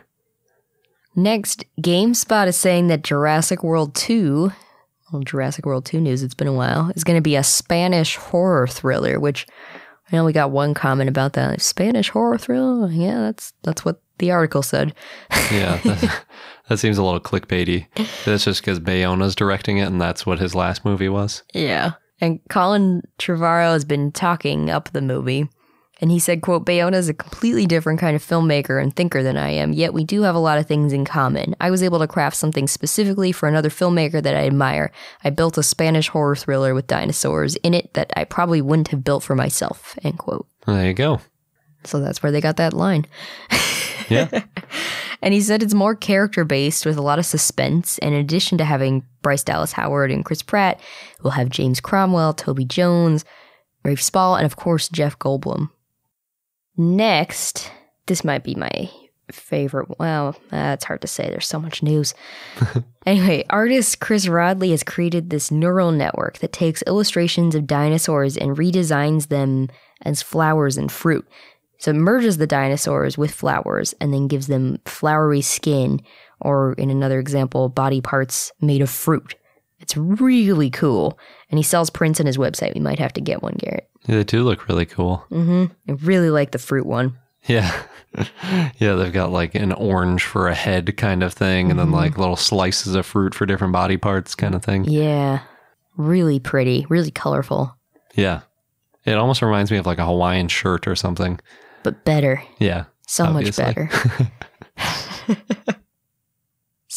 Next, 1.15 1.65
GameSpot 1.81 2.47
is 2.47 2.57
saying 2.57 2.87
that 2.87 3.03
Jurassic 3.03 3.63
World 3.63 3.95
2, 3.95 4.51
well, 5.11 5.23
Jurassic 5.23 5.65
World 5.65 5.85
2 5.85 5.99
news, 5.99 6.23
it's 6.23 6.33
been 6.33 6.47
a 6.47 6.53
while, 6.53 6.91
is 6.95 7.03
going 7.03 7.17
to 7.17 7.21
be 7.21 7.35
a 7.35 7.43
Spanish 7.43 8.15
horror 8.15 8.67
thriller, 8.67 9.19
which 9.19 9.45
I 10.11 10.15
know 10.15 10.25
we 10.25 10.33
got 10.33 10.51
one 10.51 10.73
comment 10.73 11.09
about 11.09 11.33
that. 11.33 11.61
Spanish 11.61 12.09
horror 12.09 12.37
thriller? 12.37 12.89
Yeah, 12.89 13.21
that's 13.21 13.53
that's 13.63 13.85
what 13.85 14.01
the 14.17 14.31
article 14.31 14.61
said. 14.61 14.93
Yeah, 15.51 15.77
that, 15.83 16.25
that 16.67 16.77
seems 16.77 16.97
a 16.97 17.03
little 17.03 17.19
clickbaity. 17.19 17.87
That's 18.25 18.45
just 18.45 18.61
because 18.61 18.79
Bayona's 18.79 19.35
directing 19.35 19.77
it 19.77 19.87
and 19.87 20.01
that's 20.01 20.25
what 20.25 20.39
his 20.39 20.55
last 20.55 20.85
movie 20.85 21.09
was. 21.09 21.43
Yeah. 21.53 21.93
And 22.19 22.39
Colin 22.49 23.01
Trevorrow 23.17 23.73
has 23.73 23.83
been 23.83 24.11
talking 24.11 24.69
up 24.69 24.91
the 24.91 25.01
movie. 25.01 25.49
And 26.01 26.11
he 26.11 26.19
said, 26.19 26.41
quote, 26.41 26.65
Bayona 26.65 26.95
is 26.95 27.09
a 27.09 27.13
completely 27.13 27.67
different 27.67 27.99
kind 27.99 28.15
of 28.15 28.25
filmmaker 28.25 28.81
and 28.81 28.95
thinker 28.95 29.21
than 29.21 29.37
I 29.37 29.49
am, 29.51 29.71
yet 29.71 29.93
we 29.93 30.03
do 30.03 30.23
have 30.23 30.35
a 30.35 30.39
lot 30.39 30.57
of 30.57 30.65
things 30.65 30.91
in 30.91 31.05
common. 31.05 31.55
I 31.61 31.69
was 31.69 31.83
able 31.83 31.99
to 31.99 32.07
craft 32.07 32.35
something 32.35 32.67
specifically 32.67 33.31
for 33.31 33.47
another 33.47 33.69
filmmaker 33.69 34.21
that 34.21 34.35
I 34.35 34.47
admire. 34.47 34.91
I 35.23 35.29
built 35.29 35.57
a 35.57 35.63
Spanish 35.63 36.09
horror 36.09 36.35
thriller 36.35 36.73
with 36.73 36.87
dinosaurs 36.87 37.55
in 37.57 37.73
it 37.73 37.93
that 37.93 38.11
I 38.15 38.23
probably 38.23 38.61
wouldn't 38.61 38.89
have 38.89 39.03
built 39.03 39.23
for 39.23 39.35
myself, 39.35 39.95
end 40.03 40.17
quote. 40.17 40.47
There 40.65 40.87
you 40.87 40.93
go. 40.93 41.21
So 41.83 41.99
that's 41.99 42.21
where 42.21 42.31
they 42.31 42.41
got 42.41 42.57
that 42.57 42.73
line. 42.73 43.05
Yeah. 44.09 44.43
And 45.21 45.33
he 45.33 45.41
said 45.41 45.61
it's 45.61 45.73
more 45.73 45.95
character 45.95 46.43
based 46.43 46.85
with 46.85 46.97
a 46.97 47.01
lot 47.01 47.19
of 47.19 47.25
suspense. 47.25 47.99
And 47.99 48.15
in 48.15 48.21
addition 48.21 48.57
to 48.57 48.65
having 48.65 49.05
Bryce 49.21 49.43
Dallas 49.43 49.73
Howard 49.73 50.11
and 50.11 50.25
Chris 50.25 50.41
Pratt, 50.41 50.79
we'll 51.21 51.31
have 51.31 51.49
James 51.49 51.79
Cromwell, 51.79 52.33
Toby 52.33 52.65
Jones, 52.65 53.23
Rafe 53.83 54.01
Spall, 54.01 54.35
and 54.35 54.45
of 54.45 54.55
course 54.55 54.89
Jeff 54.89 55.19
Goldblum. 55.19 55.69
Next, 56.77 57.71
this 58.07 58.23
might 58.23 58.43
be 58.43 58.55
my 58.55 58.89
favorite. 59.31 59.87
Well, 59.99 60.29
uh, 60.29 60.35
that's 60.51 60.85
hard 60.85 61.01
to 61.01 61.07
say. 61.07 61.29
There's 61.29 61.47
so 61.47 61.59
much 61.59 61.83
news. 61.83 62.13
anyway, 63.05 63.45
artist 63.49 63.99
Chris 63.99 64.25
Rodley 64.25 64.71
has 64.71 64.83
created 64.83 65.29
this 65.29 65.51
neural 65.51 65.91
network 65.91 66.39
that 66.39 66.53
takes 66.53 66.83
illustrations 66.83 67.55
of 67.55 67.67
dinosaurs 67.67 68.37
and 68.37 68.57
redesigns 68.57 69.27
them 69.27 69.69
as 70.03 70.21
flowers 70.21 70.77
and 70.77 70.91
fruit. 70.91 71.27
So 71.79 71.91
it 71.91 71.95
merges 71.95 72.37
the 72.37 72.47
dinosaurs 72.47 73.17
with 73.17 73.31
flowers 73.31 73.93
and 73.99 74.13
then 74.13 74.27
gives 74.27 74.47
them 74.47 74.79
flowery 74.85 75.41
skin, 75.41 76.01
or 76.39 76.73
in 76.73 76.89
another 76.89 77.19
example, 77.19 77.69
body 77.69 78.01
parts 78.01 78.51
made 78.61 78.81
of 78.81 78.89
fruit. 78.89 79.35
It's 79.79 79.97
really 79.97 80.69
cool. 80.69 81.17
And 81.49 81.57
he 81.57 81.63
sells 81.63 81.89
prints 81.89 82.19
on 82.19 82.27
his 82.27 82.37
website. 82.37 82.75
We 82.75 82.81
might 82.81 82.99
have 82.99 83.13
to 83.13 83.21
get 83.21 83.41
one, 83.41 83.55
Garrett. 83.57 83.89
They 84.05 84.23
do 84.23 84.43
look 84.43 84.67
really 84.67 84.85
cool. 84.85 85.25
Mm-hmm. 85.31 85.65
I 85.89 85.91
really 86.03 86.29
like 86.29 86.51
the 86.51 86.57
fruit 86.59 86.85
one. 86.85 87.17
Yeah. 87.47 87.71
yeah, 88.77 88.95
they've 88.95 89.13
got 89.13 89.31
like 89.31 89.55
an 89.55 89.71
orange 89.71 90.23
for 90.23 90.47
a 90.47 90.55
head 90.55 90.95
kind 90.97 91.23
of 91.23 91.33
thing, 91.33 91.69
and 91.71 91.79
then 91.79 91.91
like 91.91 92.17
little 92.17 92.35
slices 92.35 92.95
of 92.95 93.05
fruit 93.05 93.33
for 93.33 93.45
different 93.45 93.73
body 93.73 93.97
parts 93.97 94.35
kind 94.35 94.53
of 94.55 94.63
thing. 94.63 94.85
Yeah. 94.85 95.39
Really 95.97 96.39
pretty, 96.39 96.85
really 96.89 97.11
colorful, 97.11 97.75
Yeah. 98.15 98.41
It 99.05 99.13
almost 99.15 99.41
reminds 99.41 99.71
me 99.71 99.77
of 99.77 99.85
like 99.87 99.97
a 99.97 100.05
Hawaiian 100.05 100.47
shirt 100.47 100.87
or 100.87 100.95
something. 100.95 101.39
but 101.83 102.03
better. 102.05 102.43
Yeah. 102.59 102.85
So 103.07 103.25
Obviously. 103.25 103.63
much 103.65 103.75
better. 103.75 103.89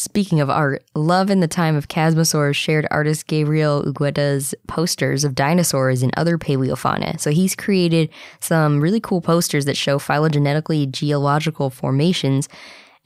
Speaking 0.05 0.39
of 0.39 0.51
art, 0.51 0.83
Love 0.93 1.31
in 1.31 1.39
the 1.39 1.47
Time 1.47 1.75
of 1.75 1.87
Chasmosaurs 1.87 2.53
shared 2.53 2.85
artist 2.91 3.25
Gabriel 3.25 3.83
Ugueta's 3.83 4.53
posters 4.67 5.23
of 5.23 5.33
dinosaurs 5.33 6.03
and 6.03 6.13
other 6.15 6.37
paleofauna. 6.37 7.19
So 7.19 7.31
he's 7.31 7.55
created 7.55 8.11
some 8.39 8.81
really 8.81 8.99
cool 8.99 9.19
posters 9.19 9.65
that 9.65 9.75
show 9.75 9.97
phylogenetically 9.97 10.91
geological 10.91 11.71
formations 11.71 12.47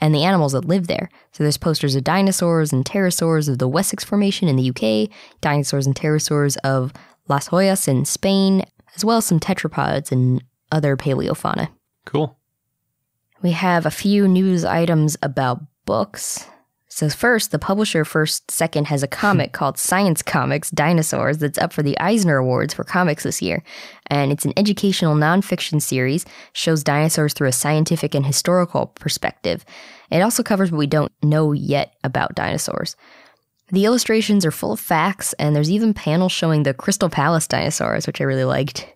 and 0.02 0.14
the 0.14 0.26
animals 0.26 0.52
that 0.52 0.66
live 0.66 0.88
there. 0.88 1.10
So 1.32 1.45
there's 1.45 1.56
posters 1.56 1.95
of 1.95 2.04
dinosaurs 2.04 2.74
and 2.74 2.84
pterosaurs 2.84 3.47
of 3.47 3.60
the 3.60 3.68
Wessex 3.70 4.04
Formation 4.04 4.50
in 4.50 4.58
the 4.58 4.70
UK, 4.70 5.10
dinosaurs 5.39 5.88
and 5.88 5.95
pterosaurs 5.95 6.58
of 6.66 6.91
Las 7.30 7.47
Hoyas 7.47 7.88
in 7.88 8.04
Spain, 8.04 8.66
as 8.97 9.06
well 9.06 9.20
as 9.20 9.26
some 9.26 9.39
tetrapods 9.39 10.12
and 10.12 10.43
other 10.70 10.97
paleofauna. 10.97 11.70
Cool. 12.06 12.38
We 13.41 13.52
have 13.52 13.86
a 13.86 13.91
few 13.91 14.28
news 14.28 14.66
items 14.66 15.16
about 15.24 15.62
books. 15.86 16.45
So 16.91 17.07
first, 17.07 17.51
the 17.51 17.59
publisher 17.59 18.03
First 18.03 18.49
Second 18.49 18.87
has 18.87 19.03
a 19.03 19.07
comic 19.23 19.53
called 19.53 19.77
Science 19.77 20.21
Comics 20.21 20.71
Dinosaurs 20.71 21.37
that's 21.37 21.59
up 21.59 21.71
for 21.71 21.83
the 21.83 21.97
Eisner 21.99 22.37
Awards 22.37 22.73
for 22.73 22.83
comics 22.83 23.23
this 23.23 23.41
year. 23.41 23.63
And 24.07 24.31
it's 24.31 24.45
an 24.45 24.53
educational 24.57 25.15
nonfiction 25.15 25.81
series, 25.81 26.25
shows 26.53 26.83
dinosaurs 26.83 27.33
through 27.33 27.47
a 27.47 27.53
scientific 27.53 28.15
and 28.15 28.25
historical 28.25 28.87
perspective. 28.87 29.63
It 30.09 30.21
also 30.21 30.41
covers 30.41 30.71
what 30.71 30.79
we 30.79 30.87
don't 30.87 31.11
know 31.23 31.51
yet 31.51 31.93
about 32.03 32.35
dinosaurs. 32.35 32.95
The 33.71 33.85
illustrations 33.85 34.45
are 34.47 34.51
full 34.51 34.71
of 34.71 34.79
facts, 34.79 35.33
and 35.33 35.55
there's 35.55 35.69
even 35.69 35.93
panels 35.93 36.31
showing 36.31 36.63
the 36.63 36.73
Crystal 36.73 37.09
Palace 37.09 37.47
dinosaurs, 37.47 38.07
which 38.07 38.19
I 38.19 38.23
really 38.23 38.43
liked. 38.43 38.91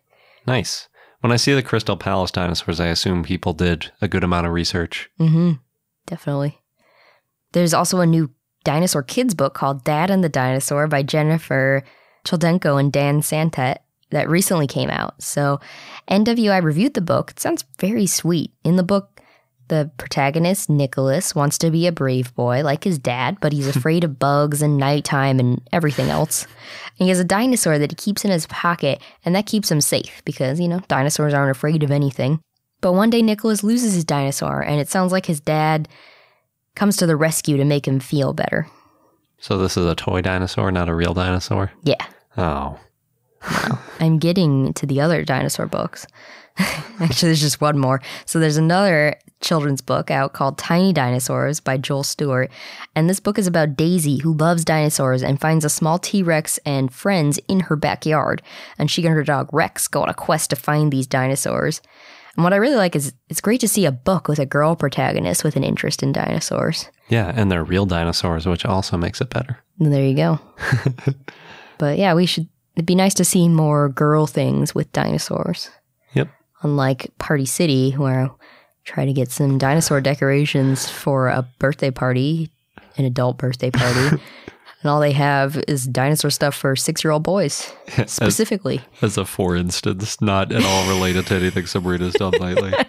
Nice. 0.47 0.89
When 1.19 1.31
I 1.31 1.35
see 1.35 1.53
the 1.53 1.61
Crystal 1.61 1.95
Palace 1.95 2.31
dinosaurs, 2.31 2.79
I 2.79 2.87
assume 2.87 3.23
people 3.23 3.53
did 3.53 3.91
a 4.01 4.07
good 4.07 4.23
amount 4.23 4.47
of 4.47 4.51
research. 4.51 5.11
Mm-hmm. 5.19 5.53
Definitely. 6.07 6.62
There's 7.53 7.73
also 7.73 8.01
a 8.01 8.05
new 8.05 8.29
dinosaur 8.63 9.03
kids 9.03 9.33
book 9.33 9.53
called 9.53 9.83
Dad 9.83 10.09
and 10.09 10.23
the 10.23 10.29
Dinosaur 10.29 10.87
by 10.87 11.03
Gennifer 11.03 11.83
Choldenko 12.25 12.79
and 12.79 12.91
Dan 12.91 13.21
Santat 13.21 13.77
that 14.11 14.29
recently 14.29 14.67
came 14.67 14.89
out. 14.89 15.21
So 15.21 15.59
NWI 16.09 16.61
reviewed 16.63 16.93
the 16.93 17.01
book. 17.01 17.31
It 17.31 17.39
sounds 17.39 17.65
very 17.79 18.05
sweet. 18.05 18.51
In 18.63 18.75
the 18.75 18.83
book, 18.83 19.21
the 19.67 19.91
protagonist, 19.97 20.69
Nicholas, 20.69 21.33
wants 21.33 21.57
to 21.59 21.71
be 21.71 21.87
a 21.87 21.91
brave 21.91 22.33
boy 22.35 22.63
like 22.63 22.83
his 22.83 22.99
dad, 22.99 23.37
but 23.41 23.53
he's 23.53 23.67
afraid 23.75 24.03
of 24.03 24.19
bugs 24.19 24.61
and 24.61 24.77
nighttime 24.77 25.39
and 25.39 25.61
everything 25.71 26.09
else. 26.09 26.43
And 26.99 27.05
he 27.05 27.09
has 27.09 27.19
a 27.19 27.25
dinosaur 27.25 27.79
that 27.79 27.91
he 27.91 27.95
keeps 27.95 28.23
in 28.23 28.31
his 28.31 28.47
pocket, 28.47 29.01
and 29.25 29.35
that 29.35 29.45
keeps 29.45 29.71
him 29.71 29.81
safe 29.81 30.21
because, 30.25 30.59
you 30.59 30.67
know, 30.67 30.81
dinosaurs 30.87 31.33
aren't 31.33 31.55
afraid 31.55 31.83
of 31.83 31.91
anything. 31.91 32.39
But 32.81 32.93
one 32.93 33.09
day 33.09 33.21
Nicholas 33.21 33.63
loses 33.63 33.93
his 33.93 34.05
dinosaur, 34.05 34.61
and 34.61 34.79
it 34.79 34.89
sounds 34.89 35.11
like 35.11 35.25
his 35.25 35.39
dad 35.39 35.87
comes 36.75 36.97
to 36.97 37.05
the 37.05 37.15
rescue 37.15 37.57
to 37.57 37.65
make 37.65 37.87
him 37.87 37.99
feel 37.99 38.33
better. 38.33 38.67
So 39.39 39.57
this 39.57 39.75
is 39.77 39.85
a 39.85 39.95
toy 39.95 40.21
dinosaur, 40.21 40.71
not 40.71 40.89
a 40.89 40.95
real 40.95 41.13
dinosaur. 41.13 41.71
Yeah, 41.83 42.05
Oh, 42.37 42.79
I'm 43.99 44.17
getting 44.19 44.73
to 44.73 44.85
the 44.85 45.01
other 45.01 45.23
dinosaur 45.23 45.67
books. 45.67 46.07
Actually, 46.57 47.29
there's 47.29 47.41
just 47.41 47.61
one 47.61 47.77
more. 47.77 48.01
So 48.25 48.39
there's 48.39 48.57
another 48.57 49.15
children's 49.41 49.81
book 49.81 50.09
out 50.09 50.33
called 50.33 50.57
Tiny 50.57 50.93
Dinosaurs 50.93 51.59
by 51.59 51.77
Joel 51.77 52.03
Stewart. 52.03 52.49
And 52.95 53.09
this 53.09 53.19
book 53.19 53.37
is 53.37 53.47
about 53.47 53.75
Daisy, 53.75 54.19
who 54.19 54.33
loves 54.33 54.63
dinosaurs 54.63 55.21
and 55.21 55.41
finds 55.41 55.65
a 55.65 55.69
small 55.69 55.99
T 55.99 56.23
Rex 56.23 56.57
and 56.65 56.93
friends 56.93 57.39
in 57.47 57.61
her 57.61 57.75
backyard. 57.75 58.41
And 58.77 58.89
she 58.89 59.05
and 59.05 59.13
her 59.13 59.23
dog 59.23 59.49
Rex 59.51 59.87
go 59.87 60.03
on 60.03 60.09
a 60.09 60.13
quest 60.13 60.51
to 60.51 60.55
find 60.55 60.91
these 60.91 61.07
dinosaurs. 61.07 61.81
And 62.35 62.43
what 62.43 62.53
I 62.53 62.57
really 62.57 62.75
like 62.75 62.95
is 62.95 63.13
it's 63.29 63.41
great 63.41 63.61
to 63.61 63.67
see 63.67 63.85
a 63.85 63.91
book 63.91 64.27
with 64.27 64.39
a 64.39 64.45
girl 64.45 64.75
protagonist 64.75 65.43
with 65.43 65.55
an 65.55 65.63
interest 65.63 66.01
in 66.01 66.11
dinosaurs. 66.11 66.89
Yeah, 67.09 67.31
and 67.35 67.51
they're 67.51 67.63
real 67.63 67.85
dinosaurs, 67.85 68.45
which 68.45 68.65
also 68.65 68.97
makes 68.97 69.21
it 69.21 69.29
better. 69.29 69.59
There 69.77 70.03
you 70.03 70.15
go. 70.15 70.39
but 71.77 71.97
yeah, 71.97 72.13
we 72.13 72.25
should. 72.25 72.47
It'd 72.75 72.87
be 72.87 72.95
nice 72.95 73.13
to 73.15 73.25
see 73.25 73.47
more 73.47 73.89
girl 73.89 74.25
things 74.25 74.73
with 74.73 74.91
dinosaurs. 74.93 75.69
Yep. 76.13 76.29
Unlike 76.63 77.11
Party 77.19 77.45
City, 77.45 77.91
where 77.91 78.21
I 78.21 78.29
try 78.83 79.05
to 79.05 79.13
get 79.13 79.31
some 79.31 79.59
dinosaur 79.59 80.01
decorations 80.01 80.89
for 80.89 81.27
a 81.27 81.47
birthday 81.59 81.91
party, 81.91 82.49
an 82.97 83.05
adult 83.05 83.37
birthday 83.37 83.69
party. 83.69 84.21
and 84.83 84.91
all 84.91 84.99
they 84.99 85.13
have 85.13 85.63
is 85.67 85.85
dinosaur 85.85 86.29
stuff 86.29 86.53
for 86.53 86.75
six 86.75 87.03
year 87.03 87.11
old 87.11 87.23
boys, 87.23 87.73
specifically. 88.05 88.81
As 89.01 89.17
a 89.17 89.25
for 89.25 89.55
instance, 89.55 90.21
not 90.21 90.51
at 90.51 90.63
all 90.63 90.87
related 90.89 91.25
to 91.27 91.35
anything 91.35 91.65
Sabrina's 91.65 92.13
done 92.13 92.33
lately. 92.33 92.73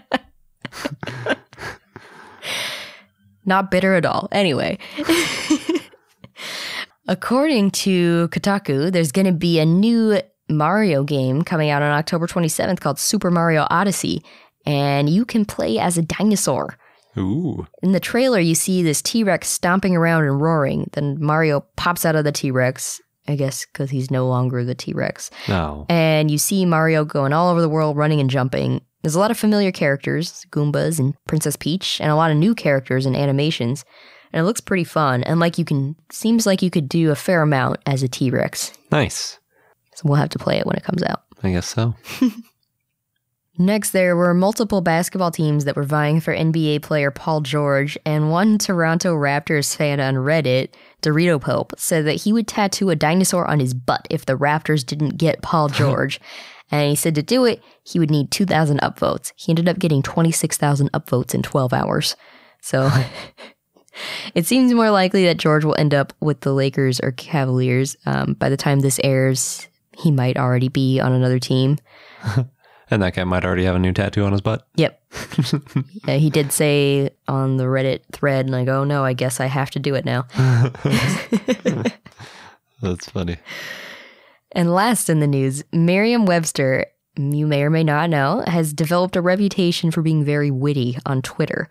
Not 3.46 3.70
bitter 3.70 3.94
at 3.94 4.06
all. 4.06 4.28
Anyway. 4.32 4.78
According 7.06 7.72
to 7.72 8.28
Kotaku, 8.28 8.90
there's 8.90 9.12
going 9.12 9.26
to 9.26 9.32
be 9.32 9.58
a 9.58 9.66
new 9.66 10.20
Mario 10.48 11.04
game 11.04 11.42
coming 11.42 11.68
out 11.68 11.82
on 11.82 11.90
October 11.90 12.26
27th 12.26 12.80
called 12.80 12.98
Super 12.98 13.30
Mario 13.30 13.66
Odyssey, 13.68 14.24
and 14.64 15.10
you 15.10 15.26
can 15.26 15.44
play 15.44 15.78
as 15.78 15.98
a 15.98 16.02
dinosaur. 16.02 16.78
Ooh. 17.16 17.66
In 17.82 17.92
the 17.92 18.00
trailer, 18.00 18.40
you 18.40 18.54
see 18.54 18.82
this 18.82 19.02
T 19.02 19.24
Rex 19.24 19.48
stomping 19.48 19.96
around 19.96 20.24
and 20.24 20.40
roaring. 20.40 20.90
Then 20.92 21.16
Mario 21.20 21.60
pops 21.76 22.04
out 22.04 22.16
of 22.16 22.24
the 22.24 22.32
T 22.32 22.50
Rex, 22.50 23.00
I 23.28 23.36
guess 23.36 23.64
because 23.66 23.90
he's 23.90 24.10
no 24.10 24.26
longer 24.26 24.64
the 24.64 24.74
T 24.74 24.92
Rex. 24.92 25.30
No. 25.48 25.86
And 25.88 26.30
you 26.30 26.38
see 26.38 26.64
Mario 26.64 27.04
going 27.04 27.32
all 27.32 27.50
over 27.50 27.60
the 27.60 27.68
world, 27.68 27.96
running 27.96 28.20
and 28.20 28.30
jumping. 28.30 28.80
There's 29.02 29.14
a 29.14 29.20
lot 29.20 29.30
of 29.30 29.38
familiar 29.38 29.70
characters, 29.70 30.46
Goombas 30.50 30.98
and 30.98 31.14
Princess 31.26 31.56
Peach, 31.56 32.00
and 32.00 32.10
a 32.10 32.16
lot 32.16 32.30
of 32.30 32.36
new 32.36 32.54
characters 32.54 33.04
and 33.04 33.14
animations. 33.14 33.84
And 34.32 34.40
it 34.40 34.44
looks 34.44 34.60
pretty 34.60 34.84
fun. 34.84 35.22
And 35.24 35.38
like 35.38 35.58
you 35.58 35.64
can, 35.64 35.94
seems 36.10 36.46
like 36.46 36.62
you 36.62 36.70
could 36.70 36.88
do 36.88 37.10
a 37.10 37.16
fair 37.16 37.42
amount 37.42 37.80
as 37.86 38.02
a 38.02 38.08
T 38.08 38.30
Rex. 38.30 38.72
Nice. 38.90 39.38
So 39.94 40.02
we'll 40.06 40.16
have 40.16 40.30
to 40.30 40.38
play 40.38 40.58
it 40.58 40.66
when 40.66 40.76
it 40.76 40.82
comes 40.82 41.02
out. 41.02 41.22
I 41.42 41.52
guess 41.52 41.66
so. 41.66 41.94
Next, 43.56 43.90
there 43.90 44.16
were 44.16 44.34
multiple 44.34 44.80
basketball 44.80 45.30
teams 45.30 45.64
that 45.64 45.76
were 45.76 45.84
vying 45.84 46.20
for 46.20 46.34
NBA 46.34 46.82
player 46.82 47.12
Paul 47.12 47.40
George, 47.40 47.96
and 48.04 48.30
one 48.30 48.58
Toronto 48.58 49.14
Raptors 49.14 49.76
fan 49.76 50.00
on 50.00 50.16
Reddit, 50.16 50.70
Dorito 51.02 51.40
Pope, 51.40 51.72
said 51.78 52.04
that 52.06 52.22
he 52.22 52.32
would 52.32 52.48
tattoo 52.48 52.90
a 52.90 52.96
dinosaur 52.96 53.46
on 53.46 53.60
his 53.60 53.72
butt 53.72 54.08
if 54.10 54.26
the 54.26 54.36
Raptors 54.36 54.84
didn't 54.84 55.18
get 55.18 55.42
Paul 55.42 55.68
George. 55.80 56.20
and 56.72 56.88
he 56.90 56.96
said 56.96 57.14
to 57.14 57.22
do 57.22 57.44
it, 57.44 57.62
he 57.84 58.00
would 58.00 58.10
need 58.10 58.32
2,000 58.32 58.80
upvotes. 58.80 59.32
He 59.36 59.52
ended 59.52 59.68
up 59.68 59.78
getting 59.78 60.02
26,000 60.02 60.90
upvotes 60.90 61.32
in 61.32 61.42
12 61.42 61.72
hours. 61.72 62.16
So 62.60 62.90
it 64.34 64.46
seems 64.46 64.72
more 64.74 64.90
likely 64.90 65.26
that 65.26 65.36
George 65.36 65.64
will 65.64 65.76
end 65.78 65.94
up 65.94 66.12
with 66.18 66.40
the 66.40 66.52
Lakers 66.52 66.98
or 66.98 67.12
Cavaliers. 67.12 67.96
Um, 68.04 68.34
by 68.34 68.48
the 68.48 68.56
time 68.56 68.80
this 68.80 68.98
airs, 69.04 69.68
he 69.96 70.10
might 70.10 70.38
already 70.38 70.68
be 70.68 70.98
on 70.98 71.12
another 71.12 71.38
team. 71.38 71.78
And 72.90 73.02
that 73.02 73.14
guy 73.14 73.24
might 73.24 73.44
already 73.44 73.64
have 73.64 73.76
a 73.76 73.78
new 73.78 73.92
tattoo 73.92 74.24
on 74.24 74.32
his 74.32 74.40
butt. 74.40 74.66
Yep. 74.76 75.02
yeah, 76.06 76.16
he 76.16 76.28
did 76.30 76.52
say 76.52 77.10
on 77.26 77.56
the 77.56 77.64
Reddit 77.64 78.02
thread, 78.12 78.46
and 78.46 78.54
I 78.54 78.64
go, 78.64 78.82
oh, 78.82 78.84
no, 78.84 79.04
I 79.04 79.14
guess 79.14 79.40
I 79.40 79.46
have 79.46 79.70
to 79.70 79.78
do 79.78 79.94
it 79.94 80.04
now. 80.04 80.26
That's 82.82 83.08
funny. 83.08 83.38
And 84.52 84.72
last 84.72 85.08
in 85.10 85.20
the 85.20 85.26
news, 85.26 85.64
Merriam 85.72 86.26
Webster, 86.26 86.86
you 87.16 87.46
may 87.46 87.62
or 87.62 87.70
may 87.70 87.84
not 87.84 88.10
know, 88.10 88.44
has 88.46 88.72
developed 88.72 89.16
a 89.16 89.20
reputation 89.20 89.90
for 89.90 90.02
being 90.02 90.24
very 90.24 90.50
witty 90.50 90.98
on 91.06 91.22
Twitter. 91.22 91.68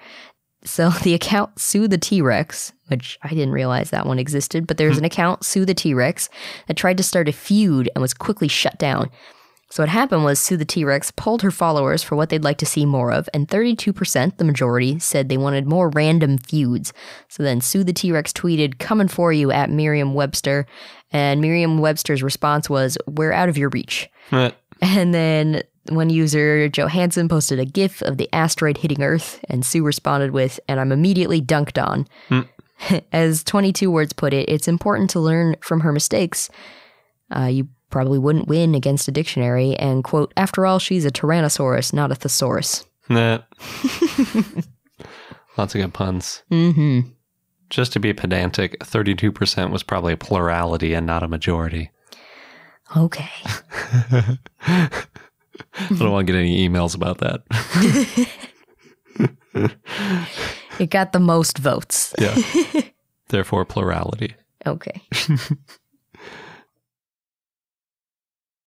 So 0.66 0.90
the 1.04 1.14
account 1.14 1.60
Sue 1.60 1.88
the 1.88 1.98
T 1.98 2.22
Rex, 2.22 2.74
which 2.88 3.18
I 3.22 3.30
didn't 3.30 3.54
realize 3.54 3.90
that 3.90 4.06
one 4.06 4.20
existed, 4.20 4.68
but 4.68 4.78
there's 4.78 4.96
hmm. 4.96 5.00
an 5.00 5.06
account 5.06 5.46
Sue 5.46 5.66
the 5.66 5.74
T 5.74 5.94
Rex 5.94 6.30
that 6.68 6.78
tried 6.78 6.98
to 6.98 7.04
start 7.04 7.30
a 7.30 7.34
feud 7.34 7.90
and 7.96 8.02
was 8.02 8.14
quickly 8.14 8.48
shut 8.48 8.78
down. 8.78 9.10
So 9.74 9.82
what 9.82 9.90
happened 9.90 10.24
was 10.24 10.40
Sue 10.40 10.56
the 10.56 10.66
T 10.66 10.86
Rex 10.86 11.10
polled 11.10 11.42
her 11.42 11.50
followers 11.50 12.04
for 12.04 12.16
what 12.16 12.30
they'd 12.30 12.44
like 12.44 12.60
to 12.60 12.66
see 12.66 12.86
more 12.86 13.12
of, 13.12 13.28
and 13.34 13.48
32%, 13.48 14.38
the 14.38 14.44
majority, 14.44 15.00
said 15.00 15.30
they 15.30 15.38
wanted 15.38 15.66
more 15.66 15.90
random 15.90 16.38
feuds. 16.38 16.94
So 17.28 17.42
then 17.42 17.60
Sue 17.60 17.84
the 17.84 17.92
T 17.92 18.12
Rex 18.12 18.32
tweeted, 18.32 18.78
Coming 18.78 19.08
for 19.08 19.34
you 19.34 19.50
at 19.50 19.72
Merriam 19.72 20.14
Webster. 20.14 20.68
And 21.12 21.42
Merriam 21.42 21.80
Webster's 21.80 22.22
response 22.22 22.70
was, 22.70 23.00
We're 23.08 23.32
out 23.32 23.50
of 23.50 23.58
your 23.58 23.70
reach. 23.70 24.12
Eh, 24.32 24.52
And 24.80 25.12
then 25.12 25.64
one 25.90 26.12
user, 26.12 26.70
Joe 26.70 26.86
Hansen, 26.86 27.28
posted 27.28 27.58
a 27.58 27.66
GIF 27.66 28.04
of 28.04 28.18
the 28.18 28.30
asteroid 28.32 28.78
hitting 28.78 29.02
Earth, 29.02 29.44
and 29.50 29.66
Sue 29.66 29.84
responded 29.84 30.30
with, 30.30 30.60
and 30.68 30.80
I'm 30.80 30.92
immediately 30.92 31.42
dunked 31.42 31.84
on. 31.84 32.08
As 33.12 33.44
22 33.44 33.90
words 33.90 34.14
put 34.14 34.36
it, 34.36 34.48
it's 34.50 34.68
important 34.68 35.10
to 35.10 35.20
learn 35.20 35.56
from 35.62 35.80
her 35.80 35.92
mistakes. 35.92 36.52
Uh, 37.36 37.46
you 37.46 37.70
probably 37.94 38.18
wouldn't 38.18 38.48
win 38.48 38.74
against 38.74 39.08
a 39.08 39.12
dictionary, 39.12 39.76
and 39.76 40.04
quote, 40.04 40.34
after 40.36 40.66
all, 40.66 40.80
she's 40.80 41.06
a 41.06 41.12
Tyrannosaurus, 41.12 41.94
not 41.94 42.12
a 42.12 42.16
thesaurus. 42.16 42.86
Nah. 43.08 43.38
Lots 45.58 45.76
of 45.76 45.82
good 45.82 45.94
puns. 45.94 46.42
Mm-hmm. 46.52 47.10
Just 47.70 47.94
to 47.94 48.00
be 48.00 48.12
pedantic, 48.12 48.80
32% 48.80 49.70
was 49.70 49.84
probably 49.84 50.14
a 50.14 50.18
plurality 50.18 50.96
and 50.96 51.06
not 51.06 51.22
a 51.22 51.28
majority. 51.28 51.92
Okay. 52.98 53.30
I 54.66 54.90
don't 55.90 56.12
want 56.12 56.26
to 56.26 56.34
get 56.34 56.40
any 56.40 56.68
emails 56.68 56.96
about 56.96 57.20
that. 57.20 57.44
It 60.80 60.90
got 60.90 61.12
the 61.12 61.20
most 61.20 61.60
votes. 61.60 62.16
Yeah. 62.18 62.36
Therefore, 63.28 63.64
plurality. 63.64 64.36
Okay. 64.66 65.04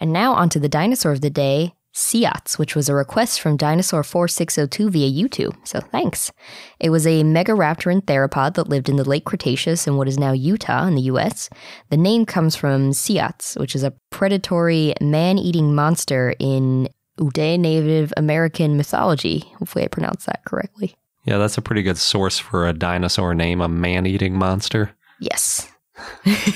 And 0.00 0.12
now 0.12 0.34
onto 0.34 0.60
the 0.60 0.68
dinosaur 0.68 1.12
of 1.12 1.20
the 1.20 1.30
day, 1.30 1.74
Siats, 1.94 2.58
which 2.58 2.76
was 2.76 2.88
a 2.88 2.94
request 2.94 3.40
from 3.40 3.56
Dinosaur 3.56 4.04
4602 4.04 4.90
via 4.90 5.10
YouTube, 5.10 5.56
so 5.66 5.80
thanks. 5.80 6.30
It 6.78 6.90
was 6.90 7.06
a 7.06 7.24
megaraptoran 7.24 8.02
theropod 8.02 8.54
that 8.54 8.68
lived 8.68 8.88
in 8.88 8.96
the 8.96 9.08
late 9.08 9.24
Cretaceous 9.24 9.86
in 9.86 9.96
what 9.96 10.06
is 10.06 10.18
now 10.18 10.32
Utah 10.32 10.86
in 10.86 10.94
the 10.94 11.02
US. 11.02 11.50
The 11.90 11.96
name 11.96 12.24
comes 12.24 12.54
from 12.54 12.92
Siats, 12.92 13.58
which 13.58 13.74
is 13.74 13.82
a 13.82 13.94
predatory 14.10 14.94
man 15.00 15.38
eating 15.38 15.74
monster 15.74 16.34
in 16.38 16.88
Uday 17.18 17.58
Native 17.58 18.12
American 18.16 18.76
mythology. 18.76 19.40
Hopefully, 19.58 19.84
I 19.84 19.88
pronounced 19.88 20.26
that 20.26 20.44
correctly. 20.44 20.94
Yeah, 21.24 21.38
that's 21.38 21.58
a 21.58 21.62
pretty 21.62 21.82
good 21.82 21.98
source 21.98 22.38
for 22.38 22.68
a 22.68 22.72
dinosaur 22.72 23.34
name, 23.34 23.60
a 23.60 23.68
man 23.68 24.06
eating 24.06 24.38
monster. 24.38 24.92
Yes. 25.20 25.68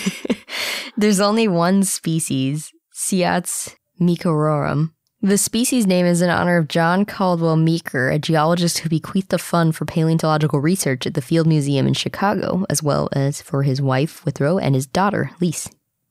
There's 0.96 1.20
only 1.20 1.48
one 1.48 1.82
species, 1.82 2.72
Siats 3.02 3.74
meekerorum. 4.00 4.92
The 5.20 5.36
species 5.36 5.88
name 5.88 6.06
is 6.06 6.22
in 6.22 6.30
honor 6.30 6.56
of 6.56 6.68
John 6.68 7.04
Caldwell 7.04 7.56
Meeker, 7.56 8.10
a 8.10 8.18
geologist 8.18 8.78
who 8.78 8.88
bequeathed 8.88 9.34
a 9.34 9.38
fund 9.38 9.74
for 9.74 9.84
paleontological 9.84 10.60
research 10.60 11.04
at 11.04 11.14
the 11.14 11.20
Field 11.20 11.48
Museum 11.48 11.88
in 11.88 11.94
Chicago, 11.94 12.64
as 12.70 12.80
well 12.80 13.08
as 13.10 13.42
for 13.42 13.64
his 13.64 13.82
wife, 13.82 14.24
Withrow, 14.24 14.58
and 14.58 14.76
his 14.76 14.86
daughter, 14.86 15.32
Lise. 15.40 15.68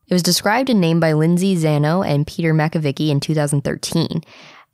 It 0.07 0.13
was 0.13 0.21
described 0.21 0.69
and 0.69 0.81
named 0.81 0.99
by 0.99 1.13
Lindsay 1.13 1.55
Zanno 1.55 2.05
and 2.05 2.27
Peter 2.27 2.53
Makovicky 2.53 3.07
in 3.07 3.21
2013. 3.21 4.21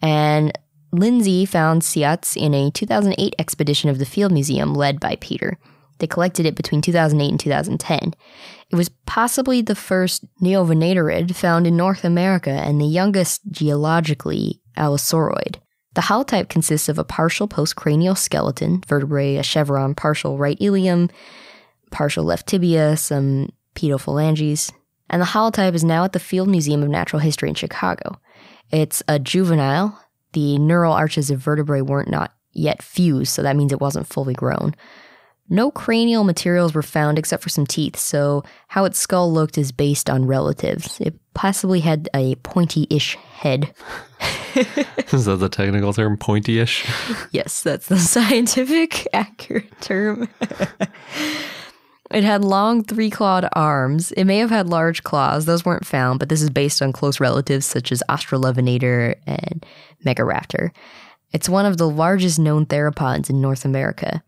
And 0.01 0.57
Lindsay 0.91 1.45
found 1.45 1.83
Siats 1.83 2.35
in 2.35 2.55
a 2.55 2.71
2008 2.71 3.35
expedition 3.37 3.91
of 3.91 3.99
the 3.99 4.05
Field 4.05 4.31
Museum 4.31 4.73
led 4.73 4.99
by 4.99 5.17
Peter. 5.21 5.59
They 5.99 6.07
collected 6.07 6.45
it 6.45 6.55
between 6.55 6.81
2008 6.81 7.29
and 7.29 7.39
2010. 7.39 8.13
It 8.69 8.75
was 8.75 8.89
possibly 9.05 9.61
the 9.61 9.75
first 9.75 10.25
neovenatorid 10.41 11.35
found 11.35 11.65
in 11.65 11.77
North 11.77 12.03
America 12.03 12.51
and 12.51 12.79
the 12.79 12.85
youngest 12.85 13.41
geologically 13.49 14.61
allosauroid. 14.77 15.55
The 15.95 16.01
holotype 16.01 16.49
consists 16.49 16.89
of 16.89 16.99
a 16.99 17.03
partial 17.03 17.47
postcranial 17.47 18.17
skeleton, 18.17 18.83
vertebrae, 18.87 19.37
a 19.37 19.43
chevron, 19.43 19.95
partial 19.95 20.37
right 20.37 20.57
ilium, 20.61 21.09
partial 21.89 22.23
left 22.23 22.47
tibia, 22.47 22.97
some 22.97 23.49
pedophalanges, 23.73 24.71
and 25.09 25.21
the 25.21 25.27
holotype 25.27 25.73
is 25.73 25.83
now 25.83 26.03
at 26.03 26.13
the 26.13 26.19
Field 26.19 26.49
Museum 26.49 26.83
of 26.83 26.89
Natural 26.89 27.19
History 27.19 27.49
in 27.49 27.55
Chicago. 27.55 28.19
It's 28.71 29.01
a 29.07 29.19
juvenile. 29.19 29.99
The 30.33 30.57
neural 30.57 30.93
arches 30.93 31.31
of 31.31 31.39
vertebrae 31.39 31.81
weren't 31.81 32.09
not 32.09 32.33
yet 32.51 32.81
fused, 32.81 33.33
so 33.33 33.41
that 33.41 33.55
means 33.55 33.71
it 33.71 33.81
wasn't 33.81 34.07
fully 34.07 34.33
grown. 34.33 34.75
No 35.49 35.71
cranial 35.71 36.23
materials 36.23 36.73
were 36.73 36.81
found 36.81 37.17
except 37.17 37.41
for 37.41 37.49
some 37.49 37.65
teeth, 37.65 37.95
so 37.95 38.43
how 38.67 38.83
its 38.83 38.99
skull 38.99 39.31
looked 39.31 39.57
is 39.57 39.71
based 39.71 40.09
on 40.09 40.25
relatives. 40.25 40.99
It 40.99 41.15
possibly 41.33 41.79
had 41.79 42.09
a 42.13 42.35
pointy 42.35 42.85
ish 42.89 43.15
head. 43.15 43.73
Is 45.13 45.25
that 45.25 45.37
the 45.37 45.49
technical 45.49 45.93
term? 45.93 46.17
Pointy 46.17 46.59
ish? 46.59 46.85
Yes, 47.31 47.61
that's 47.63 47.87
the 47.87 47.97
scientific 47.99 49.07
accurate 49.13 49.79
term. 49.79 50.27
it 52.11 52.23
had 52.23 52.43
long 52.43 52.83
three 52.83 53.09
clawed 53.09 53.47
arms. 53.53 54.11
It 54.13 54.25
may 54.25 54.39
have 54.39 54.49
had 54.49 54.67
large 54.67 55.03
claws. 55.03 55.45
Those 55.45 55.63
weren't 55.63 55.85
found, 55.85 56.19
but 56.19 56.27
this 56.29 56.41
is 56.41 56.49
based 56.49 56.81
on 56.81 56.91
close 56.91 57.19
relatives 57.19 57.65
such 57.65 57.91
as 57.91 58.03
Australovenator 58.09 59.15
and 59.25 59.65
Megaraptor. 60.05 60.71
It's 61.31 61.47
one 61.47 61.65
of 61.65 61.77
the 61.77 61.89
largest 61.89 62.39
known 62.39 62.65
theropods 62.65 63.29
in 63.29 63.39
North 63.39 63.63
America. 63.63 64.23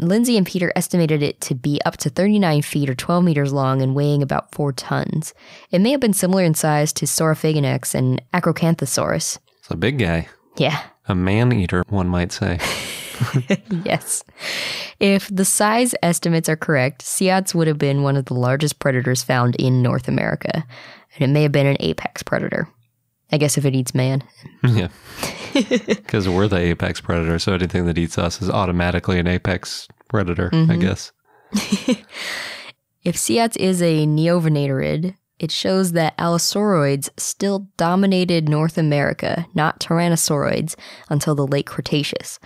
Lindsay 0.00 0.36
and 0.36 0.46
Peter 0.46 0.72
estimated 0.74 1.22
it 1.22 1.40
to 1.42 1.54
be 1.54 1.80
up 1.84 1.96
to 1.98 2.10
39 2.10 2.62
feet 2.62 2.90
or 2.90 2.94
12 2.94 3.22
meters 3.24 3.52
long 3.52 3.80
and 3.80 3.94
weighing 3.94 4.22
about 4.22 4.52
4 4.52 4.72
tons. 4.72 5.34
It 5.70 5.80
may 5.80 5.92
have 5.92 6.00
been 6.00 6.12
similar 6.12 6.42
in 6.42 6.54
size 6.54 6.92
to 6.94 7.06
Saurophaganax 7.06 7.94
and 7.94 8.20
Acrocanthosaurus. 8.32 9.38
It's 9.58 9.70
a 9.70 9.76
big 9.76 9.98
guy. 9.98 10.28
Yeah, 10.56 10.82
A 11.08 11.14
man 11.14 11.52
eater, 11.52 11.84
one 11.88 12.08
might 12.08 12.32
say. 12.32 12.58
yes. 13.84 14.24
If 15.00 15.28
the 15.28 15.44
size 15.44 15.94
estimates 16.02 16.48
are 16.48 16.56
correct, 16.56 17.02
Siats 17.02 17.54
would 17.54 17.66
have 17.66 17.78
been 17.78 18.02
one 18.02 18.16
of 18.16 18.26
the 18.26 18.34
largest 18.34 18.78
predators 18.78 19.22
found 19.22 19.56
in 19.56 19.82
North 19.82 20.08
America, 20.08 20.64
and 21.14 21.22
it 21.30 21.32
may 21.32 21.42
have 21.42 21.52
been 21.52 21.66
an 21.66 21.76
apex 21.80 22.22
predator. 22.22 22.68
I 23.32 23.38
guess 23.38 23.58
if 23.58 23.64
it 23.64 23.74
eats 23.74 23.94
man. 23.94 24.24
yeah. 24.64 24.88
Because 25.54 26.28
we're 26.28 26.48
the 26.48 26.56
apex 26.56 27.00
predator, 27.00 27.38
so 27.38 27.52
anything 27.54 27.86
that 27.86 27.96
eats 27.96 28.18
us 28.18 28.42
is 28.42 28.50
automatically 28.50 29.20
an 29.20 29.28
apex 29.28 29.86
predator, 30.08 30.50
I 30.52 30.56
mm-hmm. 30.56 30.80
guess. 30.80 31.12
If 33.04 33.16
Siats 33.16 33.58
is 33.58 33.82
a 33.82 34.06
neovenatorid, 34.06 35.14
it 35.38 35.50
shows 35.50 35.92
that 35.92 36.16
Allosauroids 36.16 37.10
still 37.18 37.68
dominated 37.76 38.48
North 38.48 38.78
America, 38.78 39.46
not 39.52 39.78
Tyrannosauroids, 39.78 40.74
until 41.10 41.34
the 41.34 41.46
late 41.46 41.66
Cretaceous. 41.66 42.38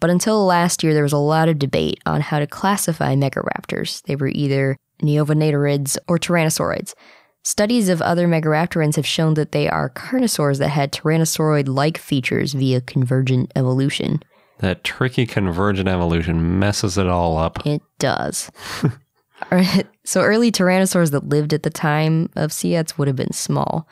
But 0.00 0.10
until 0.10 0.44
last 0.44 0.82
year, 0.82 0.94
there 0.94 1.04
was 1.04 1.12
a 1.12 1.18
lot 1.18 1.48
of 1.48 1.60
debate 1.60 2.00
on 2.06 2.22
how 2.22 2.40
to 2.40 2.46
classify 2.48 3.14
megaraptors. 3.14 4.02
They 4.02 4.16
were 4.16 4.28
either 4.28 4.76
neovenatorids 5.00 5.96
or 6.08 6.18
tyrannosauroids. 6.18 6.94
Studies 7.46 7.90
of 7.90 8.00
other 8.00 8.26
megaraptorans 8.26 8.96
have 8.96 9.06
shown 9.06 9.34
that 9.34 9.52
they 9.52 9.68
are 9.68 9.90
carnosaurs 9.90 10.58
that 10.60 10.70
had 10.70 10.92
tyrannosauroid 10.92 11.68
like 11.68 11.98
features 11.98 12.54
via 12.54 12.80
convergent 12.80 13.52
evolution. 13.54 14.22
That 14.60 14.82
tricky 14.82 15.26
convergent 15.26 15.86
evolution 15.86 16.58
messes 16.58 16.96
it 16.96 17.06
all 17.06 17.36
up. 17.36 17.66
It 17.66 17.82
does. 17.98 18.50
so 20.04 20.22
early 20.22 20.50
tyrannosaurs 20.50 21.10
that 21.10 21.28
lived 21.28 21.52
at 21.52 21.64
the 21.64 21.70
time 21.70 22.30
of 22.34 22.50
Siats 22.50 22.96
would 22.96 23.08
have 23.08 23.16
been 23.16 23.34
small. 23.34 23.86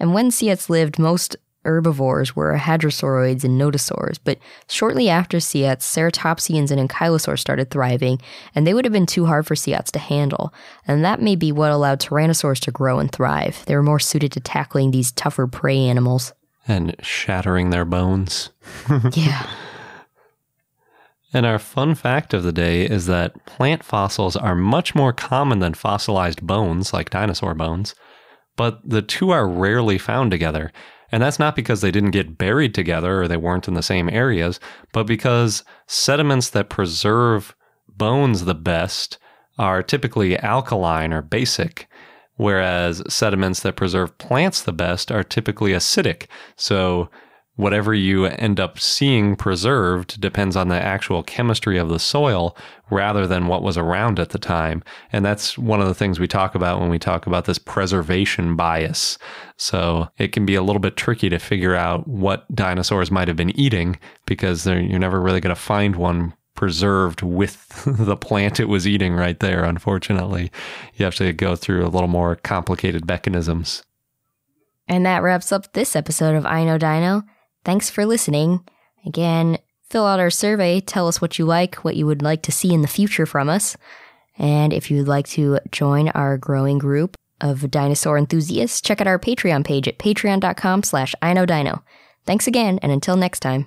And 0.00 0.14
when 0.14 0.30
Siats 0.30 0.70
lived, 0.70 0.98
most 0.98 1.36
herbivores 1.66 2.34
were 2.34 2.56
hadrosauroids 2.56 3.44
and 3.44 3.60
nodosaurs, 3.60 4.18
but 4.22 4.38
shortly 4.68 5.08
after 5.08 5.38
Siats, 5.38 5.82
ceratopsians 5.82 6.70
and 6.70 6.88
ankylosaurs 6.88 7.40
started 7.40 7.70
thriving, 7.70 8.20
and 8.54 8.66
they 8.66 8.72
would 8.72 8.84
have 8.84 8.92
been 8.92 9.06
too 9.06 9.26
hard 9.26 9.46
for 9.46 9.54
Siats 9.54 9.90
to 9.92 9.98
handle. 9.98 10.54
And 10.86 11.04
that 11.04 11.20
may 11.20 11.36
be 11.36 11.52
what 11.52 11.72
allowed 11.72 12.00
tyrannosaurs 12.00 12.60
to 12.60 12.70
grow 12.70 12.98
and 12.98 13.10
thrive. 13.10 13.64
They 13.66 13.76
were 13.76 13.82
more 13.82 13.98
suited 13.98 14.32
to 14.32 14.40
tackling 14.40 14.90
these 14.90 15.12
tougher 15.12 15.46
prey 15.46 15.78
animals. 15.78 16.32
And 16.68 16.96
shattering 17.02 17.70
their 17.70 17.84
bones. 17.84 18.50
yeah. 19.12 19.46
And 21.32 21.44
our 21.44 21.58
fun 21.58 21.94
fact 21.94 22.32
of 22.32 22.44
the 22.44 22.52
day 22.52 22.86
is 22.86 23.06
that 23.06 23.44
plant 23.44 23.84
fossils 23.84 24.36
are 24.36 24.54
much 24.54 24.94
more 24.94 25.12
common 25.12 25.58
than 25.58 25.74
fossilized 25.74 26.40
bones, 26.42 26.92
like 26.92 27.10
dinosaur 27.10 27.54
bones, 27.54 27.94
but 28.56 28.80
the 28.88 29.02
two 29.02 29.30
are 29.30 29.46
rarely 29.46 29.98
found 29.98 30.30
together. 30.30 30.72
And 31.12 31.22
that's 31.22 31.38
not 31.38 31.56
because 31.56 31.80
they 31.80 31.90
didn't 31.90 32.10
get 32.10 32.38
buried 32.38 32.74
together 32.74 33.22
or 33.22 33.28
they 33.28 33.36
weren't 33.36 33.68
in 33.68 33.74
the 33.74 33.82
same 33.82 34.08
areas, 34.08 34.58
but 34.92 35.04
because 35.04 35.64
sediments 35.86 36.50
that 36.50 36.68
preserve 36.68 37.54
bones 37.88 38.44
the 38.44 38.54
best 38.54 39.18
are 39.58 39.82
typically 39.82 40.38
alkaline 40.38 41.12
or 41.12 41.22
basic, 41.22 41.88
whereas 42.34 43.02
sediments 43.08 43.60
that 43.60 43.76
preserve 43.76 44.16
plants 44.18 44.62
the 44.62 44.72
best 44.72 45.10
are 45.10 45.22
typically 45.22 45.70
acidic. 45.72 46.26
So 46.56 47.08
whatever 47.56 47.94
you 47.94 48.26
end 48.26 48.60
up 48.60 48.78
seeing 48.78 49.34
preserved 49.34 50.20
depends 50.20 50.56
on 50.56 50.68
the 50.68 50.76
actual 50.76 51.22
chemistry 51.22 51.78
of 51.78 51.88
the 51.88 51.98
soil 51.98 52.56
rather 52.90 53.26
than 53.26 53.48
what 53.48 53.62
was 53.62 53.76
around 53.78 54.20
at 54.20 54.30
the 54.30 54.38
time. 54.38 54.82
And 55.12 55.24
that's 55.24 55.58
one 55.58 55.80
of 55.80 55.88
the 55.88 55.94
things 55.94 56.20
we 56.20 56.28
talk 56.28 56.54
about 56.54 56.80
when 56.80 56.90
we 56.90 56.98
talk 56.98 57.26
about 57.26 57.46
this 57.46 57.58
preservation 57.58 58.56
bias. 58.56 59.18
So 59.56 60.08
it 60.18 60.32
can 60.32 60.46
be 60.46 60.54
a 60.54 60.62
little 60.62 60.80
bit 60.80 60.96
tricky 60.96 61.28
to 61.30 61.38
figure 61.38 61.74
out 61.74 62.06
what 62.06 62.46
dinosaurs 62.54 63.10
might 63.10 63.28
have 63.28 63.36
been 63.36 63.58
eating 63.58 63.98
because 64.26 64.66
you're 64.66 64.98
never 64.98 65.20
really 65.20 65.40
going 65.40 65.54
to 65.54 65.60
find 65.60 65.96
one 65.96 66.34
preserved 66.54 67.22
with 67.22 67.68
the 67.86 68.16
plant 68.16 68.60
it 68.60 68.68
was 68.68 68.86
eating 68.86 69.14
right 69.14 69.40
there, 69.40 69.64
unfortunately. 69.64 70.50
You 70.94 71.04
have 71.04 71.14
to 71.16 71.32
go 71.32 71.56
through 71.56 71.86
a 71.86 71.88
little 71.88 72.08
more 72.08 72.36
complicated 72.36 73.06
mechanisms. 73.06 73.82
And 74.88 75.04
that 75.04 75.22
wraps 75.22 75.52
up 75.52 75.72
this 75.72 75.96
episode 75.96 76.36
of 76.36 76.46
I 76.46 76.64
Know 76.64 76.78
Dino. 76.78 77.24
Thanks 77.66 77.90
for 77.90 78.06
listening. 78.06 78.60
Again, 79.04 79.58
fill 79.90 80.06
out 80.06 80.20
our 80.20 80.30
survey, 80.30 80.78
tell 80.78 81.08
us 81.08 81.20
what 81.20 81.36
you 81.36 81.44
like, 81.44 81.74
what 81.84 81.96
you 81.96 82.06
would 82.06 82.22
like 82.22 82.42
to 82.42 82.52
see 82.52 82.72
in 82.72 82.82
the 82.82 82.86
future 82.86 83.26
from 83.26 83.48
us. 83.48 83.76
And 84.38 84.72
if 84.72 84.88
you 84.88 84.98
would 84.98 85.08
like 85.08 85.26
to 85.30 85.58
join 85.72 86.08
our 86.10 86.38
growing 86.38 86.78
group 86.78 87.16
of 87.40 87.68
dinosaur 87.68 88.18
enthusiasts, 88.18 88.80
check 88.80 89.00
out 89.00 89.08
our 89.08 89.18
Patreon 89.18 89.64
page 89.64 89.88
at 89.88 89.98
patreon.com 89.98 90.84
slash 90.84 91.16
iknowdino. 91.20 91.82
Thanks 92.24 92.46
again, 92.46 92.78
and 92.82 92.92
until 92.92 93.16
next 93.16 93.40
time. 93.40 93.66